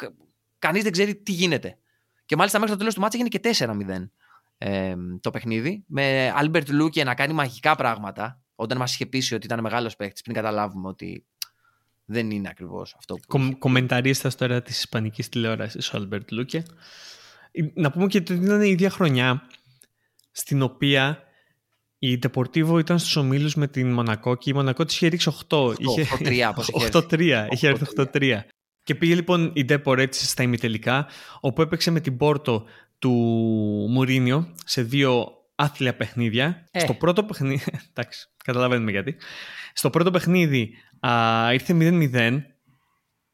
κανείς 0.59 0.83
δεν 0.83 0.91
ξέρει 0.91 1.15
τι 1.15 1.31
γίνεται. 1.31 1.77
Και 2.25 2.35
μάλιστα 2.35 2.59
μέχρι 2.59 2.73
το 2.73 2.79
τέλος 2.79 2.93
του 2.93 3.01
ματς 3.01 3.17
έγινε 3.17 3.37
και 3.37 3.65
4-0. 3.97 4.09
ε, 4.57 4.95
το 5.21 5.29
παιχνίδι. 5.31 5.83
Με 5.87 6.33
Άλμπερτ 6.35 6.69
Λούκε 6.69 7.03
να 7.03 7.13
κάνει 7.13 7.33
μαγικά 7.33 7.75
πράγματα. 7.75 8.39
Όταν 8.55 8.77
μας 8.77 8.93
είχε 8.93 9.05
πείσει 9.05 9.35
ότι 9.35 9.45
ήταν 9.45 9.61
μεγάλος 9.61 9.95
παίκτης, 9.95 10.21
πριν 10.21 10.35
καταλάβουμε 10.35 10.87
ότι 10.87 11.25
δεν 12.05 12.31
είναι 12.31 12.49
ακριβώς 12.49 12.95
αυτό 12.97 13.15
που. 13.15 13.57
κομενταρίστας 13.57 14.35
τώρα 14.35 14.61
της 14.61 14.77
Ισπανικής 14.77 15.29
τηλεόρασης, 15.29 15.93
ο 15.93 15.97
Άλμπερτ 15.97 16.31
Λούκε. 16.31 16.63
Να 17.73 17.91
πούμε 17.91 18.07
και 18.07 18.17
ότι 18.17 18.33
ήταν 18.33 18.61
η 18.61 18.69
ίδια 18.69 18.89
χρονιά 18.89 19.47
στην 20.31 20.61
οποία 20.61 21.23
η 21.99 22.19
Deportivo 22.21 22.79
ήταν 22.79 22.99
στους 22.99 23.15
ομίλους 23.15 23.55
με 23.55 23.67
την 23.67 23.91
Μονακό 23.91 24.35
και 24.35 24.49
η 24.49 24.53
Μονακό 24.53 24.85
της 24.85 24.95
είχε 24.95 25.07
ρίξει 25.07 25.31
8. 25.47 25.57
8-3, 25.57 25.75
είχε... 25.79 26.07
8-3, 26.91 27.47
είχε 27.51 27.67
έρθει 27.67 27.85
8-3. 27.95 28.39
Και 28.85 28.95
πήγε 28.95 29.15
λοιπόν 29.15 29.51
η 29.53 29.65
Depor 29.69 29.97
έτσι 29.97 30.25
στα 30.25 30.43
ημιτελικά, 30.43 31.07
όπου 31.39 31.61
έπαιξε 31.61 31.91
με 31.91 31.99
την 31.99 32.17
Πόρτο 32.17 32.65
του 32.99 33.11
Μουρίνιο 33.89 34.55
σε 34.65 34.81
δύο 34.81 35.27
άθλια 35.55 35.95
παιχνίδια. 35.95 36.67
Ε. 36.71 36.79
Στο 36.79 36.93
πρώτο 36.93 37.23
παιχνίδι. 37.23 37.63
Εντάξει, 37.93 38.27
καταλαβαίνουμε 38.43 38.91
γιατί. 38.91 39.15
Στο 39.73 39.89
πρώτο 39.89 40.11
παιχνίδι 40.11 40.73
α, 40.99 41.53
ήρθε 41.53 41.75
0-0, 42.13 42.41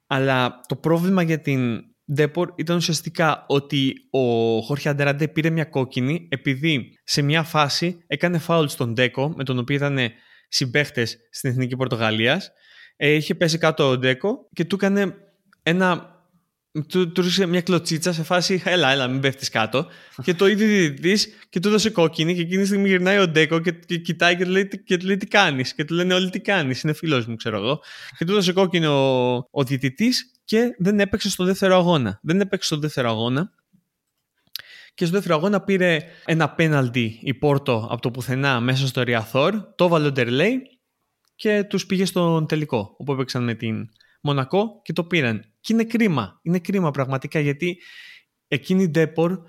αλλά 0.07 0.61
το 0.67 0.75
πρόβλημα 0.75 1.21
για 1.21 1.39
την 1.39 1.83
Ντέπορ 2.13 2.53
ήταν 2.55 2.75
ουσιαστικά 2.75 3.45
ότι 3.47 3.93
ο 4.09 4.19
Χόρχε 4.61 4.89
Αντεράντε 4.89 5.27
πήρε 5.27 5.49
μια 5.49 5.65
κόκκινη 5.65 6.27
επειδή 6.31 6.99
σε 7.03 7.21
μια 7.21 7.43
φάση 7.43 8.03
έκανε 8.07 8.37
φάουλ 8.37 8.65
στον 8.65 8.93
Ντέκο 8.93 9.33
με 9.35 9.43
τον 9.43 9.57
οποίο 9.57 9.75
ήταν 9.75 9.97
συμπαίχτες 10.47 11.17
στην 11.31 11.49
Εθνική 11.49 11.75
Πορτογαλίας. 11.75 12.51
Ε, 12.95 13.11
είχε 13.11 13.35
πέσει 13.35 13.57
κάτω 13.57 13.89
ο 13.89 13.97
Ντέκο 13.97 14.49
και 14.53 14.65
του 14.65 14.75
έκανε 14.75 15.15
ένα. 15.63 16.09
Του, 16.87 17.11
του 17.11 17.23
μια 17.47 17.61
κλωτσίτσα 17.61 18.13
σε 18.13 18.23
φάση 18.23 18.61
Έλα, 18.65 18.91
έλα, 18.91 19.07
μην 19.07 19.19
πέφτεις 19.19 19.49
κάτω. 19.49 19.87
και 20.23 20.33
το 20.33 20.47
ίδιο 20.47 20.67
διαιτητή 20.67 21.33
και 21.49 21.59
του 21.59 21.67
έδωσε 21.67 21.89
κόκκινη. 21.89 22.35
Και 22.35 22.41
εκείνη 22.41 22.61
τη 22.61 22.67
στιγμή 22.67 22.87
γυρνάει 22.87 23.17
ο 23.17 23.27
Ντέκο 23.27 23.59
και, 23.59 23.71
και 23.71 23.97
κοιτάει 23.97 24.35
και 24.35 24.43
του 24.43 24.49
λέει, 24.51 24.67
και 24.85 24.97
του 24.97 25.05
λέει 25.05 25.17
τι 25.17 25.25
κάνεις; 25.27 25.73
Και 25.73 25.85
του 25.85 25.93
λένε 25.93 26.13
όλοι 26.13 26.29
τι 26.29 26.39
κάνεις. 26.39 26.81
Είναι 26.81 26.93
φίλος 26.93 27.25
μου, 27.25 27.35
ξέρω 27.35 27.57
εγώ. 27.57 27.81
Και 28.17 28.25
του 28.25 28.31
έδωσε 28.31 28.53
κόκκινο 28.53 28.91
ο, 28.91 29.47
ο 29.51 29.63
διαιτητής 29.63 30.31
και 30.45 30.75
δεν 30.77 30.99
έπαιξε 30.99 31.29
στο 31.29 31.43
δεύτερο 31.43 31.75
αγώνα. 31.75 32.19
Δεν 32.21 32.41
έπαιξε 32.41 32.67
στο 32.67 32.77
δεύτερο 32.77 33.09
αγώνα. 33.09 33.51
Και 34.93 35.05
στο 35.05 35.15
δεύτερο 35.15 35.35
αγώνα 35.35 35.61
πήρε 35.61 35.99
ένα 36.25 36.49
πέναλτι 36.49 37.19
η 37.21 37.33
Πόρτο 37.33 37.87
από 37.91 38.01
το 38.01 38.11
πουθενά 38.11 38.59
μέσα 38.59 38.87
στο 38.87 39.01
Ριαθόρ, 39.01 39.55
το 39.75 39.87
βάλε 39.87 40.07
ο 40.07 40.11
Ντερλέι 40.11 40.61
και 41.35 41.63
τους 41.63 41.85
πήγε 41.85 42.05
στον 42.05 42.47
τελικό, 42.47 42.95
όπου 42.97 43.11
έπαιξαν 43.11 43.43
με 43.43 43.53
την 43.53 43.89
Μονακό 44.21 44.81
και 44.83 44.93
το 44.93 45.03
πήραν. 45.03 45.50
Και 45.61 45.73
είναι 45.73 45.83
κρίμα, 45.83 46.39
είναι 46.41 46.59
κρίμα 46.59 46.91
πραγματικά 46.91 47.39
γιατί 47.39 47.77
εκείνη 48.47 48.83
η 48.83 48.89
Ντέπορ 48.89 49.39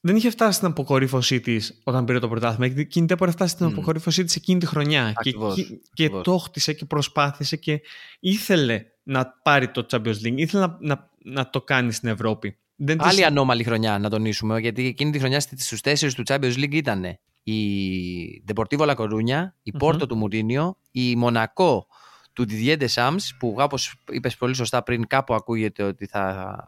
δεν 0.00 0.16
είχε 0.16 0.30
φτάσει 0.30 0.56
στην 0.56 0.68
αποκορύφωσή 0.68 1.40
της 1.40 1.80
όταν 1.84 2.04
πήρε 2.04 2.18
το 2.18 2.28
πρωτάθλημα. 2.28 2.80
Εκείνη 2.80 3.04
η 3.04 3.08
Ντέπορ 3.08 3.30
φτάσει 3.30 3.54
στην 3.54 3.66
mm. 3.66 3.72
αποκορύφωσή 3.72 4.24
της 4.24 4.36
εκείνη 4.36 4.60
τη 4.60 4.66
χρονιά. 4.66 5.12
Ακριβώς, 5.16 5.54
και, 5.54 5.62
και, 5.62 6.08
και 6.08 6.08
το 6.08 6.38
χτίσε 6.38 6.72
και 6.72 6.84
προσπάθησε 6.84 7.56
και 7.56 7.80
ήθελε 8.20 8.84
να 9.02 9.26
πάρει 9.42 9.70
το 9.70 9.86
Champions 9.90 10.26
League. 10.26 10.36
Ήθελε 10.36 10.66
να, 10.66 10.76
να, 10.80 11.10
να 11.24 11.50
το 11.50 11.62
κάνει 11.62 11.92
στην 11.92 12.08
Ευρώπη. 12.08 12.58
Δεν 12.76 13.02
Άλλη 13.02 13.16
της... 13.16 13.26
ανώμαλη 13.26 13.64
χρονιά 13.64 13.98
να 13.98 14.10
τονίσουμε, 14.10 14.60
γιατί 14.60 14.86
εκείνη 14.86 15.10
τη 15.10 15.18
χρονιά 15.18 15.40
στους 15.40 15.80
τέσσερις 15.80 16.14
του 16.14 16.22
Champions 16.26 16.54
League 16.54 16.74
ήταν 16.74 17.04
η 17.42 18.44
Deportivo 18.52 18.86
La 18.86 18.94
Coruña, 18.94 19.42
η 19.62 19.72
Πόρτο 19.72 20.06
του 20.06 20.16
Μουρίνιο, 20.16 20.78
η 20.90 21.16
Μονακό 21.16 21.86
του 22.38 22.46
Didier 22.48 22.86
Deschamps, 22.86 23.28
που 23.38 23.54
όπω 23.58 23.76
είπες 24.10 24.36
πολύ 24.36 24.54
σωστά 24.54 24.82
πριν, 24.82 25.06
κάπου 25.06 25.34
ακούγεται 25.34 25.82
ότι 25.82 26.06
θα 26.06 26.64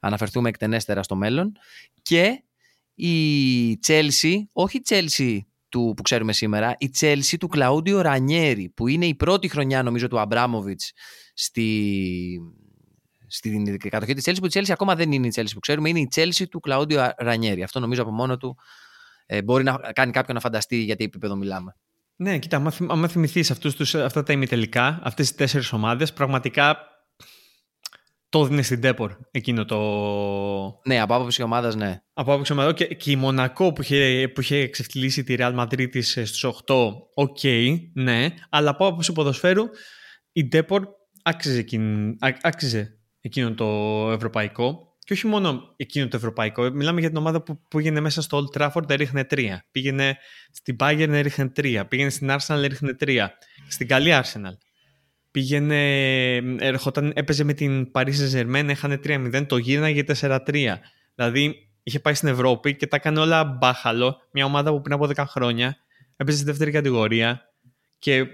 αναφερθούμε 0.00 0.48
εκτενέστερα 0.48 1.02
στο 1.02 1.14
μέλλον, 1.14 1.52
και 2.02 2.42
η 2.94 3.78
Chelsea, 3.86 4.34
όχι 4.52 4.76
η 4.76 4.82
Chelsea 4.88 5.38
του, 5.68 5.92
που 5.96 6.02
ξέρουμε 6.02 6.32
σήμερα, 6.32 6.74
η 6.78 6.90
Chelsea 7.00 7.34
του 7.40 7.48
Κλαούντιο 7.48 8.00
Ρανιέρη, 8.00 8.68
που 8.68 8.88
είναι 8.88 9.06
η 9.06 9.14
πρώτη 9.14 9.48
χρονιά 9.48 9.82
νομίζω 9.82 10.08
του 10.08 10.20
Αμπράμοβιτς 10.20 10.92
στη, 11.34 12.40
στην 13.26 13.78
κατοχή 13.78 14.14
της 14.14 14.24
Chelsea, 14.28 14.36
που 14.40 14.46
η 14.46 14.50
Chelsea 14.52 14.70
ακόμα 14.70 14.94
δεν 14.94 15.12
είναι 15.12 15.26
η 15.26 15.32
Chelsea 15.34 15.52
που 15.52 15.60
ξέρουμε, 15.60 15.88
είναι 15.88 16.00
η 16.00 16.08
Chelsea 16.14 16.44
του 16.50 16.60
Κλαούντιο 16.60 17.12
Ρανιέρη. 17.16 17.62
Αυτό 17.62 17.80
νομίζω 17.80 18.02
από 18.02 18.10
μόνο 18.10 18.36
του 18.36 18.56
ε, 19.26 19.42
μπορεί 19.42 19.64
να 19.64 19.76
κάνει 19.92 20.12
κάποιον 20.12 20.34
να 20.34 20.40
φανταστεί 20.40 20.76
για 20.76 20.96
τι 20.96 21.04
επίπεδο 21.04 21.36
μιλάμε. 21.36 21.76
Ναι, 22.16 22.38
κοίτα, 22.38 22.74
αν 22.88 23.08
θυμηθείς 23.08 23.50
αυτά 23.94 24.22
τα 24.22 24.32
ημιτελικά, 24.32 25.00
αυτές 25.02 25.30
τι 25.30 25.36
τέσσερις 25.36 25.72
ομάδες, 25.72 26.12
πραγματικά 26.12 26.76
το 28.32 28.40
έδινε 28.44 28.62
στην 28.62 28.80
Τέπορ 28.80 29.16
εκείνο 29.30 29.64
το. 29.64 29.78
Ναι, 30.84 31.00
από 31.00 31.14
άποψη 31.14 31.42
ομάδας, 31.42 31.74
ναι. 31.74 32.02
Από 32.12 32.32
άποψη 32.32 32.52
ομάδας. 32.52 32.72
Και, 32.74 32.84
και 32.84 33.10
η 33.10 33.16
Μονακό 33.16 33.72
που 33.72 33.82
είχε, 33.82 34.28
που 34.34 34.40
είχε 34.40 34.56
εξεφτυλίσει 34.56 35.24
τη 35.24 35.34
Real 35.38 35.54
Madrid 35.54 36.02
στους 36.02 36.44
8, 36.44 36.74
OK, 37.14 37.38
okay, 37.42 37.76
ναι. 37.94 38.28
Αλλά 38.50 38.70
από 38.70 38.86
άποψη 38.86 39.12
ποδοσφαίρου, 39.12 39.64
η 40.32 40.44
Ντέπορ 40.44 40.86
άξιζε, 41.22 41.58
εκείνο, 41.58 42.14
άξιζε 42.42 42.98
εκείνο 43.20 43.54
το 43.54 43.66
ευρωπαϊκό. 44.12 44.91
Και 45.12 45.18
όχι 45.18 45.26
μόνο 45.26 45.72
εκείνο 45.76 46.08
το 46.08 46.16
ευρωπαϊκό. 46.16 46.70
Μιλάμε 46.70 47.00
για 47.00 47.08
την 47.08 47.18
ομάδα 47.18 47.42
που 47.42 47.60
πήγαινε 47.68 48.00
μέσα 48.00 48.22
στο 48.22 48.38
Old 48.38 48.58
Trafford, 48.58 48.90
έριχνε 48.90 49.24
τρία. 49.24 49.64
Πήγαινε 49.70 50.18
στην 50.52 50.76
Bayern, 50.78 51.08
έριχνε 51.08 51.48
τρία. 51.48 51.86
Πήγαινε 51.86 52.10
στην 52.10 52.30
Arsenal, 52.30 52.62
έριχνε 52.62 52.94
τρία. 52.94 53.32
Στην 53.68 53.88
καλή 53.88 54.10
Arsenal. 54.12 54.56
Πήγαινε, 55.30 56.34
ερχόταν, 56.58 57.12
έπαιζε 57.14 57.44
με 57.44 57.52
την 57.52 57.90
Paris 57.94 58.12
Saint-Germain, 58.12 58.68
έχανε 58.68 59.00
3-0, 59.04 59.44
το 59.48 59.56
γύρναγε 59.56 60.04
4-3. 60.20 60.38
Δηλαδή 61.14 61.54
είχε 61.82 62.00
πάει 62.00 62.14
στην 62.14 62.28
Ευρώπη 62.28 62.76
και 62.76 62.86
τα 62.86 62.96
έκανε 62.96 63.20
όλα 63.20 63.44
μπάχαλο. 63.44 64.16
Μια 64.32 64.44
ομάδα 64.44 64.70
που 64.70 64.80
πριν 64.80 64.94
από 64.94 65.08
10 65.14 65.24
χρόνια 65.26 65.76
έπαιζε 66.16 66.36
στη 66.36 66.46
δεύτερη 66.46 66.70
κατηγορία 66.70 67.42
και 67.98 68.26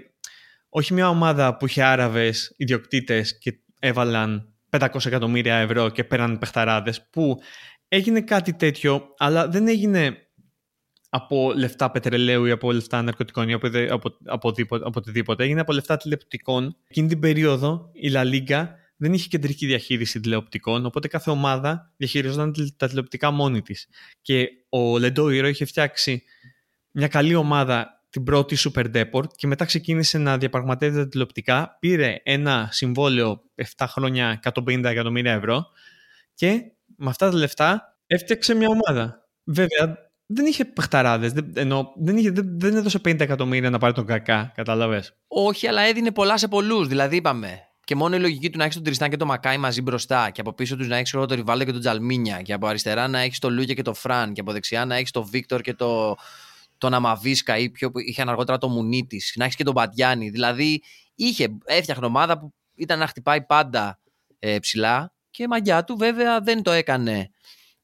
όχι 0.69 0.93
μια 0.93 1.09
ομάδα 1.09 1.57
που 1.57 1.65
είχε 1.65 1.83
Άραβες 1.83 2.53
ιδιοκτήτες 2.57 3.37
και 3.37 3.59
έβαλαν 3.79 4.53
500 4.69 5.05
εκατομμύρια 5.05 5.55
ευρώ 5.55 5.89
και 5.89 6.03
πέραν 6.03 6.37
παιχταράδες 6.37 7.07
που 7.09 7.39
έγινε 7.87 8.21
κάτι 8.21 8.53
τέτοιο 8.53 9.13
αλλά 9.17 9.47
δεν 9.47 9.67
έγινε 9.67 10.29
από 11.09 11.53
λεφτά 11.55 11.91
πετρελαίου 11.91 12.45
ή 12.45 12.51
από 12.51 12.71
λεφτά 12.71 13.01
ναρκωτικών 13.01 13.49
ή 13.49 13.53
από, 13.53 13.67
από, 13.89 14.17
από, 14.25 14.53
από 14.69 14.91
οτιδήποτε. 14.95 15.43
Έγινε 15.43 15.61
από 15.61 15.73
λεφτά 15.73 15.97
τηλεοπτικών. 15.97 16.75
Εκείνη 16.87 17.07
την 17.07 17.19
περίοδο 17.19 17.89
η 17.93 18.11
La 18.13 18.23
Liga 18.23 18.67
δεν 18.95 19.13
είχε 19.13 19.27
κεντρική 19.27 19.65
διαχείριση 19.65 20.19
τηλεοπτικών, 20.19 20.85
οπότε 20.85 21.07
κάθε 21.07 21.29
ομάδα 21.29 21.93
διαχειριζόταν 21.97 22.75
τα 22.77 22.87
τηλεοπτικά 22.87 23.31
μόνη 23.31 23.61
της. 23.61 23.87
Και 24.21 24.49
ο 24.69 24.97
Λεντόιρο 24.97 25.47
είχε 25.47 25.65
φτιάξει 25.65 26.23
μια 26.91 27.07
καλή 27.07 27.35
ομάδα 27.35 27.98
την 28.09 28.23
πρώτη 28.23 28.57
Super 28.59 28.85
Deport 28.95 29.33
και 29.35 29.47
μετά 29.47 29.65
ξεκίνησε 29.65 30.17
να 30.17 30.37
διαπραγματεύεται 30.37 31.07
τηλεοπτικά. 31.07 31.77
Πήρε 31.79 32.15
ένα 32.23 32.69
συμβόλαιο 32.71 33.41
7 33.77 33.85
χρόνια 33.87 34.39
150 34.53 34.83
εκατομμύρια 34.83 35.33
ευρώ 35.33 35.65
και 36.33 36.61
με 36.97 37.09
αυτά 37.09 37.29
τα 37.29 37.37
λεφτά 37.37 37.97
έφτιαξε 38.07 38.53
μια 38.53 38.67
ομάδα. 38.67 39.27
Βέβαια, 39.43 40.09
δεν 40.25 40.45
είχε 40.45 40.65
παιχταράδες. 40.65 41.31
Δεν, 41.33 41.45
δεν, 41.53 42.33
δεν, 42.57 42.75
έδωσε 42.75 42.97
50 42.97 43.19
εκατομμύρια 43.19 43.69
να 43.69 43.77
πάρει 43.77 43.93
τον 43.93 44.05
κακά, 44.05 44.51
κατάλαβες; 44.55 45.13
Όχι, 45.27 45.67
αλλά 45.67 45.81
έδινε 45.81 46.11
πολλά 46.11 46.37
σε 46.37 46.47
πολλούς. 46.47 46.87
Δηλαδή, 46.87 47.15
είπαμε, 47.15 47.59
και 47.83 47.95
μόνο 47.95 48.15
η 48.15 48.19
λογική 48.19 48.49
του 48.49 48.57
να 48.57 48.63
έχεις 48.63 48.75
τον 48.75 48.83
Τριστάν 48.83 49.09
και 49.09 49.17
τον 49.17 49.27
Μακάι 49.27 49.57
μαζί 49.57 49.81
μπροστά, 49.81 50.29
και 50.29 50.41
από 50.41 50.53
πίσω 50.53 50.75
τους 50.75 50.87
να 50.87 50.97
έχεις 50.97 51.11
τον 51.11 51.27
Ριβάλο 51.29 51.63
και 51.63 51.71
τον 51.71 51.79
Τζαλμίνια, 51.79 52.41
και 52.41 52.53
από 52.53 52.67
αριστερά 52.67 53.07
να 53.07 53.19
έχεις 53.19 53.39
τον 53.39 53.53
Λούκια 53.53 53.73
και 53.73 53.81
τον 53.81 53.95
Φραν, 53.95 54.33
και 54.33 54.41
από 54.41 54.51
δεξιά 54.51 54.85
να 54.85 54.95
έχεις 54.95 55.11
τον 55.11 55.23
Βίκτορ 55.23 55.61
και 55.61 55.73
το, 55.73 56.17
τον 56.79 56.93
Αμαβίσκα 56.93 57.57
ή 57.57 57.69
πιο 57.69 57.91
που 57.91 57.99
είχε 57.99 58.21
αργότερα 58.21 58.57
το 58.57 58.69
Μουνίτη, 58.69 59.21
να 59.35 59.43
έχεις 59.43 59.55
και 59.55 59.63
τον 59.63 59.73
Μπαντιάνη. 59.73 60.29
Δηλαδή 60.29 60.81
είχε, 61.15 61.57
έφτιαχνε 61.65 62.05
ομάδα 62.05 62.39
που 62.39 62.53
ήταν 62.75 62.99
να 62.99 63.07
χτυπάει 63.07 63.45
πάντα 63.45 63.99
ε, 64.39 64.59
ψηλά 64.59 65.13
και 65.29 65.43
η 65.43 65.47
μαγιά 65.47 65.83
του 65.83 65.97
βέβαια 65.97 66.39
δεν 66.39 66.63
το 66.63 66.71
έκανε 66.71 67.31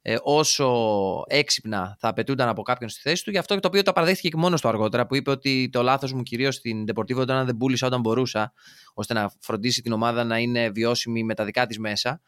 ε, 0.08 0.18
όσο 0.22 1.24
έξυπνα 1.28 1.98
θα 2.00 2.08
απαιτούνταν 2.08 2.48
από 2.48 2.62
κάποιον 2.62 2.90
στη 2.90 3.02
θέση 3.02 3.24
του. 3.24 3.32
Γι' 3.32 3.38
αυτό 3.38 3.60
το 3.60 3.68
οποίο 3.68 3.82
το 3.82 3.94
παραδέχτηκε 3.94 4.30
και 4.30 4.38
μόνος 4.38 4.62
του 4.62 4.68
αργότερα, 4.68 5.06
που 5.08 5.16
είπε 5.16 5.30
ότι 5.32 5.70
το 5.72 5.82
λάθος 5.82 6.14
μου 6.14 6.24
κυρίως 6.24 6.56
στην 6.56 6.84
Deportivo 6.88 7.22
ήταν 7.22 7.36
να 7.36 7.44
δεν 7.44 7.58
πούλησα 7.58 7.88
όταν 7.88 8.00
μπορούσα, 8.00 8.54
ώστε 8.94 9.14
να 9.14 9.32
φροντίσει 9.40 9.82
την 9.82 9.92
ομάδα 9.92 10.24
να 10.24 10.38
είναι 10.38 10.70
βιώσιμη 10.70 11.24
με 11.24 11.34
τα 11.34 11.46
δικά 11.46 11.66
της 11.66 11.80
μέσα. 11.80 12.22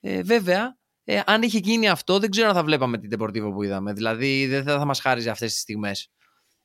Ε, 0.00 0.22
βέβαια, 0.22 0.76
ε, 1.10 1.20
αν 1.26 1.42
είχε 1.42 1.58
γίνει 1.58 1.88
αυτό, 1.88 2.18
δεν 2.18 2.30
ξέρω 2.30 2.48
αν 2.48 2.54
θα 2.54 2.64
βλέπαμε 2.64 2.98
την 2.98 3.10
Deportivo 3.16 3.50
που 3.52 3.62
είδαμε. 3.62 3.92
Δηλαδή, 3.92 4.46
δεν 4.46 4.62
θα, 4.62 4.78
θα 4.78 4.84
μας 4.84 5.00
χάριζε 5.00 5.30
αυτές 5.30 5.52
τις 5.52 5.60
στιγμές. 5.60 6.10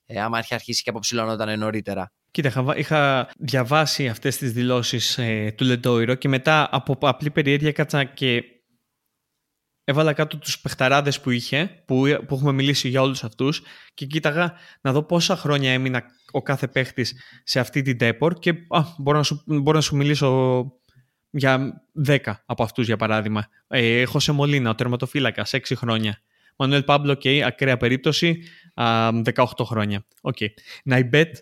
Ε, 0.06 0.22
άμα 0.22 0.40
είχε 0.40 0.54
αρχίσει 0.54 0.84
και 0.84 0.90
αποψηλώνονταν 0.90 1.60
νωρίτερα. 1.60 2.12
Κοίτα, 2.32 2.74
είχα 2.78 3.30
διαβάσει 3.38 4.08
αυτές 4.08 4.38
τις 4.38 4.52
δηλώσεις 4.52 5.18
ε, 5.18 5.54
του 5.58 5.66
Λεντόιρο 5.66 6.16
και 6.16 6.28
μετά 6.28 6.70
από 6.72 6.98
απλή 7.00 7.32
περιέργεια 7.32 7.72
κάτσα 7.72 8.04
και 8.04 8.44
έβαλα 9.84 10.14
κάτω 10.14 10.38
τους 10.38 10.60
παιχταράδες 10.60 11.22
που 11.22 11.30
είχε, 11.30 11.84
που, 11.86 12.04
που 12.28 12.36
έχουμε 12.36 12.52
μιλήσει 12.52 12.88
για 12.90 13.02
όλους 13.02 13.24
αυτούς 13.24 13.62
και 13.94 14.06
κοίταγα 14.06 14.54
να 14.82 14.92
δω 14.92 15.04
πόσα 15.04 15.36
χρόνια 15.36 15.72
έμεινα 15.72 16.04
ο 16.32 16.42
κάθε 16.42 16.68
παίχτης 16.68 17.14
σε 17.44 17.60
αυτή 17.60 17.82
την 17.82 17.98
τέπορ 17.98 18.34
και 18.34 18.50
α, 18.50 18.82
μπορώ, 18.98 19.18
να 19.18 19.24
σου, 19.24 19.44
μπορώ 19.46 19.78
να 19.78 19.82
σου 19.82 19.96
μιλήσω 19.96 20.64
για 21.34 21.84
10 22.08 22.18
από 22.46 22.64
αυτούς 22.64 22.86
για 22.86 22.98
παράδειγμα. 22.98 23.48
Ε, 23.68 24.02
έχω 24.02 24.20
σε 24.20 24.32
Μολίνα, 24.32 24.70
ο 24.70 24.76
τερματοφύλακας, 24.76 25.54
6 25.54 25.76
χρόνια. 25.76 26.22
Μανουέλ 26.56 26.84
Πάμπλο, 26.84 27.12
OK, 27.12 27.22
okay, 27.24 27.40
ακραία 27.40 27.78
περίπτωση, 27.78 28.44
18 28.74 29.46
χρόνια. 29.64 30.06
OK. 30.22 30.38
Okay. 30.40 30.48
Ναϊμπέτ, 30.84 31.36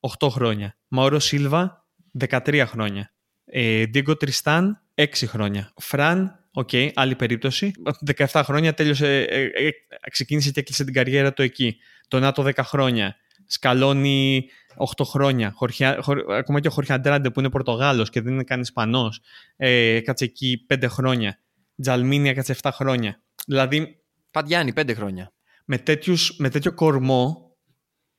8 0.00 0.28
χρόνια. 0.28 0.76
Μαόρο 0.88 1.18
Σίλβα, 1.18 1.86
13 2.18 2.64
χρόνια. 2.66 3.12
Ε, 3.44 3.86
Ντιέγκο 3.86 4.16
Τριστάν, 4.16 4.82
6 4.94 5.04
χρόνια. 5.26 5.72
Φραν, 5.76 6.46
OK, 6.52 6.68
okay, 6.72 6.90
άλλη 6.94 7.14
περίπτωση. 7.14 7.72
17 8.16 8.42
χρόνια 8.44 8.74
τέλειωσε, 8.74 9.20
ε, 9.22 9.42
ε, 9.42 9.70
ξεκίνησε 10.10 10.50
και 10.50 10.60
έκλεισε 10.60 10.84
την 10.84 10.94
καριέρα 10.94 11.32
του 11.32 11.42
εκεί. 11.42 11.76
Ντονάτο 12.08 12.42
10 12.42 12.52
χρόνια. 12.62 13.16
Σκαλόνι 13.46 14.48
8 14.76 15.04
χρόνια. 15.04 15.52
Χόρχε, 15.54 15.98
Χορ, 16.00 16.32
ακόμα 16.32 16.60
και 16.60 16.68
ο 16.68 16.70
Χόρχε 16.70 16.94
Αντράντε 16.94 17.30
που 17.30 17.40
είναι 17.40 17.50
Πορτογάλος 17.50 18.10
και 18.10 18.20
δεν 18.20 18.32
είναι 18.32 18.44
καν 18.44 18.60
Ισπανός. 18.60 19.20
Ε, 19.56 20.00
κάτσε 20.00 20.24
εκεί 20.24 20.66
5 20.74 20.84
χρόνια. 20.88 21.38
Τζαλμίνια 21.82 22.34
κάτσε 22.34 22.56
7 22.62 22.70
χρόνια. 22.72 23.22
Δηλαδή... 23.46 23.96
Παντιάννη 24.30 24.72
5 24.76 24.94
χρόνια. 24.94 25.32
Με, 25.64 25.78
τέτοιους, 25.78 26.36
με 26.38 26.48
τέτοιο 26.48 26.72
κορμό 26.72 27.52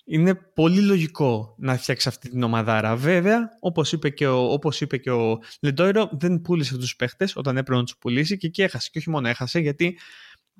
είναι 0.06 0.36
πολύ 0.36 0.82
λογικό 0.82 1.56
να 1.58 1.78
φτιάξεις 1.78 2.08
αυτή 2.08 2.30
την 2.30 2.44
ομαδάρα. 2.44 2.96
Βέβαια, 2.96 3.58
όπως 3.60 3.92
είπε 3.92 4.10
και 4.10 4.28
ο, 4.28 4.52
όπως 4.52 4.82
είπε 4.82 4.98
και 4.98 5.12
ο 5.12 5.40
Λεντόιρο, 5.62 6.10
δεν 6.12 6.42
πούλησε 6.42 6.78
τους 6.78 6.96
παίχτες 6.96 7.36
όταν 7.36 7.58
έπρεπε 7.58 7.80
να 7.80 7.86
τους 7.86 7.98
πουλήσει 7.98 8.38
και 8.38 8.48
εκεί 8.48 8.62
έχασε. 8.62 8.90
Και 8.92 8.98
όχι 8.98 9.10
μόνο 9.10 9.28
έχασε, 9.28 9.60
γιατί 9.60 9.98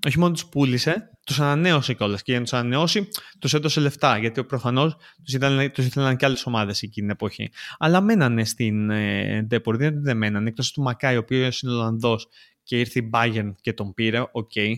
όχι 0.08 0.20
μόνο 0.20 0.34
τους 0.34 0.46
πούλησε, 0.46 1.10
τους 1.26 1.40
ανανέωσε 1.40 1.94
κιόλας. 1.94 2.22
Και 2.22 2.32
για 2.32 2.40
να 2.40 2.46
τους 2.46 2.54
ανανεώσει, 2.54 3.08
τους 3.40 3.54
έδωσε 3.54 3.80
λεφτά. 3.80 4.18
Γιατί 4.18 4.44
προφανώς 4.44 4.96
τους 5.24 5.34
ήθελαν, 5.34 5.72
τους 5.72 5.86
ήθελαν 5.86 6.16
και 6.16 6.26
άλλες 6.26 6.46
ομάδες 6.46 6.82
εκείνη 6.82 7.08
την 7.08 7.16
εποχή. 7.16 7.52
Αλλά 7.78 8.02
μένανε 8.02 8.46
στην 8.46 8.90
ε, 8.90 9.48
Depor, 9.52 9.74
δεν, 9.74 10.04
δεν 10.04 10.18
μένανε. 10.18 10.50
Εκτός 10.50 10.72
του 10.72 10.82
Μακάι, 10.82 11.16
ο 11.16 11.20
οποίος 11.20 11.62
είναι 11.62 11.72
Ολλανδός 11.72 12.28
και 12.64 12.80
ήρθε 12.80 13.00
η 13.00 13.10
Bayern 13.14 13.52
και 13.62 13.74
τον 13.74 13.94
πήρε, 13.94 14.20
OK. 14.32 14.52
Okay. 14.56 14.74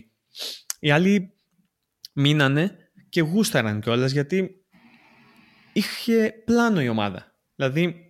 Οι 0.80 0.90
άλλοι 0.90 1.32
μείνανε 2.12 2.76
και 3.08 3.20
γούσταραν 3.20 3.80
κιόλας 3.80 4.12
γιατί 4.12 4.50
είχε 5.72 6.34
πλάνο 6.44 6.82
η 6.82 6.88
ομάδα. 6.88 7.34
Δηλαδή, 7.56 8.05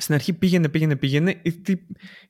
στην 0.00 0.14
αρχή 0.14 0.32
πήγαινε, 0.32 0.68
πήγαινε, 0.68 0.96
πήγαινε. 0.96 1.42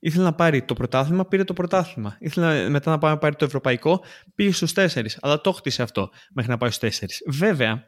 Ήθελε 0.00 0.24
να 0.24 0.34
πάρει 0.34 0.62
το 0.62 0.74
πρωτάθλημα, 0.74 1.26
πήρε 1.26 1.44
το 1.44 1.52
πρωτάθλημα. 1.52 2.16
Ήθελε 2.20 2.68
μετά 2.68 2.98
να 2.98 3.18
πάρει 3.18 3.36
το 3.36 3.44
ευρωπαϊκό, 3.44 4.04
πήγε 4.34 4.52
στους 4.52 4.72
τέσσερις. 4.72 5.18
Αλλά 5.20 5.40
το 5.40 5.52
χτίσε 5.52 5.82
αυτό 5.82 6.10
μέχρι 6.34 6.50
να 6.50 6.56
πάει 6.56 6.70
στους 6.70 6.82
τέσσερις. 6.82 7.22
Βέβαια, 7.26 7.84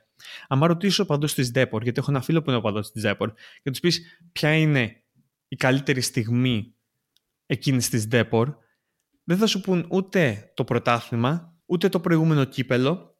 αν 0.49 0.65
ρωτήσω 0.65 1.05
παντού 1.05 1.27
της 1.27 1.51
Depor, 1.55 1.83
γιατί 1.83 2.01
έχω 2.01 2.11
ένα 2.11 2.21
φίλο 2.21 2.43
που 2.43 2.51
είναι 2.51 2.61
παντού 2.61 2.81
της 2.81 3.03
Depor, 3.07 3.27
και 3.63 3.71
τους 3.71 3.81
πεις 3.81 4.01
ποια 4.33 4.55
είναι 4.55 5.05
η 5.49 5.57
καλύτερη 5.57 6.01
στιγμή 6.01 6.75
εκείνης 7.47 7.89
της 7.89 8.09
Depor, 8.11 8.47
δεν 9.25 9.37
θα 9.37 9.47
σου 9.47 9.61
πούν 9.61 9.87
ούτε 9.91 10.53
το 10.55 10.65
πρωτάθλημα, 10.65 11.59
ούτε 11.67 11.89
το 11.89 12.01
προηγούμενο 12.01 12.45
κύπελο, 12.45 13.20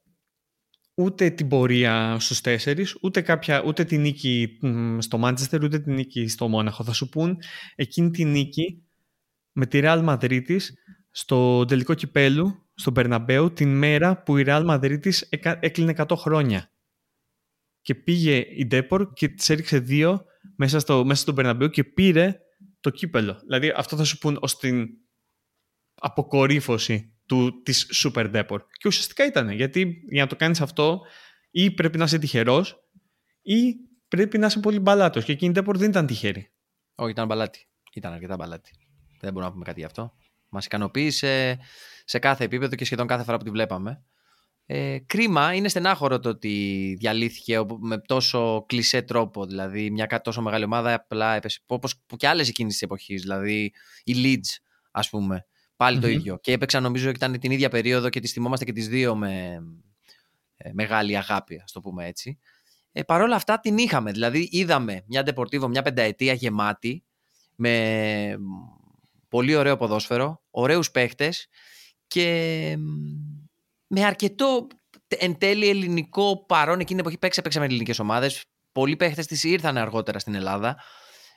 ούτε 1.01 1.29
την 1.29 1.47
πορεία 1.47 2.17
στους 2.19 2.41
τέσσερις, 2.41 2.97
ούτε, 3.01 3.21
κάποια, 3.21 3.63
ούτε 3.65 3.83
την 3.83 4.01
νίκη 4.01 4.59
στο 4.97 5.17
Μάντσεστερ, 5.17 5.63
ούτε 5.63 5.79
την 5.79 5.93
νίκη 5.93 6.27
στο 6.27 6.47
Μόναχο. 6.47 6.83
Θα 6.83 6.93
σου 6.93 7.09
πούν 7.09 7.37
εκείνη 7.75 8.09
τη 8.09 8.25
νίκη 8.25 8.83
με 9.51 9.65
τη 9.65 9.79
Real 9.83 10.05
Madrid 10.05 10.57
στο 11.11 11.65
τελικό 11.65 11.93
κυπέλου, 11.93 12.69
στον 12.73 12.93
Περναμπέου, 12.93 13.53
την 13.53 13.77
μέρα 13.77 14.23
που 14.23 14.37
η 14.37 14.43
Real 14.47 14.69
Madrid 14.69 14.99
έκλεινε 15.59 15.93
100 15.97 16.15
χρόνια. 16.15 16.71
Και 17.81 17.95
πήγε 17.95 18.45
η 18.55 18.65
Ντέπορ 18.65 19.13
και 19.13 19.27
της 19.27 19.49
έριξε 19.49 19.79
δύο 19.79 20.25
μέσα, 20.55 20.79
στο, 20.79 21.05
μέσα 21.05 21.21
στον 21.21 21.35
Περναμπέου 21.35 21.69
και 21.69 21.83
πήρε 21.83 22.39
το 22.79 22.89
κύπελο. 22.89 23.39
Δηλαδή 23.43 23.73
αυτό 23.75 23.95
θα 23.95 24.03
σου 24.03 24.17
πούν 24.17 24.37
ως 24.41 24.57
την 24.57 24.87
αποκορύφωση 25.93 27.10
του, 27.31 27.61
της 27.63 28.03
Super 28.03 28.33
Depor. 28.33 28.57
Και 28.71 28.87
ουσιαστικά 28.87 29.25
ήταν, 29.25 29.49
γιατί 29.49 30.03
για 30.09 30.21
να 30.23 30.29
το 30.29 30.35
κάνεις 30.35 30.61
αυτό 30.61 31.01
ή 31.51 31.71
πρέπει 31.71 31.97
να 31.97 32.03
είσαι 32.03 32.17
τυχερός 32.17 32.75
ή 33.41 33.75
πρέπει 34.07 34.37
να 34.37 34.45
είσαι 34.45 34.59
πολύ 34.59 34.79
μπαλάτος. 34.79 35.23
Και 35.23 35.31
εκείνη 35.31 35.53
η 35.57 35.61
Depor 35.61 35.75
δεν 35.75 35.89
ήταν 35.89 36.05
τυχερή. 36.05 36.51
Όχι, 36.95 37.11
ήταν 37.11 37.27
μπαλάτη. 37.27 37.67
Ήταν 37.93 38.13
αρκετά 38.13 38.35
μπαλάτη. 38.35 38.71
Δεν 39.19 39.33
μπορούμε 39.33 39.45
να 39.45 39.51
πούμε 39.51 39.65
κάτι 39.65 39.79
γι' 39.79 39.85
αυτό. 39.85 40.13
Μας 40.49 40.65
ικανοποίησε 40.65 41.59
σε 42.05 42.19
κάθε 42.19 42.43
επίπεδο 42.43 42.75
και 42.75 42.85
σχεδόν 42.85 43.07
κάθε 43.07 43.23
φορά 43.23 43.37
που 43.37 43.43
τη 43.43 43.49
βλέπαμε. 43.49 44.03
Ε, 44.65 44.99
κρίμα, 45.05 45.53
είναι 45.53 45.67
στενάχωρο 45.67 46.19
το 46.19 46.29
ότι 46.29 46.95
διαλύθηκε 46.99 47.59
με 47.79 47.97
τόσο 47.97 48.65
κλεισέ 48.67 49.01
τρόπο. 49.01 49.45
Δηλαδή, 49.45 49.91
μια 49.91 50.21
τόσο 50.21 50.41
μεγάλη 50.41 50.63
ομάδα 50.63 50.93
απλά 50.93 51.35
έπεσε. 51.35 51.59
Όπως 51.65 52.01
και 52.17 52.27
άλλες 52.27 52.49
εκείνης 52.49 52.73
της 52.73 52.81
εποχής. 52.81 53.21
Δηλαδή, 53.21 53.73
η 54.03 54.13
Leeds, 54.15 54.63
ας 54.91 55.09
πούμε. 55.09 55.45
Πάλι 55.81 55.99
το 55.99 56.07
ίδιο. 56.07 56.37
Και 56.37 56.51
έπαιξαν 56.51 56.83
νομίζω 56.83 57.07
ότι 57.07 57.17
ήταν 57.17 57.39
την 57.39 57.51
ίδια 57.51 57.69
περίοδο 57.69 58.09
και 58.09 58.19
τις 58.19 58.31
θυμόμαστε 58.31 58.65
και 58.65 58.73
τις 58.73 58.87
δύο 58.87 59.15
με 59.15 59.63
ε, 60.57 60.69
μεγάλη 60.73 61.17
αγάπη, 61.17 61.61
ας 61.63 61.71
το 61.71 61.79
πούμε 61.79 62.07
έτσι. 62.07 62.39
Ε, 62.91 63.03
Παρ' 63.03 63.21
όλα 63.21 63.35
αυτά 63.35 63.59
την 63.59 63.77
είχαμε. 63.77 64.11
Δηλαδή 64.11 64.49
είδαμε 64.51 65.03
μια 65.07 65.23
Deportivo 65.25 65.67
μια 65.67 65.81
πενταετία 65.81 66.33
γεμάτη 66.33 67.03
με 67.55 68.35
πολύ 69.29 69.55
ωραίο 69.55 69.77
ποδόσφαιρο, 69.77 70.43
ωραίους 70.49 70.91
παίχτες 70.91 71.47
και 72.07 72.75
με 73.87 74.05
αρκετό 74.05 74.67
εν 75.07 75.37
τέλει 75.37 75.69
ελληνικό 75.69 76.45
παρόν 76.45 76.73
εκείνη 76.73 76.87
την 76.87 76.99
εποχή 76.99 77.17
παίξε, 77.17 77.41
παίξαμε 77.41 77.65
ελληνικές 77.65 77.99
ομάδες. 77.99 78.45
Πολλοί 78.71 78.95
παίχτες 78.95 79.25
της 79.25 79.43
ήρθαν 79.43 79.77
αργότερα 79.77 80.19
στην 80.19 80.35
Ελλάδα. 80.35 80.77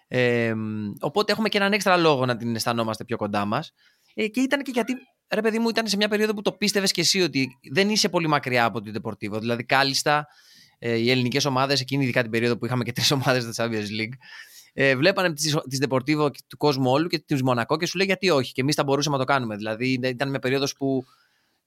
Ε, 0.08 0.54
οπότε 1.00 1.32
έχουμε 1.32 1.48
και 1.48 1.58
έναν 1.58 1.72
έξτρα 1.72 1.96
λόγο 1.96 2.26
να 2.26 2.36
την 2.36 2.54
αισθανόμαστε 2.54 3.04
πιο 3.04 3.16
κοντά 3.16 3.44
μας. 3.44 3.72
Ε, 4.14 4.28
και 4.28 4.40
ήταν 4.40 4.62
και 4.62 4.70
γιατί, 4.74 4.94
ρε 5.28 5.40
παιδί 5.40 5.58
μου, 5.58 5.68
ήταν 5.68 5.86
σε 5.86 5.96
μια 5.96 6.08
περίοδο 6.08 6.34
που 6.34 6.42
το 6.42 6.52
πίστευες 6.52 6.92
και 6.92 7.00
εσύ 7.00 7.20
ότι 7.20 7.48
δεν 7.72 7.90
είσαι 7.90 8.08
πολύ 8.08 8.28
μακριά 8.28 8.64
από 8.64 8.80
την 8.80 8.94
Deportivo. 8.96 9.38
Δηλαδή, 9.40 9.64
κάλλιστα 9.64 10.26
ε, 10.78 10.96
οι 10.96 11.10
ελληνικές 11.10 11.44
ομάδες, 11.44 11.80
εκείνη 11.80 12.02
ειδικά 12.02 12.22
την 12.22 12.30
περίοδο 12.30 12.56
που 12.56 12.66
είχαμε 12.66 12.84
και 12.84 12.92
τρεις 12.92 13.10
ομάδες 13.16 13.44
τη 13.44 13.50
Champions 13.56 14.00
League, 14.00 14.16
ε, 14.72 14.96
βλέπανε 14.96 15.32
τις 15.32 15.84
Deportivo 15.88 16.30
του 16.48 16.56
κόσμου 16.56 16.90
όλου 16.90 17.08
και 17.08 17.18
τους 17.18 17.42
Μονακό 17.42 17.76
και 17.76 17.86
σου 17.86 17.96
λέει 17.96 18.06
γιατί 18.06 18.30
όχι. 18.30 18.52
Και 18.52 18.60
εμείς 18.60 18.74
θα 18.74 18.84
μπορούσαμε 18.84 19.16
να 19.16 19.24
το 19.24 19.32
κάνουμε. 19.32 19.56
Δηλαδή, 19.56 20.00
ήταν 20.02 20.30
μια 20.30 20.38
περίοδος 20.38 20.74
που 20.74 21.04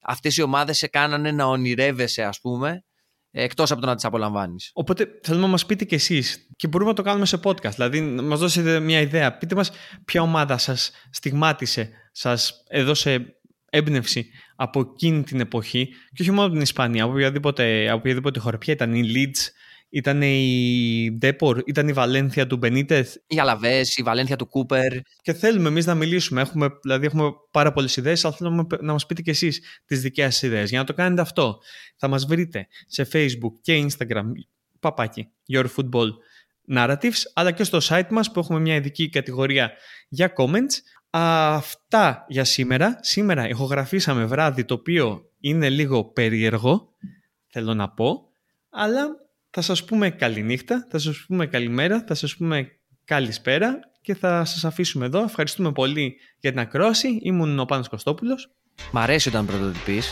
αυτές 0.00 0.36
οι 0.36 0.42
ομάδες 0.42 0.78
σε 0.78 0.86
κάνανε 0.86 1.32
να 1.32 1.44
ονειρεύεσαι, 1.44 2.22
ας 2.22 2.40
πούμε, 2.40 2.84
εκτός 3.30 3.70
από 3.70 3.80
το 3.80 3.86
να 3.86 3.94
τις 3.94 4.04
απολαμβάνεις. 4.04 4.70
Οπότε 4.74 5.06
θέλουμε 5.22 5.44
να 5.44 5.50
μας 5.50 5.66
πείτε 5.66 5.84
κι 5.84 5.94
εσείς 5.94 6.46
και 6.56 6.68
μπορούμε 6.68 6.90
να 6.90 6.96
το 6.96 7.02
κάνουμε 7.02 7.26
σε 7.26 7.40
podcast. 7.44 7.74
Δηλαδή, 7.74 8.00
να 8.00 8.22
μας 8.22 8.38
δώσετε 8.38 8.80
μια 8.80 9.00
ιδέα. 9.00 9.38
Πείτε 9.38 9.54
μας 9.54 9.70
ποια 10.04 10.22
ομάδα 10.22 10.58
σας 10.58 10.90
στιγμάτισε 11.10 11.90
σας 12.18 12.64
έδωσε 12.68 13.34
έμπνευση 13.70 14.30
από 14.56 14.80
εκείνη 14.80 15.22
την 15.22 15.40
εποχή 15.40 15.88
και 16.12 16.22
όχι 16.22 16.30
μόνο 16.30 16.42
από 16.42 16.52
την 16.52 16.62
Ισπανία, 16.62 17.04
από 17.04 17.12
οποιαδήποτε, 17.12 17.88
από 17.88 17.98
οποιαδήποτε 17.98 18.38
χώρα. 18.38 18.58
Ποια 18.58 18.72
ήταν 18.72 18.94
η 18.94 19.02
Leeds, 19.14 19.38
ήταν 19.88 20.22
η 20.22 21.16
Ντέπορ, 21.18 21.62
ήταν 21.66 21.88
η 21.88 21.92
Βαλένθια 21.92 22.46
του 22.46 22.56
Μπενίτεθ. 22.56 23.14
Η 23.26 23.38
Αλαβές, 23.38 23.96
η 23.96 24.02
Βαλένθια 24.02 24.36
του 24.36 24.48
Κούπερ. 24.48 24.92
Και 25.22 25.32
θέλουμε 25.32 25.68
εμείς 25.68 25.86
να 25.86 25.94
μιλήσουμε. 25.94 26.40
Έχουμε, 26.40 26.68
δηλαδή, 26.82 27.06
έχουμε 27.06 27.30
πάρα 27.50 27.72
πολλές 27.72 27.96
ιδέες, 27.96 28.24
αλλά 28.24 28.34
θέλουμε 28.34 28.66
να 28.80 28.92
μας 28.92 29.06
πείτε 29.06 29.22
κι 29.22 29.30
εσείς 29.30 29.60
τις 29.84 30.00
δικές 30.00 30.24
σας 30.24 30.42
ιδέες. 30.42 30.70
Για 30.70 30.78
να 30.78 30.84
το 30.84 30.94
κάνετε 30.94 31.20
αυτό, 31.20 31.58
θα 31.96 32.08
μας 32.08 32.26
βρείτε 32.26 32.66
σε 32.86 33.08
Facebook 33.12 33.52
και 33.60 33.86
Instagram. 33.86 34.24
Παπάκι, 34.80 35.28
Your 35.52 35.66
Football 35.76 36.08
Narratives, 36.74 37.22
αλλά 37.34 37.52
και 37.52 37.64
στο 37.64 37.78
site 37.82 38.08
μας 38.10 38.30
που 38.30 38.40
έχουμε 38.40 38.60
μια 38.60 38.74
ειδική 38.74 39.08
κατηγορία 39.08 39.72
για 40.08 40.32
comments 40.36 40.74
Αυτά 41.10 42.24
για 42.28 42.44
σήμερα. 42.44 42.98
Σήμερα 43.00 43.48
ηχογραφήσαμε 43.48 44.24
βράδυ 44.24 44.64
το 44.64 44.74
οποίο 44.74 45.22
είναι 45.40 45.68
λίγο 45.68 46.04
περίεργο, 46.04 46.88
θέλω 47.50 47.74
να 47.74 47.90
πω, 47.90 48.28
αλλά 48.70 49.06
θα 49.50 49.60
σας 49.60 49.84
πούμε 49.84 50.10
καληνύχτα, 50.10 50.86
θα 50.90 50.98
σας 50.98 51.24
πούμε 51.26 51.46
καλημέρα, 51.46 52.04
θα 52.06 52.14
σας 52.14 52.36
πούμε 52.36 52.68
καλησπέρα 53.04 53.78
και 54.00 54.14
θα 54.14 54.44
σας 54.44 54.64
αφήσουμε 54.64 55.06
εδώ. 55.06 55.22
Ευχαριστούμε 55.22 55.72
πολύ 55.72 56.16
για 56.40 56.50
την 56.50 56.60
ακρόαση. 56.60 57.18
Ήμουν 57.22 57.58
ο 57.58 57.64
Πάνος 57.64 57.88
Κωστόπουλος. 57.88 58.50
Μ' 58.92 58.98
αρέσει 58.98 59.28
όταν 59.28 59.46
πρωτοτυπής 59.46 60.08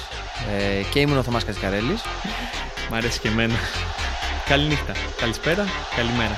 ε, 0.57 0.82
και 0.92 1.01
ήμουν 1.01 1.16
ο 1.16 1.22
Θωμάς 1.22 1.44
Κατσικαρέλης. 1.44 2.03
Μ' 2.90 2.94
αρέσει 2.94 3.20
και 3.20 3.28
εμένα. 3.28 3.55
Καληνύχτα, 4.49 4.92
καλησπέρα, 5.20 5.64
καλημέρα. 5.97 6.36